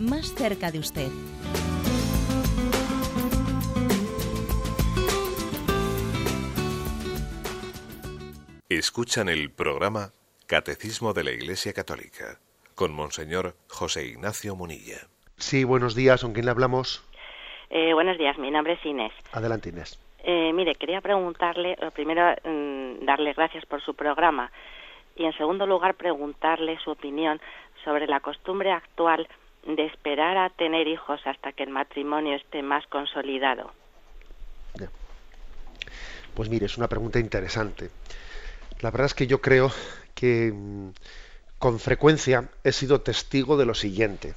más 0.00 0.34
cerca 0.34 0.70
de 0.70 0.78
usted. 0.78 1.08
Escuchan 8.68 9.28
el 9.28 9.50
programa 9.50 10.10
Catecismo 10.46 11.12
de 11.12 11.24
la 11.24 11.30
Iglesia 11.30 11.72
Católica 11.72 12.38
con 12.74 12.92
Monseñor 12.92 13.54
José 13.68 14.06
Ignacio 14.06 14.54
Munilla. 14.54 15.06
Sí, 15.36 15.64
buenos 15.64 15.94
días, 15.94 16.22
¿con 16.22 16.32
quién 16.32 16.44
le 16.44 16.50
hablamos? 16.50 17.02
Eh, 17.70 17.94
buenos 17.94 18.18
días, 18.18 18.36
mi 18.38 18.50
nombre 18.50 18.74
es 18.74 18.84
Inés. 18.84 19.12
Adelante, 19.32 19.70
Inés. 19.70 19.98
Eh, 20.22 20.52
mire, 20.52 20.74
quería 20.74 21.00
preguntarle, 21.00 21.76
primero, 21.94 22.34
mm, 22.44 23.04
darle 23.04 23.32
gracias 23.32 23.64
por 23.66 23.80
su 23.82 23.94
programa 23.94 24.50
y, 25.14 25.24
en 25.24 25.32
segundo 25.38 25.66
lugar, 25.66 25.94
preguntarle 25.94 26.78
su 26.84 26.90
opinión 26.90 27.40
sobre 27.84 28.06
la 28.06 28.20
costumbre 28.20 28.72
actual 28.72 29.26
de 29.66 29.86
esperar 29.86 30.36
a 30.36 30.50
tener 30.50 30.86
hijos 30.86 31.20
hasta 31.24 31.52
que 31.52 31.64
el 31.64 31.70
matrimonio 31.70 32.36
esté 32.36 32.62
más 32.62 32.86
consolidado. 32.86 33.72
Pues 36.34 36.50
mire, 36.50 36.66
es 36.66 36.76
una 36.76 36.86
pregunta 36.86 37.18
interesante. 37.18 37.90
La 38.80 38.90
verdad 38.90 39.06
es 39.06 39.14
que 39.14 39.26
yo 39.26 39.40
creo 39.40 39.72
que 40.14 40.52
mm, 40.52 40.90
con 41.58 41.80
frecuencia 41.80 42.50
he 42.62 42.72
sido 42.72 43.00
testigo 43.00 43.56
de 43.56 43.64
lo 43.64 43.74
siguiente. 43.74 44.34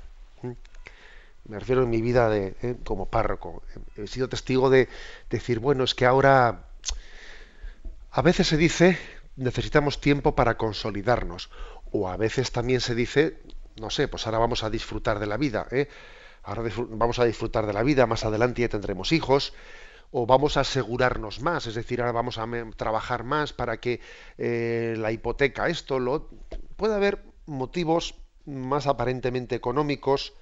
Me 1.45 1.59
refiero 1.59 1.83
en 1.83 1.89
mi 1.89 2.01
vida 2.01 2.29
de, 2.29 2.55
eh, 2.61 2.75
como 2.85 3.07
párroco. 3.07 3.63
He 3.97 4.07
sido 4.07 4.29
testigo 4.29 4.69
de 4.69 4.87
decir, 5.29 5.59
bueno, 5.59 5.83
es 5.83 5.93
que 5.93 6.05
ahora 6.05 6.63
a 8.11 8.21
veces 8.21 8.47
se 8.47 8.55
dice 8.55 8.97
necesitamos 9.39 10.01
tiempo 10.01 10.35
para 10.35 10.57
consolidarnos. 10.57 11.49
O 11.91 12.07
a 12.07 12.17
veces 12.17 12.51
también 12.51 12.81
se 12.81 12.93
dice, 12.93 13.37
no 13.79 13.89
sé, 13.89 14.07
pues 14.07 14.25
ahora 14.25 14.39
vamos 14.39 14.63
a 14.63 14.69
disfrutar 14.69 15.19
de 15.19 15.27
la 15.27 15.37
vida. 15.37 15.67
¿eh? 15.71 15.87
Ahora 16.43 16.63
vamos 16.89 17.19
a 17.19 17.25
disfrutar 17.25 17.65
de 17.65 17.73
la 17.73 17.83
vida, 17.83 18.05
más 18.07 18.25
adelante 18.25 18.61
ya 18.61 18.69
tendremos 18.69 19.11
hijos 19.11 19.53
o 20.11 20.25
vamos 20.25 20.57
a 20.57 20.61
asegurarnos 20.61 21.41
más, 21.41 21.67
es 21.67 21.75
decir, 21.75 22.01
ahora 22.01 22.11
vamos 22.11 22.37
a 22.37 22.47
trabajar 22.75 23.23
más 23.23 23.53
para 23.53 23.79
que 23.79 24.01
eh, 24.37 24.95
la 24.97 25.11
hipoteca, 25.11 25.67
esto, 25.67 25.99
lo... 25.99 26.29
Puede 26.75 26.95
haber 26.95 27.23
motivos 27.45 28.15
más 28.45 28.87
aparentemente 28.87 29.55
económicos 29.55 30.33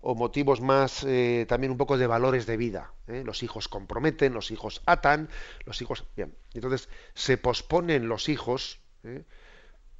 o 0.00 0.14
motivos 0.14 0.60
más 0.60 1.04
eh, 1.04 1.44
también 1.48 1.72
un 1.72 1.78
poco 1.78 1.98
de 1.98 2.06
valores 2.06 2.46
de 2.46 2.56
vida. 2.56 2.92
¿eh? 3.06 3.22
Los 3.24 3.42
hijos 3.42 3.68
comprometen, 3.68 4.32
los 4.32 4.50
hijos 4.50 4.82
atan, 4.86 5.28
los 5.66 5.82
hijos... 5.82 6.04
Bien, 6.16 6.34
entonces 6.54 6.88
se 7.14 7.36
posponen 7.36 8.08
los 8.08 8.28
hijos 8.28 8.80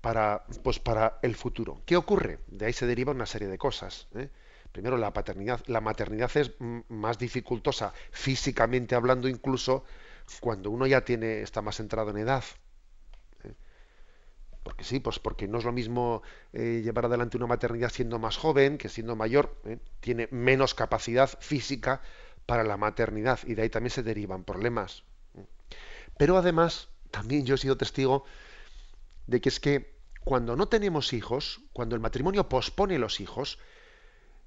para, 0.02 0.44
pues 0.62 0.78
para 0.78 1.18
el 1.22 1.34
futuro. 1.34 1.80
¿Qué 1.86 1.96
ocurre? 1.96 2.40
De 2.48 2.66
ahí 2.66 2.74
se 2.74 2.86
deriva 2.86 3.12
una 3.12 3.24
serie 3.24 3.48
de 3.48 3.56
cosas 3.56 4.08
primero 4.72 4.96
la 4.96 5.12
paternidad, 5.12 5.60
la 5.66 5.80
maternidad 5.80 6.30
es 6.36 6.52
más 6.88 7.18
dificultosa 7.18 7.92
físicamente 8.10 8.94
hablando 8.94 9.28
incluso 9.28 9.84
cuando 10.40 10.70
uno 10.70 10.86
ya 10.86 11.04
tiene 11.04 11.42
está 11.42 11.60
más 11.62 11.78
entrado 11.78 12.10
en 12.10 12.16
edad. 12.16 12.42
¿eh? 13.44 13.52
Porque 14.62 14.82
sí, 14.82 14.98
pues 14.98 15.18
porque 15.18 15.46
no 15.46 15.58
es 15.58 15.64
lo 15.64 15.72
mismo 15.72 16.22
eh, 16.52 16.80
llevar 16.82 17.04
adelante 17.04 17.36
una 17.36 17.46
maternidad 17.46 17.90
siendo 17.90 18.18
más 18.18 18.38
joven 18.38 18.78
que 18.78 18.88
siendo 18.88 19.14
mayor, 19.14 19.60
¿eh? 19.66 19.78
tiene 20.00 20.28
menos 20.30 20.74
capacidad 20.74 21.28
física 21.40 22.00
para 22.46 22.64
la 22.64 22.76
maternidad 22.76 23.40
y 23.44 23.54
de 23.54 23.62
ahí 23.62 23.68
también 23.68 23.90
se 23.90 24.02
derivan 24.02 24.44
problemas. 24.44 25.04
Pero 26.16 26.36
además, 26.36 26.88
también 27.10 27.44
yo 27.44 27.54
he 27.54 27.58
sido 27.58 27.76
testigo 27.76 28.24
de 29.26 29.40
que 29.40 29.48
es 29.48 29.60
que 29.60 29.91
cuando 30.24 30.56
no 30.56 30.68
tenemos 30.68 31.12
hijos, 31.12 31.60
cuando 31.72 31.94
el 31.94 32.00
matrimonio 32.00 32.48
pospone 32.48 32.98
los 32.98 33.20
hijos, 33.20 33.58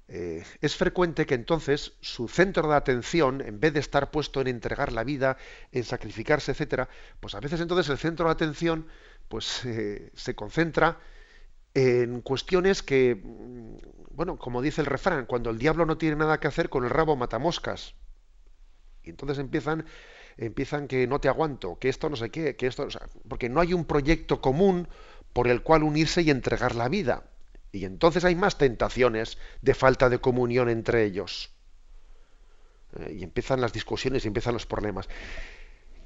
eh, 0.08 0.44
es 0.60 0.76
frecuente 0.76 1.26
que 1.26 1.34
entonces 1.34 1.94
su 2.00 2.28
centro 2.28 2.68
de 2.68 2.76
atención, 2.76 3.40
en 3.40 3.58
vez 3.58 3.72
de 3.72 3.80
estar 3.80 4.10
puesto 4.10 4.40
en 4.40 4.46
entregar 4.46 4.92
la 4.92 5.04
vida, 5.04 5.36
en 5.72 5.84
sacrificarse, 5.84 6.52
etcétera, 6.52 6.88
pues 7.20 7.34
a 7.34 7.40
veces 7.40 7.60
entonces 7.60 7.88
el 7.90 7.98
centro 7.98 8.26
de 8.26 8.32
atención 8.32 8.86
pues 9.28 9.64
eh, 9.64 10.12
se 10.14 10.34
concentra 10.34 11.00
en 11.74 12.20
cuestiones 12.20 12.82
que, 12.82 13.20
mm, 13.22 13.76
bueno, 14.12 14.38
como 14.38 14.62
dice 14.62 14.80
el 14.80 14.86
refrán, 14.86 15.26
cuando 15.26 15.50
el 15.50 15.58
diablo 15.58 15.84
no 15.84 15.98
tiene 15.98 16.16
nada 16.16 16.38
que 16.38 16.46
hacer 16.46 16.68
con 16.70 16.84
el 16.84 16.90
rabo 16.90 17.16
mata 17.16 17.38
moscas. 17.38 17.94
Y 19.02 19.10
entonces 19.10 19.38
empiezan 19.38 19.84
empiezan 20.36 20.86
que 20.86 21.06
no 21.06 21.20
te 21.20 21.28
aguanto, 21.28 21.78
que 21.78 21.88
esto 21.88 22.10
no 22.10 22.16
sé 22.16 22.30
qué, 22.30 22.56
que 22.56 22.66
esto, 22.66 22.86
porque 23.28 23.48
no 23.48 23.60
hay 23.60 23.72
un 23.72 23.84
proyecto 23.84 24.40
común 24.40 24.88
por 25.36 25.48
el 25.48 25.60
cual 25.60 25.82
unirse 25.82 26.22
y 26.22 26.30
entregar 26.30 26.74
la 26.74 26.88
vida. 26.88 27.24
Y 27.70 27.84
entonces 27.84 28.24
hay 28.24 28.34
más 28.34 28.56
tentaciones 28.56 29.36
de 29.60 29.74
falta 29.74 30.08
de 30.08 30.18
comunión 30.18 30.70
entre 30.70 31.04
ellos. 31.04 31.50
Eh, 32.98 33.16
y 33.18 33.22
empiezan 33.22 33.60
las 33.60 33.74
discusiones 33.74 34.24
y 34.24 34.28
empiezan 34.28 34.54
los 34.54 34.64
problemas. 34.64 35.10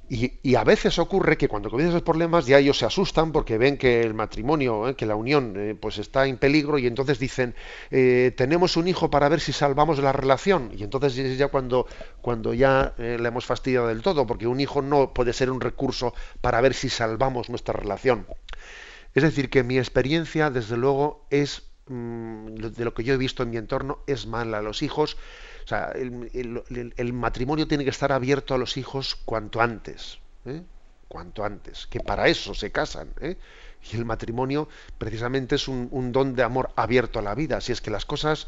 Y, 0.09 0.55
a 0.55 0.65
veces 0.65 0.99
ocurre 0.99 1.37
que 1.37 1.47
cuando 1.47 1.69
comienzan 1.69 1.95
esos 1.95 2.03
problemas 2.03 2.45
ya 2.45 2.59
ellos 2.59 2.77
se 2.77 2.85
asustan 2.85 3.31
porque 3.31 3.57
ven 3.57 3.77
que 3.77 4.01
el 4.01 4.13
matrimonio, 4.13 4.89
eh, 4.89 4.95
que 4.97 5.05
la 5.05 5.15
unión, 5.15 5.53
eh, 5.55 5.75
pues 5.79 5.97
está 5.97 6.27
en 6.27 6.35
peligro 6.35 6.77
y 6.77 6.85
entonces 6.85 7.17
dicen 7.17 7.55
tenemos 7.89 8.75
un 8.75 8.89
hijo 8.89 9.09
para 9.09 9.29
ver 9.29 9.39
si 9.39 9.53
salvamos 9.53 9.99
la 9.99 10.11
relación. 10.11 10.71
Y 10.75 10.83
entonces 10.83 11.17
es 11.17 11.37
ya 11.37 11.47
cuando, 11.47 11.87
cuando 12.19 12.53
ya 12.53 12.95
le 12.97 13.25
hemos 13.25 13.45
fastidiado 13.45 13.87
del 13.87 14.01
todo, 14.01 14.27
porque 14.27 14.45
un 14.45 14.59
hijo 14.59 14.81
no 14.81 15.13
puede 15.13 15.31
ser 15.31 15.49
un 15.49 15.61
recurso 15.61 16.13
para 16.41 16.59
ver 16.59 16.73
si 16.73 16.89
salvamos 16.89 17.49
nuestra 17.49 17.71
relación. 17.71 18.25
Es 19.13 19.23
decir, 19.23 19.49
que 19.49 19.63
mi 19.63 19.77
experiencia, 19.77 20.49
desde 20.49 20.77
luego, 20.77 21.25
es 21.29 21.63
mm, 21.87 22.55
de 22.55 22.85
lo 22.85 22.93
que 22.93 23.03
yo 23.03 23.13
he 23.13 23.17
visto 23.17 23.43
en 23.43 23.49
mi 23.49 23.57
entorno, 23.57 23.99
es 24.07 24.25
mala. 24.25 24.61
Los 24.61 24.81
hijos, 24.81 25.17
o 25.65 25.67
sea, 25.67 25.91
el, 25.93 27.13
matrimonio 27.13 27.67
tiene 27.67 27.83
que 27.83 27.89
estar 27.89 28.11
abierto 28.11 28.53
a 28.53 28.57
los 28.57 28.77
hijos 28.77 29.15
cuanto 29.25 29.61
antes. 29.61 30.19
¿eh? 30.45 30.61
Cuanto 31.07 31.43
antes. 31.43 31.87
Que 31.87 31.99
para 31.99 32.29
eso 32.29 32.53
se 32.53 32.71
casan. 32.71 33.09
¿eh? 33.19 33.37
Y 33.91 33.97
el 33.97 34.05
matrimonio, 34.05 34.69
precisamente, 34.97 35.55
es 35.55 35.67
un, 35.67 36.11
don 36.11 36.35
de 36.35 36.43
amor 36.43 36.71
abierto 36.77 37.19
a 37.19 37.21
la 37.21 37.35
vida. 37.35 37.59
Si 37.59 37.71
es 37.71 37.81
que 37.81 37.91
las 37.91 38.05
cosas 38.05 38.47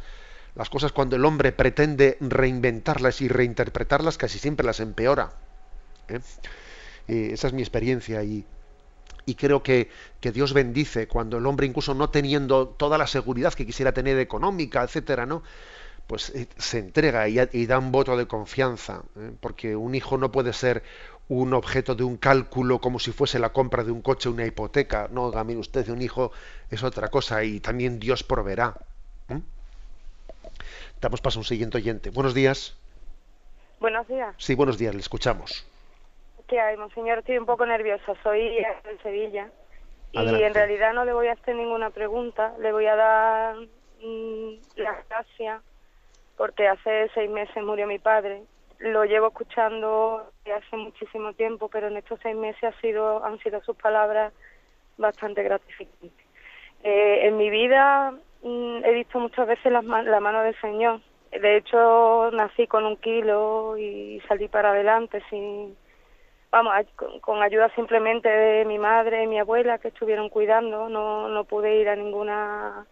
las 0.56 0.70
cosas 0.70 0.92
cuando 0.92 1.16
el 1.16 1.26
hombre 1.26 1.52
pretende 1.52 2.16
reinventarlas 2.20 3.22
y 3.22 3.28
reinterpretarlas 3.28 4.20
casi 4.20 4.38
siempre 4.38 4.64
las 4.64 4.80
empeora. 4.80 5.34
¿eh? 6.10 6.20
esa 7.08 7.48
es 7.48 7.54
mi 7.54 7.64
experiencia 7.64 8.24
y, 8.24 8.46
y 9.26 9.36
creo 9.36 9.64
que, 9.64 9.90
Dios 10.22 10.54
bendice 10.54 11.08
cuando 11.08 11.38
el 11.38 11.46
hombre, 11.46 11.68
incluso 11.68 11.94
no 11.94 12.10
teniendo 12.10 12.68
toda 12.68 12.98
la 12.98 13.08
seguridad 13.08 13.54
que 13.54 13.66
quisiera 13.66 13.92
tener 13.92 14.18
económica, 14.20 14.84
etcétera, 14.84 15.26
¿no? 15.26 15.44
Pues 16.08 16.30
eh, 16.32 16.48
se 16.58 16.80
entrega 16.80 17.28
y, 17.28 17.66
da 17.66 17.80
un 17.80 17.92
voto 17.92 18.18
de 18.18 18.28
confianza, 18.28 19.04
¿eh? 19.18 19.32
porque 19.40 19.76
un 19.76 19.96
hijo 19.96 20.18
no 20.18 20.32
puede 20.32 20.54
ser 20.54 20.84
un 21.30 21.54
objeto 21.54 21.96
de 21.96 22.04
un 22.04 22.18
cálculo 22.18 22.80
como 22.80 23.00
si 23.00 23.12
fuese 23.12 23.40
la 23.40 23.54
compra 23.54 23.84
de 23.84 23.92
un 23.92 24.02
coche, 24.02 24.30
una 24.30 24.46
hipoteca. 24.46 25.08
No, 25.12 25.32
también 25.32 25.60
usted 25.60 25.86
de 25.86 25.92
un 25.92 26.02
hijo 26.02 26.32
es 26.70 26.84
otra 26.84 27.10
cosa 27.10 27.44
y 27.44 27.60
también 27.60 28.00
Dios 28.00 28.24
proveerá. 28.24 28.76
Damos 31.02 31.20
paso 31.20 31.40
a 31.40 31.42
un 31.42 31.46
siguiente 31.46 31.78
oyente. 31.78 32.12
Buenos 32.12 32.34
días. 32.34 32.76
Buenos 33.80 34.08
días. 34.08 34.34
Sí, 34.38 34.56
buenos 34.56 34.78
días, 34.78 34.94
le 34.94 35.02
escuchamos. 35.02 35.66
¿Qué 36.54 36.62
hay, 36.62 36.78
monseñor? 36.78 37.18
Estoy 37.18 37.40
un 37.40 37.48
poco 37.48 37.66
nerviosa. 37.66 38.14
Soy 38.22 38.58
de 38.58 38.98
Sevilla. 39.02 39.50
Y 40.12 40.20
en 40.20 40.54
realidad 40.54 40.94
no 40.94 41.04
le 41.04 41.12
voy 41.12 41.26
a 41.26 41.32
hacer 41.32 41.56
ninguna 41.56 41.90
pregunta. 41.90 42.54
Le 42.60 42.72
voy 42.72 42.86
a 42.86 42.96
dar 42.96 43.56
mm, 44.04 44.52
las 44.76 45.10
gracias 45.10 45.64
porque 46.38 46.68
hace 46.68 47.10
seis 47.16 47.28
meses 47.32 47.64
murió 47.64 47.88
mi 47.88 47.98
padre. 47.98 48.44
Lo 48.78 49.04
llevo 49.04 49.30
escuchando 49.30 50.30
hace 50.46 50.78
muchísimo 50.78 51.34
tiempo, 51.34 51.70
pero 51.70 51.88
en 51.88 51.98
estos 51.98 52.20
seis 52.22 52.36
meses 52.36 52.64
ha 52.66 52.80
sido, 52.82 53.26
han 53.26 53.40
sido 53.40 53.60
sus 53.64 53.76
palabras 53.76 54.32
bastante 55.00 55.42
gratificantes. 55.42 56.12
Eh, 56.84 57.30
en 57.30 57.36
mi 57.36 57.50
vida 57.50 58.12
mm, 58.44 58.86
he 58.86 58.94
visto 58.94 59.18
muchas 59.18 59.48
veces 59.48 59.72
la 59.72 59.82
mano 59.82 60.44
del 60.44 60.62
Señor 60.62 61.02
de 61.40 61.58
hecho, 61.58 62.30
nací 62.32 62.68
con 62.68 62.86
un 62.86 62.98
kilo 62.98 63.78
y 63.78 64.22
salí 64.28 64.48
para 64.48 64.72
adelante 64.72 65.22
sin, 65.30 65.76
vamos, 66.54 66.74
con, 67.22 67.42
ayuda 67.42 67.68
simplemente 67.70 68.30
de 68.30 68.64
mi 68.66 68.78
madre 68.78 69.24
y 69.24 69.28
mi 69.28 69.40
abuela 69.40 69.80
que 69.80 69.88
estuvieron 69.88 70.30
cuidando. 70.30 70.88
No, 70.88 71.28
no 71.28 71.44
pude 71.46 71.76
ir 71.82 71.90
a 71.90 71.96
ninguna, 71.96 72.86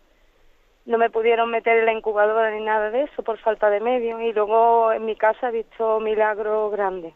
no 0.88 0.97
me 0.97 1.12
pudieron 1.12 1.51
meter 1.51 1.78
en 1.78 1.86
la 1.86 1.93
incubadora 1.93 2.49
ni 2.49 2.66
nada 2.66 2.89
de 2.89 3.03
eso 3.03 3.22
por 3.22 3.38
falta 3.38 3.70
de 3.70 3.80
medios. 3.80 4.20
Y 4.22 4.34
luego 4.34 4.91
en 4.91 5.05
mi 5.05 5.16
casa 5.16 5.49
he 5.49 5.51
visto 5.51 5.99
milagros 5.99 6.72
grandes. 6.72 7.14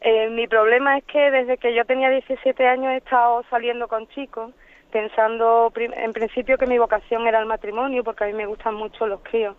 Eh, 0.00 0.28
mi 0.30 0.46
problema 0.46 0.98
es 0.98 1.04
que 1.04 1.30
desde 1.32 1.58
que 1.58 1.74
yo 1.74 1.84
tenía 1.84 2.08
17 2.08 2.66
años 2.68 2.92
he 2.92 2.98
estado 2.98 3.42
saliendo 3.50 3.88
con 3.88 4.06
chicos 4.08 4.52
pensando 4.92 5.72
en 5.74 6.12
principio 6.12 6.56
que 6.56 6.66
mi 6.66 6.78
vocación 6.78 7.26
era 7.26 7.40
el 7.40 7.46
matrimonio 7.46 8.04
porque 8.04 8.24
a 8.24 8.26
mí 8.28 8.34
me 8.34 8.46
gustan 8.46 8.74
mucho 8.74 9.06
los 9.06 9.20
críos 9.22 9.56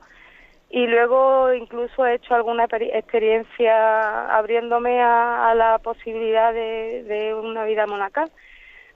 y 0.70 0.86
luego 0.86 1.53
incluso 1.53 2.05
he 2.05 2.15
hecho 2.15 2.36
alguna 2.36 2.65
experiencia 2.65 4.36
abriéndome 4.36 5.01
a, 5.01 5.53
la 5.55 5.80
posibilidad 5.80 6.53
de, 6.53 7.36
una 7.41 7.63
vida 7.65 7.86
monacal. 7.88 8.30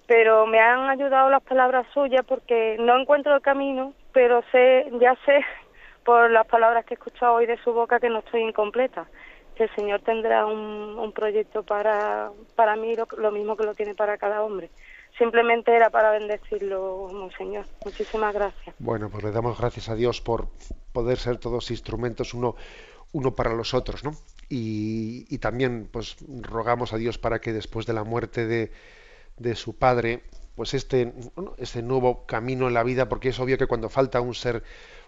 Pero 0.07 0.45
me 0.45 0.59
han 0.59 0.89
ayudado 0.89 1.29
las 1.29 1.43
palabras 1.43 1.87
suyas 1.93 2.25
porque 2.27 2.75
no 2.79 2.99
encuentro 2.99 3.33
el 3.33 3.41
camino, 3.41 3.93
pero 4.11 4.43
sé, 4.51 4.91
ya 4.99 5.15
sé 5.25 5.39
por 6.03 6.29
las 6.29 6.45
palabras 6.47 6.85
que 6.85 6.95
he 6.95 6.97
escuchado 6.97 7.35
hoy 7.35 7.45
de 7.45 7.57
su 7.57 7.71
boca 7.71 7.99
que 7.99 8.09
no 8.09 8.19
estoy 8.19 8.41
incompleta, 8.41 9.07
que 9.55 9.63
el 9.63 9.75
Señor 9.75 10.01
tendrá 10.01 10.45
un, 10.45 11.13
proyecto 11.13 11.63
para, 11.63 12.31
para 12.55 12.75
mí 12.75 12.95
lo 13.17 13.31
mismo 13.31 13.55
que 13.55 13.65
lo 13.65 13.73
tiene 13.73 13.95
para 13.95 14.17
cada 14.17 14.43
hombre 14.43 14.69
simplemente 15.21 15.75
era 15.75 15.91
para 15.91 16.09
bendecirlo, 16.09 17.07
Monseñor. 17.13 17.65
Muchísimas 17.85 18.33
gracias. 18.33 18.75
Bueno, 18.79 19.07
pues 19.11 19.23
le 19.23 19.31
damos 19.31 19.55
gracias 19.59 19.87
a 19.87 19.95
Dios 19.95 20.19
por 20.19 20.47
poder 20.93 21.19
ser 21.19 21.37
todos 21.37 21.69
instrumentos 21.69 22.33
uno, 22.33 22.55
uno 23.11 23.35
para 23.35 23.53
los 23.53 23.75
otros, 23.75 24.03
¿no? 24.03 24.13
Y, 24.49 25.37
también, 25.37 25.87
pues, 25.91 26.17
rogamos 26.41 26.91
a 26.93 26.97
Dios 26.97 27.19
para 27.19 27.39
que 27.39 27.53
después 27.53 27.85
de 27.85 27.93
la 27.93 28.03
muerte 28.03 28.47
de, 28.47 28.71
de 29.37 29.55
su 29.55 29.77
padre, 29.77 30.23
pues 30.55 30.73
este, 30.73 31.13
este 31.57 31.81
nuevo 31.81 32.25
camino 32.25 32.67
en 32.67 32.73
la 32.73 32.83
vida, 32.83 33.09
porque 33.09 33.29
es 33.29 33.39
obvio 33.39 33.57
que 33.57 33.67
cuando 33.67 33.89
falta 33.89 34.21
un 34.21 34.35
ser 34.35 34.63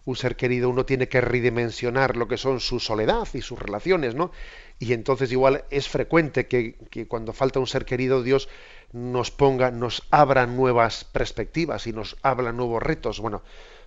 un 0.06 0.16
ser 0.18 0.36
querido, 0.36 0.70
uno 0.70 0.86
tiene 0.86 1.08
que 1.08 1.22
redimensionar 1.22 2.18
lo 2.18 2.28
que 2.28 2.38
son 2.38 2.60
su 2.60 2.82
soledad 2.82 3.28
y 3.34 3.42
sus 3.42 3.58
relaciones, 3.58 4.16
¿no? 4.16 4.32
Y 4.78 4.92
entonces 4.92 5.32
igual 5.32 5.64
es 5.70 5.88
frecuente 5.88 6.48
que, 6.48 6.76
que 6.90 7.08
cuando 7.08 7.32
falta 7.32 7.60
un 7.60 7.68
ser 7.68 7.86
querido, 7.86 8.22
Dios 8.22 8.50
nos 8.92 9.32
ponga, 9.32 9.72
nos 9.72 10.04
abra 10.12 10.46
nuevas 10.46 11.06
perspectivas 11.06 11.88
y 11.88 11.94
nos 11.94 12.18
habla 12.22 12.52
nuevos 12.52 12.84
retos. 12.84 13.22
Bueno, 13.22 13.44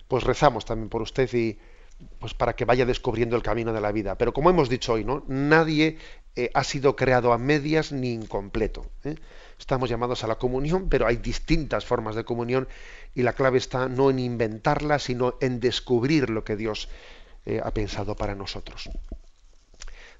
pues 0.07 0.23
rezamos 0.23 0.65
también 0.65 0.89
por 0.89 1.03
usted 1.03 1.31
y 1.33 1.59
pues 2.19 2.33
para 2.33 2.55
que 2.55 2.65
vaya 2.65 2.85
descubriendo 2.85 3.35
el 3.35 3.43
camino 3.43 3.73
de 3.73 3.81
la 3.81 3.91
vida. 3.91 4.17
Pero 4.17 4.33
como 4.33 4.49
hemos 4.49 4.69
dicho 4.69 4.93
hoy, 4.93 5.03
¿no? 5.03 5.23
Nadie 5.27 5.97
eh, 6.35 6.51
ha 6.53 6.63
sido 6.63 6.95
creado 6.95 7.33
a 7.33 7.37
medias 7.37 7.91
ni 7.91 8.13
incompleto. 8.13 8.85
¿eh? 9.03 9.15
Estamos 9.59 9.89
llamados 9.89 10.23
a 10.23 10.27
la 10.27 10.35
comunión, 10.35 10.87
pero 10.89 11.07
hay 11.07 11.17
distintas 11.17 11.85
formas 11.85 12.15
de 12.15 12.23
comunión 12.23 12.67
y 13.15 13.23
la 13.23 13.33
clave 13.33 13.57
está 13.57 13.89
no 13.89 14.09
en 14.09 14.19
inventarla, 14.19 14.99
sino 14.99 15.35
en 15.41 15.59
descubrir 15.59 16.29
lo 16.29 16.43
que 16.43 16.55
Dios 16.55 16.89
eh, 17.45 17.59
ha 17.63 17.71
pensado 17.71 18.15
para 18.15 18.35
nosotros. 18.35 18.89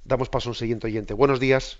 Damos 0.03 0.29
paso 0.29 0.49
a 0.49 0.51
un 0.51 0.55
siguiente 0.55 0.87
oyente. 0.87 1.13
Buenos 1.13 1.39
días. 1.39 1.79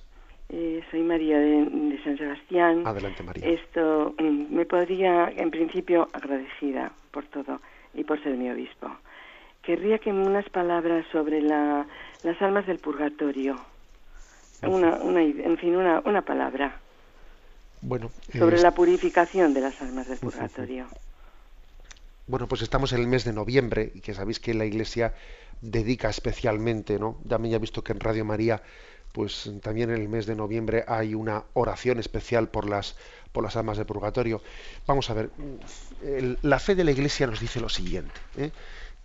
Eh, 0.50 0.82
soy 0.92 1.02
María 1.02 1.40
de, 1.40 2.00
San 2.04 2.18
Sebastián. 2.18 2.86
Adelante, 2.86 3.24
María. 3.24 3.46
Esto 3.46 4.14
mm, 4.20 4.54
me 4.54 4.66
podría, 4.66 5.30
en 5.36 5.52
principio, 5.52 6.08
agradecida 6.14 6.92
por 7.12 7.26
todo 7.26 7.60
y 7.94 8.04
por 8.04 8.22
ser 8.22 8.38
mi 8.38 8.50
obispo. 8.50 8.90
Querría 9.62 10.00
que 10.00 10.12
unas 10.12 10.48
palabras 10.50 11.06
sobre 11.12 11.42
la, 11.42 11.86
las 12.24 12.42
almas 12.42 12.66
del 12.68 12.80
purgatorio. 12.80 13.56
Una, 14.64 14.96
una, 15.02 15.22
en 15.22 15.58
fin, 15.58 15.76
una, 15.76 16.02
una 16.06 16.22
palabra. 16.22 16.80
Bueno, 17.88 18.12
sobre 18.38 18.60
la 18.60 18.72
purificación 18.72 19.54
de 19.54 19.62
las 19.62 19.82
almas 19.82 20.10
del 20.10 20.18
purgatorio. 20.18 20.88
Bueno, 22.28 22.46
pues 22.46 22.62
estamos 22.62 22.92
en 22.92 23.00
el 23.00 23.08
mes 23.08 23.24
de 23.24 23.32
noviembre 23.32 23.94
y 23.96 24.02
que 24.02 24.14
sabéis 24.14 24.42
que 24.42 24.54
la 24.54 24.66
Iglesia 24.66 25.14
dedica 25.62 26.10
especialmente, 26.10 27.00
¿no? 27.00 27.18
Ya 27.24 27.38
me 27.38 27.50
he 27.50 27.58
visto 27.60 27.86
que 27.86 27.94
en 27.94 28.02
Radio 28.02 28.26
María 28.26 28.62
pues 29.14 29.50
también 29.62 29.90
en 29.90 30.02
el 30.02 30.10
mes 30.10 30.26
de 30.26 30.36
noviembre 30.36 30.84
hay 30.86 31.16
una 31.16 31.46
oración 31.54 31.98
especial 31.98 32.50
por 32.50 32.70
las, 32.70 32.98
por 33.32 33.42
las 33.42 33.56
almas 33.56 33.78
de 33.78 33.86
purgatorio. 33.86 34.44
Vamos 34.86 35.10
a 35.10 35.14
ver, 35.14 35.30
la 36.42 36.60
fe 36.60 36.76
de 36.76 36.84
la 36.84 36.92
Iglesia 36.92 37.26
nos 37.26 37.40
dice 37.40 37.62
lo 37.62 37.70
siguiente. 37.70 38.20
¿eh? 38.36 38.52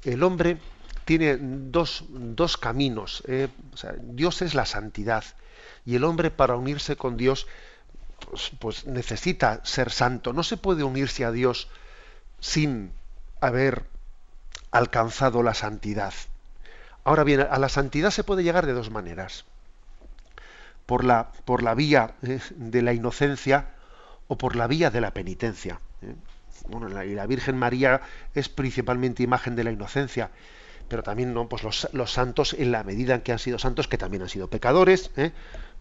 El 0.03 0.25
hombre 0.25 0.59
tiene 1.05 1.39
dos, 1.41 2.05
dos 2.09 2.57
caminos. 2.57 3.23
¿eh? 3.29 3.47
Dios 4.03 4.43
es 4.43 4.55
la 4.55 4.67
santidad 4.67 5.25
y 5.87 5.95
el 5.95 6.03
hombre 6.03 6.33
para 6.33 6.57
unirse 6.57 6.97
con 6.97 7.17
Dios 7.17 7.47
pues, 8.29 8.53
pues, 8.59 8.87
necesita 8.87 9.61
ser 9.65 9.91
santo. 9.91 10.33
No 10.33 10.43
se 10.43 10.57
puede 10.57 10.85
unirse 10.85 11.25
a 11.25 11.33
Dios 11.33 11.69
sin 12.41 12.93
haber 13.41 13.85
alcanzado 14.71 15.43
la 15.43 15.55
santidad. 15.55 16.15
Ahora 17.05 17.25
bien, 17.25 17.41
a 17.41 17.59
la 17.59 17.69
santidad 17.69 18.11
se 18.11 18.25
puede 18.25 18.45
llegar 18.45 18.67
de 18.67 18.73
dos 18.73 18.91
maneras 18.91 19.45
por 20.87 21.05
la, 21.05 21.33
por 21.45 21.63
la 21.63 21.75
vía 21.75 22.15
eh, 22.23 22.41
de 22.57 22.83
la 22.83 22.93
inocencia 22.93 23.67
o 24.29 24.37
por 24.39 24.57
la 24.57 24.67
vía 24.67 24.91
de 24.91 25.01
la 25.01 25.13
penitencia. 25.13 25.81
¿eh? 26.03 26.15
Bueno, 26.69 26.89
la, 26.89 27.05
y 27.05 27.15
la 27.15 27.27
Virgen 27.27 27.59
María 27.59 28.03
es 28.35 28.49
principalmente 28.49 29.23
imagen 29.23 29.57
de 29.57 29.65
la 29.65 29.73
inocencia, 29.73 30.31
pero 30.89 31.03
también 31.03 31.35
pues 31.49 31.63
los, 31.63 31.89
los, 31.93 32.13
santos, 32.13 32.55
en 32.59 32.73
la 32.73 32.85
medida 32.85 33.15
en 33.15 33.23
que 33.23 33.33
han 33.33 33.39
sido 33.39 33.59
santos, 33.59 33.89
que 33.89 33.99
también 33.99 34.23
han 34.23 34.29
sido 34.29 34.49
pecadores, 34.49 35.11
¿eh? 35.17 35.33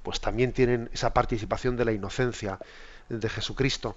Pues 0.03 0.21
también 0.21 0.53
tienen 0.53 0.89
esa 0.93 1.13
participación 1.13 1.77
de 1.77 1.85
la 1.85 1.91
inocencia 1.91 2.59
de 3.09 3.29
Jesucristo. 3.29 3.95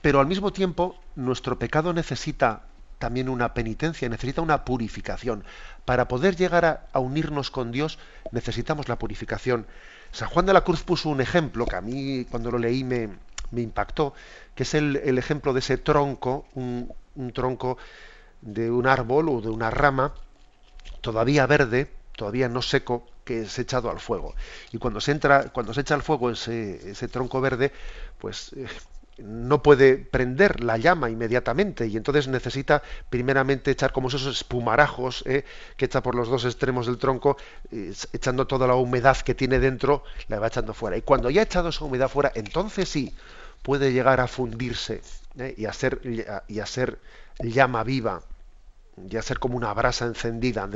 Pero 0.00 0.20
al 0.20 0.26
mismo 0.26 0.52
tiempo, 0.52 0.98
nuestro 1.16 1.58
pecado 1.58 1.92
necesita 1.92 2.62
también 2.98 3.28
una 3.28 3.54
penitencia, 3.54 4.08
necesita 4.08 4.40
una 4.40 4.64
purificación. 4.64 5.44
Para 5.84 6.08
poder 6.08 6.36
llegar 6.36 6.88
a, 6.92 6.98
unirnos 6.98 7.50
con 7.50 7.72
Dios 7.72 7.98
necesitamos 8.32 8.88
la 8.88 8.98
purificación. 8.98 9.66
San 10.12 10.28
Juan 10.28 10.46
de 10.46 10.52
la 10.52 10.62
Cruz 10.62 10.82
puso 10.82 11.08
un 11.08 11.20
ejemplo 11.20 11.66
que 11.66 11.76
a 11.76 11.80
mí 11.80 12.26
cuando 12.30 12.50
lo 12.50 12.58
leí 12.58 12.84
me, 12.84 13.10
impactó, 13.52 14.14
que 14.54 14.62
es 14.62 14.74
el, 14.74 15.18
ejemplo 15.18 15.52
de 15.52 15.60
ese 15.60 15.76
tronco, 15.76 16.46
un, 16.54 16.92
tronco 17.34 17.76
de 18.40 18.70
un 18.70 18.86
árbol 18.86 19.28
o 19.28 19.40
de 19.40 19.48
una 19.48 19.70
rama 19.70 20.14
todavía 21.00 21.46
verde, 21.46 21.90
todavía 22.16 22.48
no 22.48 22.62
seco, 22.62 23.06
que 23.26 23.42
es 23.42 23.58
echado 23.58 23.90
al 23.90 24.00
fuego. 24.00 24.34
Y 24.72 24.78
cuando 24.78 25.00
se 25.00 25.10
entra, 25.10 25.50
cuando 25.50 25.74
se 25.74 25.82
echa 25.82 25.94
al 25.94 26.02
fuego 26.02 26.30
ese, 26.30 26.90
ese 26.90 27.08
tronco 27.08 27.40
verde, 27.40 27.72
pues 28.18 28.52
eh, 28.56 28.66
no 29.18 29.62
puede 29.62 29.96
prender 29.96 30.62
la 30.62 30.76
llama 30.76 31.10
inmediatamente 31.10 31.88
y 31.88 31.96
entonces 31.96 32.28
necesita 32.28 32.82
primeramente 33.10 33.72
echar 33.72 33.92
como 33.92 34.08
esos 34.08 34.26
espumarajos 34.26 35.24
eh, 35.26 35.44
que 35.76 35.86
echa 35.86 36.02
por 36.02 36.14
los 36.14 36.28
dos 36.28 36.44
extremos 36.44 36.86
del 36.86 36.98
tronco, 36.98 37.36
echando 38.12 38.46
toda 38.46 38.68
la 38.68 38.76
humedad 38.76 39.16
que 39.18 39.34
tiene 39.34 39.58
dentro, 39.58 40.04
la 40.28 40.38
va 40.38 40.46
echando 40.46 40.72
fuera. 40.72 40.96
Y 40.96 41.02
cuando 41.02 41.28
ya 41.28 41.40
ha 41.40 41.44
echado 41.44 41.70
esa 41.70 41.84
humedad 41.84 42.08
fuera, 42.08 42.30
entonces 42.36 42.88
sí 42.88 43.12
puede 43.62 43.92
llegar 43.92 44.20
a 44.20 44.28
fundirse 44.28 45.02
eh, 45.36 45.54
y, 45.56 45.64
a 45.64 45.72
ser, 45.72 46.00
y 46.46 46.60
a 46.60 46.66
ser 46.66 47.00
llama 47.40 47.82
viva, 47.82 48.22
y 49.10 49.16
a 49.16 49.22
ser 49.22 49.40
como 49.40 49.56
una 49.56 49.74
brasa 49.74 50.06
encendida 50.06 50.68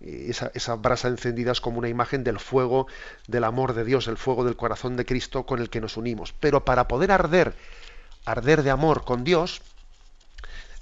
esa, 0.00 0.74
brasa 0.76 1.08
encendida 1.08 1.52
es 1.52 1.60
como 1.60 1.78
una 1.78 1.88
imagen 1.88 2.22
del 2.24 2.38
fuego 2.38 2.86
del 3.26 3.44
amor 3.44 3.74
de 3.74 3.84
Dios, 3.84 4.08
el 4.08 4.16
fuego 4.16 4.44
del 4.44 4.56
corazón 4.56 4.96
de 4.96 5.04
Cristo 5.04 5.46
con 5.46 5.60
el 5.60 5.70
que 5.70 5.80
nos 5.80 5.96
unimos. 5.96 6.32
Pero 6.32 6.64
para 6.64 6.88
poder 6.88 7.12
arder, 7.12 7.54
arder 8.24 8.62
de 8.62 8.70
amor 8.70 9.04
con 9.04 9.24
Dios, 9.24 9.62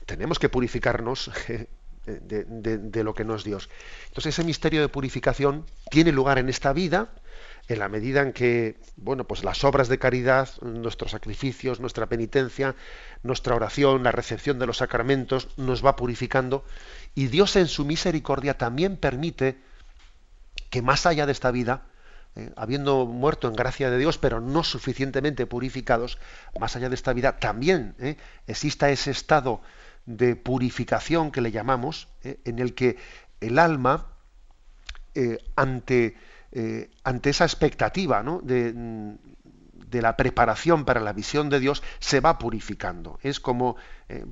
tenemos 0.07 0.39
que 0.39 0.49
purificarnos 0.49 1.31
de, 2.07 2.45
de, 2.45 3.05
lo 3.05 3.15
que 3.15 3.25
no 3.25 3.35
es 3.35 3.45
Dios. 3.45 3.69
Entonces 4.09 4.35
ese 4.35 4.45
misterio 4.45 4.81
de 4.81 4.89
purificación 4.89 5.65
tiene 5.91 6.13
lugar 6.13 6.39
en 6.39 6.49
esta 6.49 6.73
vida, 6.73 7.09
en 7.69 7.79
la 7.79 7.89
medida 7.89 8.21
en 8.21 8.33
que, 8.33 8.77
bueno, 8.97 9.25
pues 9.25 9.43
las 9.43 9.65
obras 9.65 9.89
de 9.89 9.99
caridad, 9.99 10.49
nuestros 10.61 11.13
sacrificios, 11.13 11.81
nuestra 11.81 12.07
penitencia, 12.07 12.75
nuestra 13.23 13.55
oración, 13.55 14.03
la 14.03 14.13
recepción 14.13 14.59
de 14.59 14.67
los 14.67 14.79
sacramentos, 14.79 15.49
nos 15.57 15.85
va 15.85 15.97
purificando 15.97 16.65
y 17.15 17.29
Dios 17.29 17.57
en 17.57 17.69
su 17.69 17.85
misericordia 17.85 18.59
también 18.59 18.97
permite 18.97 19.57
que 20.71 20.83
más 20.83 21.07
allá 21.07 21.25
de 21.25 21.33
esta 21.33 21.51
vida, 21.53 21.87
eh, 22.37 22.51
habiendo 22.57 23.07
muerto 23.07 23.47
en 23.47 23.55
gracia 23.55 23.91
de 23.91 23.99
Dios, 23.99 24.19
pero 24.19 24.41
no 24.41 24.65
suficientemente 24.65 25.47
purificados, 25.47 26.19
más 26.59 26.75
allá 26.75 26.89
de 26.89 26.97
esta 26.97 27.13
vida, 27.13 27.39
también 27.39 27.95
eh, 28.01 28.17
exista 28.47 28.91
ese 28.91 29.13
estado 29.13 29.63
de 30.05 30.35
purificación 30.35 31.31
que 31.31 31.41
le 31.41 31.53
llamamos, 31.53 32.09
eh, 32.25 32.41
en 32.45 32.59
el 32.59 32.75
que 32.75 32.97
el 33.41 33.59
alma, 33.59 34.09
ante, 35.55 36.17
ante 37.03 37.31
esa 37.31 37.45
expectativa 37.45 38.23
de, 38.43 39.17
de 39.91 40.03
la 40.03 40.17
preparación 40.17 40.85
para 40.85 41.01
la 41.01 41.13
visión 41.13 41.51
de 41.51 41.61
Dios 41.61 41.83
se 41.99 42.21
va 42.21 42.39
purificando. 42.39 43.19
Es 43.23 43.41
como, 43.41 43.77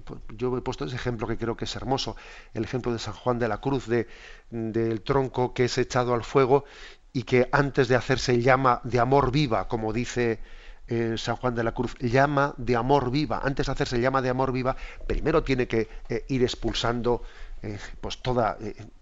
pues, 0.05 0.21
yo 0.37 0.57
he 0.57 0.61
puesto 0.61 0.85
ese 0.85 0.97
ejemplo 0.97 1.27
que 1.27 1.37
creo 1.37 1.57
que 1.57 1.65
es 1.65 1.75
hermoso, 1.77 2.17
el 2.55 2.65
ejemplo 2.65 2.93
de 2.93 2.99
San 2.99 3.15
Juan 3.15 3.39
de 3.39 3.49
la 3.49 3.59
Cruz, 3.59 3.87
de, 3.87 4.07
del 4.51 5.03
tronco 5.03 5.53
que 5.53 5.65
es 5.65 5.79
echado 5.79 6.15
al 6.15 6.25
fuego 6.25 6.65
y 7.13 7.25
que 7.25 7.49
antes 7.53 7.89
de 7.89 7.97
hacerse 7.97 8.41
llama 8.41 8.81
de 8.85 8.99
amor 8.99 9.31
viva, 9.31 9.69
como 9.69 9.93
dice 9.93 10.41
eh, 10.89 11.15
San 11.17 11.37
Juan 11.37 11.55
de 11.55 11.65
la 11.65 11.73
Cruz, 11.73 11.95
llama 12.01 12.55
de 12.57 12.77
amor 12.77 13.11
viva, 13.11 13.41
antes 13.45 13.67
de 13.67 13.73
hacerse 13.73 14.01
llama 14.01 14.23
de 14.23 14.31
amor 14.31 14.53
viva, 14.53 14.77
primero 15.07 15.43
tiene 15.43 15.69
que 15.69 15.89
eh, 16.09 16.25
ir 16.29 16.43
expulsando 16.43 17.23
eh, 17.63 17.79
pues 18.01 18.19
toda, 18.19 18.57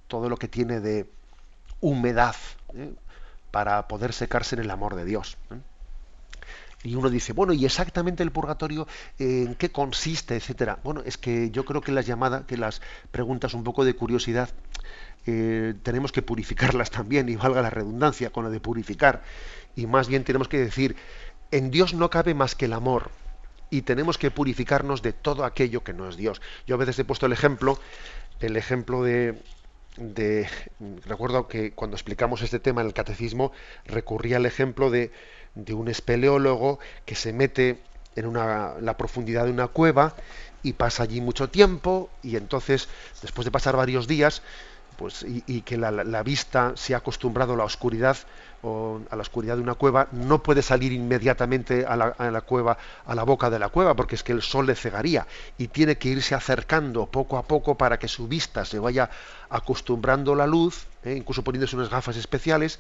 todo 0.09 0.29
lo 0.29 0.37
que 0.37 0.49
tiene 0.49 0.81
de 0.81 1.09
humedad 1.81 2.37
para 3.51 3.89
poder 3.89 4.13
secarse 4.13 4.57
en 4.57 4.63
el 4.63 4.71
amor 4.71 4.95
de 4.95 5.05
Dios. 5.05 5.37
Y 6.83 6.95
uno 6.95 7.11
dice, 7.11 7.35
bueno, 7.35 7.53
¿y 7.53 7.67
exactamente 7.67 8.23
el 8.23 8.31
purgatorio 8.31 8.89
en 9.19 9.55
qué 9.55 9.71
consiste, 9.71 10.37
etcétera? 10.37 10.79
Bueno, 10.83 11.03
es 11.05 11.19
que 11.19 11.51
yo 11.51 11.65
creo 11.65 11.83
que 11.83 11.93
las 11.93 12.07
llamadas, 12.07 12.45
que 12.45 12.57
las 12.57 12.81
preguntas 13.11 13.53
un 13.53 13.65
poco 13.65 13.85
de 13.85 13.95
curiosidad, 13.95 14.49
eh, 15.27 15.75
tenemos 15.83 16.11
que 16.11 16.23
purificarlas 16.23 16.91
también, 16.91 17.29
y 17.29 17.37
valga 17.37 17.61
la 17.61 17.71
redundancia 17.71 18.31
con 18.31 18.45
lo 18.45 18.51
de 18.51 18.61
purificar. 18.61 19.23
Y 19.77 19.87
más 19.87 20.09
bien 20.09 20.25
tenemos 20.25 20.49
que 20.49 20.59
decir, 20.59 20.97
en 21.51 21.71
Dios 21.71 21.93
no 21.93 22.09
cabe 22.09 22.33
más 22.33 22.55
que 22.55 22.65
el 22.65 22.73
amor, 22.73 23.11
y 23.69 23.83
tenemos 23.83 24.17
que 24.17 24.31
purificarnos 24.31 25.03
de 25.03 25.13
todo 25.13 25.45
aquello 25.45 25.85
que 25.85 25.93
no 25.93 26.09
es 26.09 26.17
Dios. 26.17 26.41
Yo 26.67 26.77
a 26.77 26.79
veces 26.79 26.99
he 26.99 27.05
puesto 27.05 27.27
el 27.27 27.33
ejemplo, 27.33 27.79
el 28.41 28.57
ejemplo 28.57 29.03
de, 29.03 29.41
recuerdo 31.05 31.49
que 31.49 31.72
cuando 31.72 31.97
explicamos 31.97 32.43
este 32.43 32.59
tema 32.59 32.80
en 32.80 32.86
el 32.86 32.95
catecismo, 32.95 33.53
recurría 33.84 34.36
al 34.36 34.47
ejemplo 34.47 34.91
de, 34.91 35.11
de 35.55 35.74
un 35.74 35.88
espeleólogo 35.88 36.78
que 37.07 37.14
se 37.14 37.32
mete 37.32 37.78
en 38.16 38.26
una, 38.26 38.74
la 38.80 38.97
profundidad 38.97 39.45
de 39.45 39.53
una 39.53 39.68
cueva 39.68 40.14
y 40.62 40.74
pasa 40.74 41.05
allí 41.05 41.20
mucho 41.20 41.49
tiempo 41.49 42.11
y 42.22 42.36
entonces, 42.36 42.88
después 43.22 43.45
de 43.45 43.51
pasar 43.51 43.76
varios 43.76 44.07
días, 44.07 44.43
pues, 45.01 45.25
y, 45.27 45.63
que 45.63 45.79
la, 45.79 46.23
vista 46.23 46.73
se 46.77 46.93
ha 46.93 46.99
acostumbrado 46.99 47.55
a 47.55 47.57
la 47.57 47.65
oscuridad 47.65 48.19
o 48.63 49.01
a 49.09 49.17
la 49.17 49.23
oscuridad 49.23 49.57
de 49.57 49.63
una 49.63 49.73
cueva, 49.73 50.09
no 50.13 50.43
puede 50.43 50.61
salir 50.61 50.93
inmediatamente 50.93 51.87
a 51.87 51.97
la, 51.97 52.41
cueva, 52.43 52.77
a 53.07 53.15
la 53.15 53.23
boca 53.23 53.49
de 53.49 53.59
la 53.59 53.71
cueva, 53.71 53.95
porque 53.95 54.15
es 54.15 54.23
que 54.23 54.33
el 54.33 54.43
sol 54.43 54.67
le 54.67 54.75
cegaría 54.75 55.27
y 55.57 55.69
tiene 55.69 55.97
que 55.97 56.11
irse 56.11 56.35
acercando 56.35 57.07
poco 57.07 57.39
a 57.39 57.45
poco 57.45 57.79
para 57.79 57.99
que 57.99 58.09
su 58.09 58.29
vista 58.29 58.67
se 58.67 58.79
vaya 58.79 59.09
acostumbrando 59.49 60.35
a 60.35 60.37
la 60.37 60.47
luz, 60.47 60.85
¿eh? 61.03 61.15
incluso 61.17 61.43
poniéndose 61.43 61.77
unas 61.77 61.89
gafas 61.89 62.19
especiales, 62.19 62.79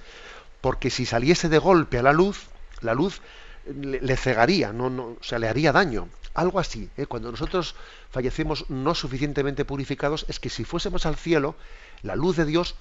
porque 0.60 0.90
si 0.90 1.06
saliese 1.06 1.48
de 1.48 1.56
golpe 1.56 1.96
a 2.00 2.02
la 2.02 2.12
luz, 2.12 2.48
la 2.82 2.92
luz 2.92 3.22
le, 3.64 4.16
cegaría, 4.18 4.74
no, 4.74 4.90
no, 4.90 5.16
o 5.16 5.38
le 5.38 5.48
haría 5.48 5.72
daño. 5.72 6.10
Algo 6.34 6.60
así, 6.60 6.90
¿eh? 6.98 7.06
cuando 7.06 7.30
nosotros 7.30 7.74
fallecemos 8.10 8.68
no 8.68 8.94
suficientemente 8.94 9.64
purificados, 9.64 10.26
es 10.28 10.38
que 10.38 10.50
si 10.50 10.64
fuésemos 10.64 11.06
al 11.06 11.16
cielo, 11.16 11.56
la 12.02 12.16
luz 12.16 12.36
de 12.36 12.44
Dios 12.44 12.76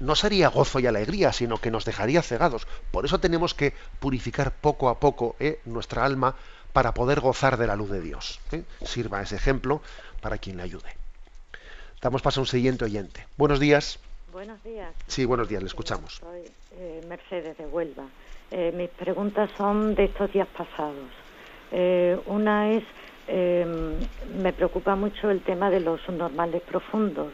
no 0.00 0.14
sería 0.14 0.48
gozo 0.48 0.80
y 0.80 0.86
alegría, 0.86 1.32
sino 1.32 1.58
que 1.58 1.70
nos 1.70 1.84
dejaría 1.84 2.22
cegados. 2.22 2.66
Por 2.90 3.04
eso 3.04 3.20
tenemos 3.20 3.54
que 3.54 3.74
purificar 3.98 4.52
poco 4.52 4.88
a 4.88 4.98
poco 4.98 5.36
¿eh? 5.40 5.60
nuestra 5.64 6.04
alma 6.04 6.34
para 6.72 6.94
poder 6.94 7.20
gozar 7.20 7.56
de 7.56 7.66
la 7.66 7.76
luz 7.76 7.90
de 7.90 8.00
Dios. 8.00 8.40
¿eh? 8.52 8.62
Sirva 8.84 9.22
ese 9.22 9.36
ejemplo 9.36 9.82
para 10.20 10.38
quien 10.38 10.56
le 10.56 10.62
ayude. 10.62 10.88
Damos 12.00 12.22
paso 12.22 12.40
a 12.40 12.42
un 12.42 12.46
siguiente 12.46 12.84
oyente. 12.84 13.26
Buenos 13.36 13.60
días. 13.60 13.98
Buenos 14.32 14.62
días. 14.62 14.94
Sí, 15.06 15.24
buenos 15.24 15.48
días, 15.48 15.62
le 15.62 15.66
escuchamos. 15.66 16.14
Soy 16.14 16.44
eh, 16.78 17.04
Mercedes 17.06 17.58
de 17.58 17.66
Huelva. 17.66 18.04
mis 18.74 18.88
preguntas 18.90 19.50
son 19.56 19.94
de 19.94 20.04
estos 20.04 20.32
días 20.32 20.48
pasados. 20.56 21.10
una 22.26 22.70
es, 22.70 22.84
me 23.28 24.52
preocupa 24.52 24.96
mucho 24.96 25.30
el 25.30 25.42
tema 25.42 25.68
de 25.68 25.80
los 25.80 26.00
normales 26.08 26.62
profundos 26.62 27.32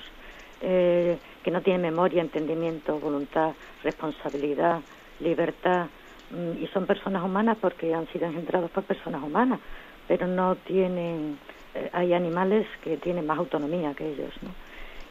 eh, 0.60 1.18
que 1.42 1.50
no 1.50 1.60
tienen 1.60 1.82
memoria, 1.82 2.22
entendimiento, 2.22 2.98
voluntad, 2.98 3.52
responsabilidad, 3.82 4.80
libertad, 5.20 5.86
mm, 6.30 6.62
y 6.62 6.66
son 6.68 6.86
personas 6.86 7.22
humanas 7.22 7.56
porque 7.60 7.94
han 7.94 8.06
sido 8.08 8.26
engendrados 8.26 8.70
por 8.70 8.84
personas 8.84 9.22
humanas, 9.22 9.60
pero 10.08 10.26
no 10.26 10.56
tienen, 10.56 11.38
eh, 11.74 11.90
hay 11.92 12.14
animales 12.14 12.66
que 12.82 12.96
tienen 12.96 13.26
más 13.26 13.38
autonomía 13.38 13.94
que 13.94 14.12
ellos. 14.12 14.32
¿no? 14.42 14.50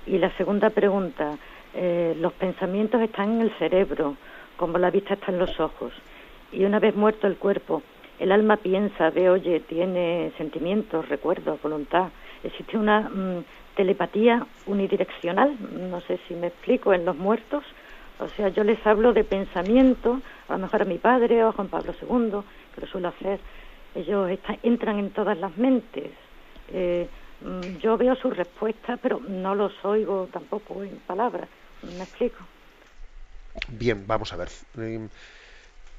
Y 0.05 0.17
la 0.17 0.35
segunda 0.37 0.69
pregunta, 0.69 1.37
eh, 1.73 2.15
los 2.19 2.33
pensamientos 2.33 3.01
están 3.01 3.33
en 3.33 3.41
el 3.41 3.51
cerebro, 3.57 4.15
como 4.57 4.77
la 4.77 4.89
vista 4.89 5.13
está 5.15 5.31
en 5.31 5.39
los 5.39 5.59
ojos, 5.59 5.93
y 6.51 6.63
una 6.63 6.79
vez 6.79 6.95
muerto 6.95 7.27
el 7.27 7.37
cuerpo, 7.37 7.81
el 8.19 8.31
alma 8.31 8.57
piensa, 8.57 9.09
ve, 9.09 9.29
oye, 9.29 9.59
tiene 9.59 10.31
sentimientos, 10.37 11.09
recuerdos, 11.09 11.61
voluntad. 11.61 12.09
Existe 12.43 12.77
una 12.77 13.01
mm, 13.01 13.43
telepatía 13.75 14.45
unidireccional, 14.65 15.57
no 15.89 16.01
sé 16.01 16.19
si 16.27 16.33
me 16.33 16.47
explico, 16.47 16.93
en 16.93 17.05
los 17.05 17.15
muertos. 17.15 17.63
O 18.19 18.29
sea, 18.29 18.49
yo 18.49 18.63
les 18.63 18.85
hablo 18.87 19.13
de 19.13 19.23
pensamiento, 19.23 20.21
a 20.47 20.53
lo 20.53 20.59
mejor 20.59 20.81
a 20.83 20.85
mi 20.85 20.97
padre 20.97 21.43
o 21.43 21.49
a 21.49 21.51
Juan 21.51 21.67
Pablo 21.67 21.93
II, 22.01 22.41
que 22.73 22.81
lo 22.81 22.87
suelo 22.87 23.09
hacer. 23.09 23.39
Ellos 23.93 24.29
entran 24.63 24.99
en 24.99 25.11
todas 25.11 25.37
las 25.37 25.55
mentes. 25.57 26.11
Eh, 26.69 27.07
mm, 27.41 27.77
yo 27.79 27.97
veo 27.97 28.15
sus 28.15 28.35
respuestas, 28.35 28.99
pero 29.01 29.19
no 29.19 29.53
los 29.53 29.73
oigo 29.83 30.29
tampoco 30.31 30.83
en 30.83 30.97
palabras. 31.05 31.49
¿Me 31.83 32.03
explico? 32.03 32.37
Bien, 33.67 34.05
vamos 34.07 34.31
a 34.31 34.37
ver. 34.37 34.49
Eh, 34.77 35.07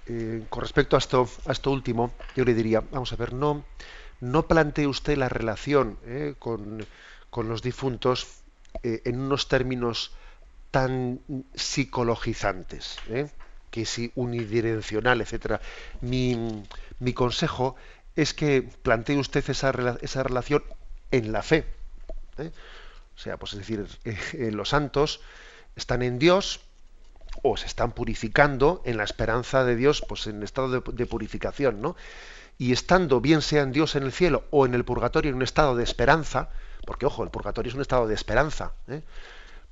eh, 0.07 0.43
con 0.49 0.63
respecto 0.63 0.97
a 0.97 0.99
esto, 0.99 1.27
a 1.47 1.53
esto 1.53 1.71
último, 1.71 2.13
yo 2.35 2.45
le 2.45 2.55
diría, 2.55 2.83
vamos 2.91 3.13
a 3.13 3.17
ver, 3.17 3.35
no, 3.35 3.65
no 4.21 4.47
plantee 4.47 4.87
usted 4.87 5.19
la 5.19 5.29
relación 5.29 5.99
con 6.39 6.87
con 7.37 7.51
los 7.51 7.61
difuntos 7.61 8.29
eh, 8.83 9.03
en 9.05 9.21
unos 9.21 9.47
términos 9.47 10.13
tan 10.71 11.21
psicologizantes, 11.55 12.97
¿eh? 13.11 13.29
que 13.71 13.85
si 13.85 14.11
unidireccional, 14.15 15.21
etcétera. 15.21 15.61
Mi, 16.01 16.65
mi, 16.99 17.13
consejo 17.13 17.77
es 18.15 18.33
que 18.33 18.63
plantee 18.63 19.19
usted 19.19 19.45
esa, 19.51 19.71
esa 20.01 20.23
relación 20.23 20.65
en 21.11 21.31
la 21.31 21.43
fe. 21.43 21.67
¿eh? 22.39 22.53
O 23.15 23.19
sea, 23.19 23.37
pues 23.37 23.53
es 23.53 23.59
decir, 23.59 23.87
los 24.55 24.71
santos 24.71 25.21
están 25.75 26.01
en 26.01 26.19
Dios 26.19 26.61
o 27.43 27.59
se 27.59 27.67
están 27.67 27.93
purificando 27.93 28.81
en 28.87 28.97
la 28.97 29.05
esperanza 29.05 29.63
de 29.63 29.77
Dios, 29.77 30.03
pues 30.09 30.27
en 30.27 30.43
estado 30.43 30.71
de, 30.71 30.83
de 30.91 31.05
purificación, 31.05 31.83
¿no? 31.83 31.97
Y 32.57 32.73
estando, 32.73 33.21
bien 33.21 33.43
sea 33.43 33.61
en 33.61 33.73
Dios 33.73 33.95
en 33.95 34.05
el 34.05 34.13
cielo 34.13 34.45
o 34.51 34.65
en 34.65 34.73
el 34.73 34.87
purgatorio, 34.87 35.29
en 35.29 35.37
un 35.37 35.43
estado 35.43 35.77
de 35.77 35.85
esperanza, 35.85 36.49
porque 36.87 37.05
ojo, 37.05 37.23
el 37.23 37.31
purgatorio 37.31 37.69
es 37.69 37.75
un 37.75 37.83
estado 37.83 38.07
de 38.07 38.15
esperanza. 38.15 38.73
¿eh? 38.89 39.03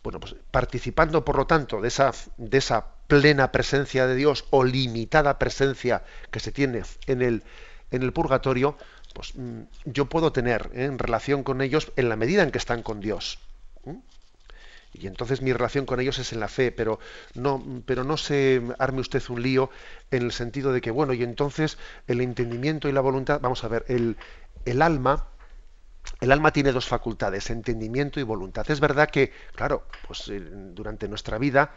Bueno, 0.05 0.21
pues 0.21 0.37
participando, 0.51 1.25
por 1.25 1.37
lo 1.39 1.47
tanto, 1.47 1.81
de 1.81 1.89
esa, 1.89 2.85
plena 3.07 3.53
presencia 3.53 4.07
de 4.07 4.15
Dios 4.15 4.45
o 4.51 4.65
limitada 4.65 5.39
presencia 5.39 6.05
que 6.31 6.41
se 6.41 6.53
tiene 6.53 6.83
en 7.07 7.23
el, 7.23 7.43
en 7.91 8.03
el 8.03 8.13
purgatorio, 8.13 8.77
pues 9.15 9.35
mm, 9.35 9.63
yo 9.87 10.07
puedo 10.07 10.33
tener 10.33 10.71
¿eh? 10.75 10.85
en 10.85 10.99
relación 10.99 11.43
con 11.43 11.63
ellos 11.63 11.93
en 11.97 12.11
la 12.11 12.17
medida 12.17 12.43
en 12.43 12.51
que 12.51 12.59
están 12.59 12.83
con 12.83 13.01
Dios. 13.01 13.39
¿eh? 13.87 13.97
Y 14.93 15.07
entonces 15.07 15.41
mi 15.41 15.53
relación 15.53 15.87
con 15.87 16.01
ellos 16.01 16.19
es 16.19 16.33
en 16.35 16.41
la 16.41 16.49
fe, 16.49 16.71
pero 16.71 16.99
no, 17.35 17.83
pero 17.87 18.05
no 18.05 18.17
se 18.17 18.63
arme 18.79 19.01
usted 19.01 19.23
un 19.31 19.43
lío 19.43 19.71
en 20.11 20.23
el 20.23 20.33
sentido 20.33 20.73
de 20.73 20.83
que, 20.83 20.91
bueno, 20.91 21.15
y 21.15 21.23
entonces 21.23 21.79
el 22.09 22.21
entendimiento 22.21 22.89
y 22.89 22.93
la 22.93 23.01
voluntad, 23.01 23.41
vamos 23.41 23.65
a 23.65 23.69
ver, 23.69 23.85
el, 23.89 24.17
el 24.67 24.83
alma 24.83 25.29
el 26.21 26.33
alma 26.33 26.53
tiene 26.53 26.73
dos 26.73 26.87
facultades, 26.87 27.51
entendimiento 27.51 28.21
y 28.21 28.23
voluntad. 28.23 28.71
Es 28.71 28.81
verdad 28.81 29.11
que, 29.11 29.33
claro, 29.55 29.87
pues 30.07 30.29
eh, 30.29 30.41
durante 30.41 31.09
nuestra 31.09 31.39
vida, 31.39 31.73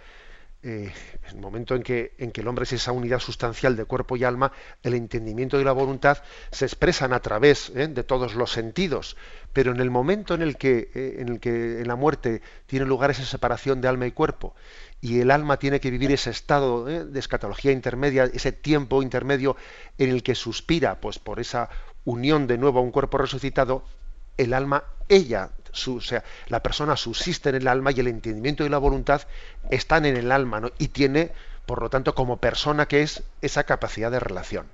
eh, 0.63 0.91
en 1.29 1.35
el 1.35 1.41
momento 1.41 1.75
en 1.75 1.83
que, 1.83 2.13
en 2.17 2.31
que 2.31 2.41
el 2.41 2.47
hombre 2.47 2.63
es 2.63 2.73
esa 2.73 2.91
unidad 2.91 3.19
sustancial 3.19 3.75
de 3.75 3.85
cuerpo 3.85 4.17
y 4.17 4.23
alma, 4.23 4.51
el 4.83 4.95
entendimiento 4.95 5.59
y 5.59 5.63
la 5.63 5.71
voluntad 5.71 6.17
se 6.51 6.65
expresan 6.65 7.13
a 7.13 7.21
través 7.21 7.71
eh, 7.75 7.87
de 7.87 8.03
todos 8.03 8.35
los 8.35 8.51
sentidos. 8.51 9.17
Pero 9.53 9.71
en 9.71 9.79
el 9.79 9.91
momento 9.91 10.33
en 10.33 10.41
el 10.41 10.57
que, 10.57 10.89
en 10.93 11.29
el 11.29 11.39
que 11.39 11.79
en 11.79 11.87
la 11.87 11.95
muerte 11.95 12.41
tiene 12.65 12.85
lugar 12.85 13.11
esa 13.11 13.23
separación 13.23 13.81
de 13.81 13.87
alma 13.87 14.07
y 14.07 14.11
cuerpo, 14.11 14.55
y 15.01 15.19
el 15.19 15.31
alma 15.31 15.57
tiene 15.57 15.79
que 15.79 15.91
vivir 15.91 16.11
ese 16.11 16.31
estado 16.31 16.89
¿eh? 16.89 17.05
de 17.05 17.19
escatología 17.19 17.71
intermedia, 17.71 18.25
ese 18.25 18.51
tiempo 18.51 19.01
intermedio 19.01 19.55
en 19.97 20.09
el 20.09 20.23
que 20.23 20.35
suspira 20.35 20.99
pues 20.99 21.19
por 21.19 21.39
esa 21.39 21.69
unión 22.03 22.47
de 22.47 22.57
nuevo 22.57 22.79
a 22.79 22.81
un 22.81 22.91
cuerpo 22.91 23.17
resucitado, 23.17 23.83
el 24.37 24.53
alma, 24.53 24.83
ella, 25.09 25.51
o 25.87 26.01
sea, 26.01 26.23
la 26.47 26.63
persona 26.63 26.95
subsiste 26.95 27.49
en 27.49 27.55
el 27.55 27.67
alma 27.67 27.91
y 27.91 27.99
el 27.99 28.07
entendimiento 28.07 28.65
y 28.65 28.69
la 28.69 28.77
voluntad 28.77 29.21
están 29.69 30.05
en 30.05 30.17
el 30.17 30.31
alma, 30.31 30.59
¿no? 30.59 30.71
Y 30.77 30.89
tiene, 30.89 31.31
por 31.65 31.81
lo 31.81 31.89
tanto, 31.89 32.15
como 32.15 32.37
persona 32.37 32.87
que 32.87 33.01
es 33.03 33.23
esa 33.41 33.63
capacidad 33.63 34.11
de 34.11 34.19
relación. 34.19 34.67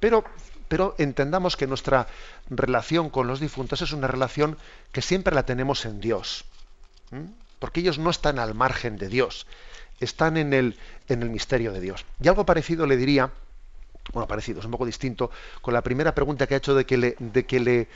Pero, 0.00 0.24
pero 0.68 0.94
entendamos 0.98 1.56
que 1.56 1.66
nuestra 1.66 2.06
relación 2.50 3.10
con 3.10 3.26
los 3.26 3.40
difuntos 3.40 3.82
es 3.82 3.92
una 3.92 4.08
relación 4.08 4.58
que 4.92 5.02
siempre 5.02 5.34
la 5.34 5.44
tenemos 5.44 5.84
en 5.84 6.00
Dios 6.00 6.44
porque 7.58 7.80
ellos 7.80 7.98
no 7.98 8.10
están 8.10 8.38
al 8.38 8.54
margen 8.54 8.96
de 8.98 9.08
Dios, 9.08 9.46
están 10.00 10.36
en 10.36 10.52
el, 10.52 10.78
en 11.08 11.22
el 11.22 11.30
misterio 11.30 11.72
de 11.72 11.80
Dios. 11.80 12.04
Y 12.20 12.28
algo 12.28 12.46
parecido 12.46 12.86
le 12.86 12.96
diría, 12.96 13.30
bueno, 14.12 14.26
parecido, 14.26 14.60
es 14.60 14.64
un 14.64 14.70
poco 14.70 14.86
distinto, 14.86 15.30
con 15.60 15.74
la 15.74 15.82
primera 15.82 16.14
pregunta 16.14 16.46
que 16.46 16.54
ha 16.54 16.58
hecho 16.58 16.74
de 16.74 16.84
que 16.86 16.96
le, 16.96 17.88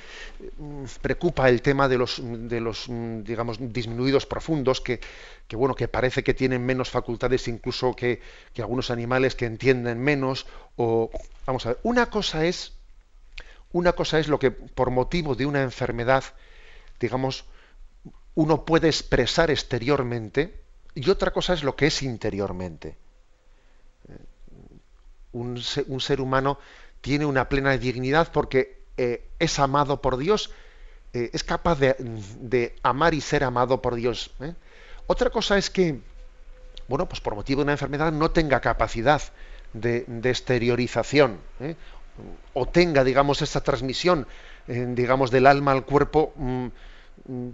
mm, 0.59 0.85
preocupa 1.01 1.49
el 1.49 1.63
tema 1.63 1.89
de 1.89 1.99
los, 1.99 2.19
mm, 2.21 3.23
digamos, 3.23 3.59
disminuidos 3.73 4.27
profundos, 4.27 4.81
que, 4.81 5.01
que, 5.47 5.57
bueno, 5.57 5.75
que 5.75 5.89
parece 5.89 6.23
que 6.23 6.35
tienen 6.35 6.65
menos 6.65 6.91
facultades 6.91 7.49
incluso 7.49 7.95
que, 7.95 8.21
que 8.53 8.63
algunos 8.63 8.91
animales 8.91 9.35
que 9.35 9.47
entienden 9.47 10.01
menos, 10.01 10.47
o 10.77 11.11
vamos 11.47 11.67
a 11.67 11.71
ver, 11.71 11.79
una 11.83 12.07
cosa 12.07 12.45
es, 12.47 12.73
una 13.73 13.93
cosa 13.93 14.19
es 14.19 14.29
lo 14.29 14.39
que 14.39 14.51
por 14.51 14.91
motivo 14.91 15.35
de 15.35 15.47
una 15.47 15.63
enfermedad, 15.63 16.25
digamos, 16.99 17.45
uno 18.35 18.65
puede 18.65 18.89
expresar 18.89 19.51
exteriormente 19.51 20.61
y 20.95 21.09
otra 21.11 21.33
cosa 21.33 21.55
es 21.55 21.63
lo 21.63 21.77
que 21.77 21.87
es 21.87 22.03
interiormente. 22.03 22.97
Eh, 25.33 25.85
un, 25.87 26.01
ser 26.01 26.21
humano 26.21 26.59
tiene 27.01 27.25
una 27.25 27.49
plena 27.49 27.77
dignidad 27.77 28.31
porque 28.33 28.83
eh, 28.97 29.29
es 29.39 29.59
amado 29.59 30.01
por 30.01 30.17
Dios, 30.17 30.51
eh, 31.13 31.31
es 31.33 31.45
capaz 31.45 31.79
de, 31.79 32.75
amar 32.83 33.15
y 33.15 33.21
ser 33.21 33.45
amado 33.45 33.81
por 33.81 33.95
Dios. 33.95 34.33
Otra 35.07 35.31
cosa 35.31 35.59
es 35.59 35.71
que, 35.71 36.01
bueno, 36.89 37.09
pues 37.09 37.21
por 37.21 37.35
motivo 37.35 37.61
de 37.61 37.65
una 37.65 37.73
enfermedad 37.73 38.13
no 38.13 38.31
tenga 38.31 38.61
capacidad 38.61 39.23
de, 39.73 40.05
exteriorización 40.25 41.39
o 42.53 42.67
tenga, 42.67 43.05
digamos, 43.05 43.41
esta 43.43 43.63
transmisión, 43.63 44.27
digamos, 44.67 45.31
del 45.31 45.47
alma 45.47 45.73
al 45.73 45.85
cuerpo. 45.85 46.33
Mm, 46.37 46.69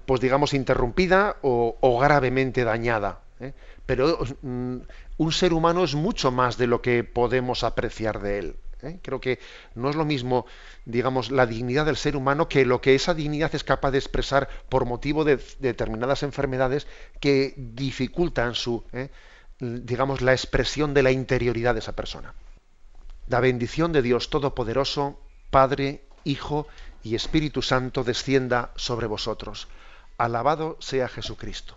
pues 0.04 0.20
digamos, 0.20 0.54
interrumpida 0.54 1.36
o, 1.42 1.98
gravemente 2.00 2.64
dañada. 2.64 3.20
¿eh? 3.40 3.52
Pero 3.84 4.18
mm, 4.42 4.76
un 5.16 5.32
ser 5.32 5.52
humano 5.52 5.84
es 5.84 5.94
mucho 5.94 6.30
más 6.30 6.58
de 6.58 6.66
lo 6.66 6.82
que 6.82 7.04
podemos 7.04 7.64
apreciar 7.64 8.20
de 8.20 8.38
él. 8.38 8.56
¿eh? 8.82 8.98
Creo 9.02 9.20
que 9.20 9.38
no 9.74 9.90
es 9.90 9.96
lo 9.96 10.04
mismo, 10.04 10.46
digamos, 10.84 11.30
la 11.30 11.46
dignidad 11.46 11.86
del 11.86 11.96
ser 11.96 12.16
humano 12.16 12.48
que 12.48 12.64
lo 12.64 12.80
que 12.80 12.94
esa 12.94 13.14
dignidad 13.14 13.54
es 13.54 13.64
capaz 13.64 13.90
de 13.90 13.98
expresar 13.98 14.48
por 14.68 14.84
motivo 14.84 15.24
de, 15.24 15.40
determinadas 15.58 16.22
enfermedades 16.22 16.86
que 17.20 17.54
dificultan 17.56 18.54
su, 18.54 18.84
¿eh? 18.92 19.10
digamos, 19.58 20.20
la 20.20 20.32
expresión 20.32 20.94
de 20.94 21.02
la 21.02 21.10
interioridad 21.10 21.74
de 21.74 21.80
esa 21.80 21.96
persona. 21.96 22.34
La 23.28 23.40
bendición 23.40 23.92
de 23.92 24.02
Dios 24.02 24.30
Todopoderoso, 24.30 25.18
Padre, 25.50 26.04
Hijo 26.24 26.66
y 27.02 27.14
Espíritu 27.14 27.62
Santo 27.62 28.04
descienda 28.04 28.72
sobre 28.76 29.06
vosotros. 29.06 29.68
Alabado 30.18 30.76
sea 30.80 31.08
Jesucristo. 31.08 31.76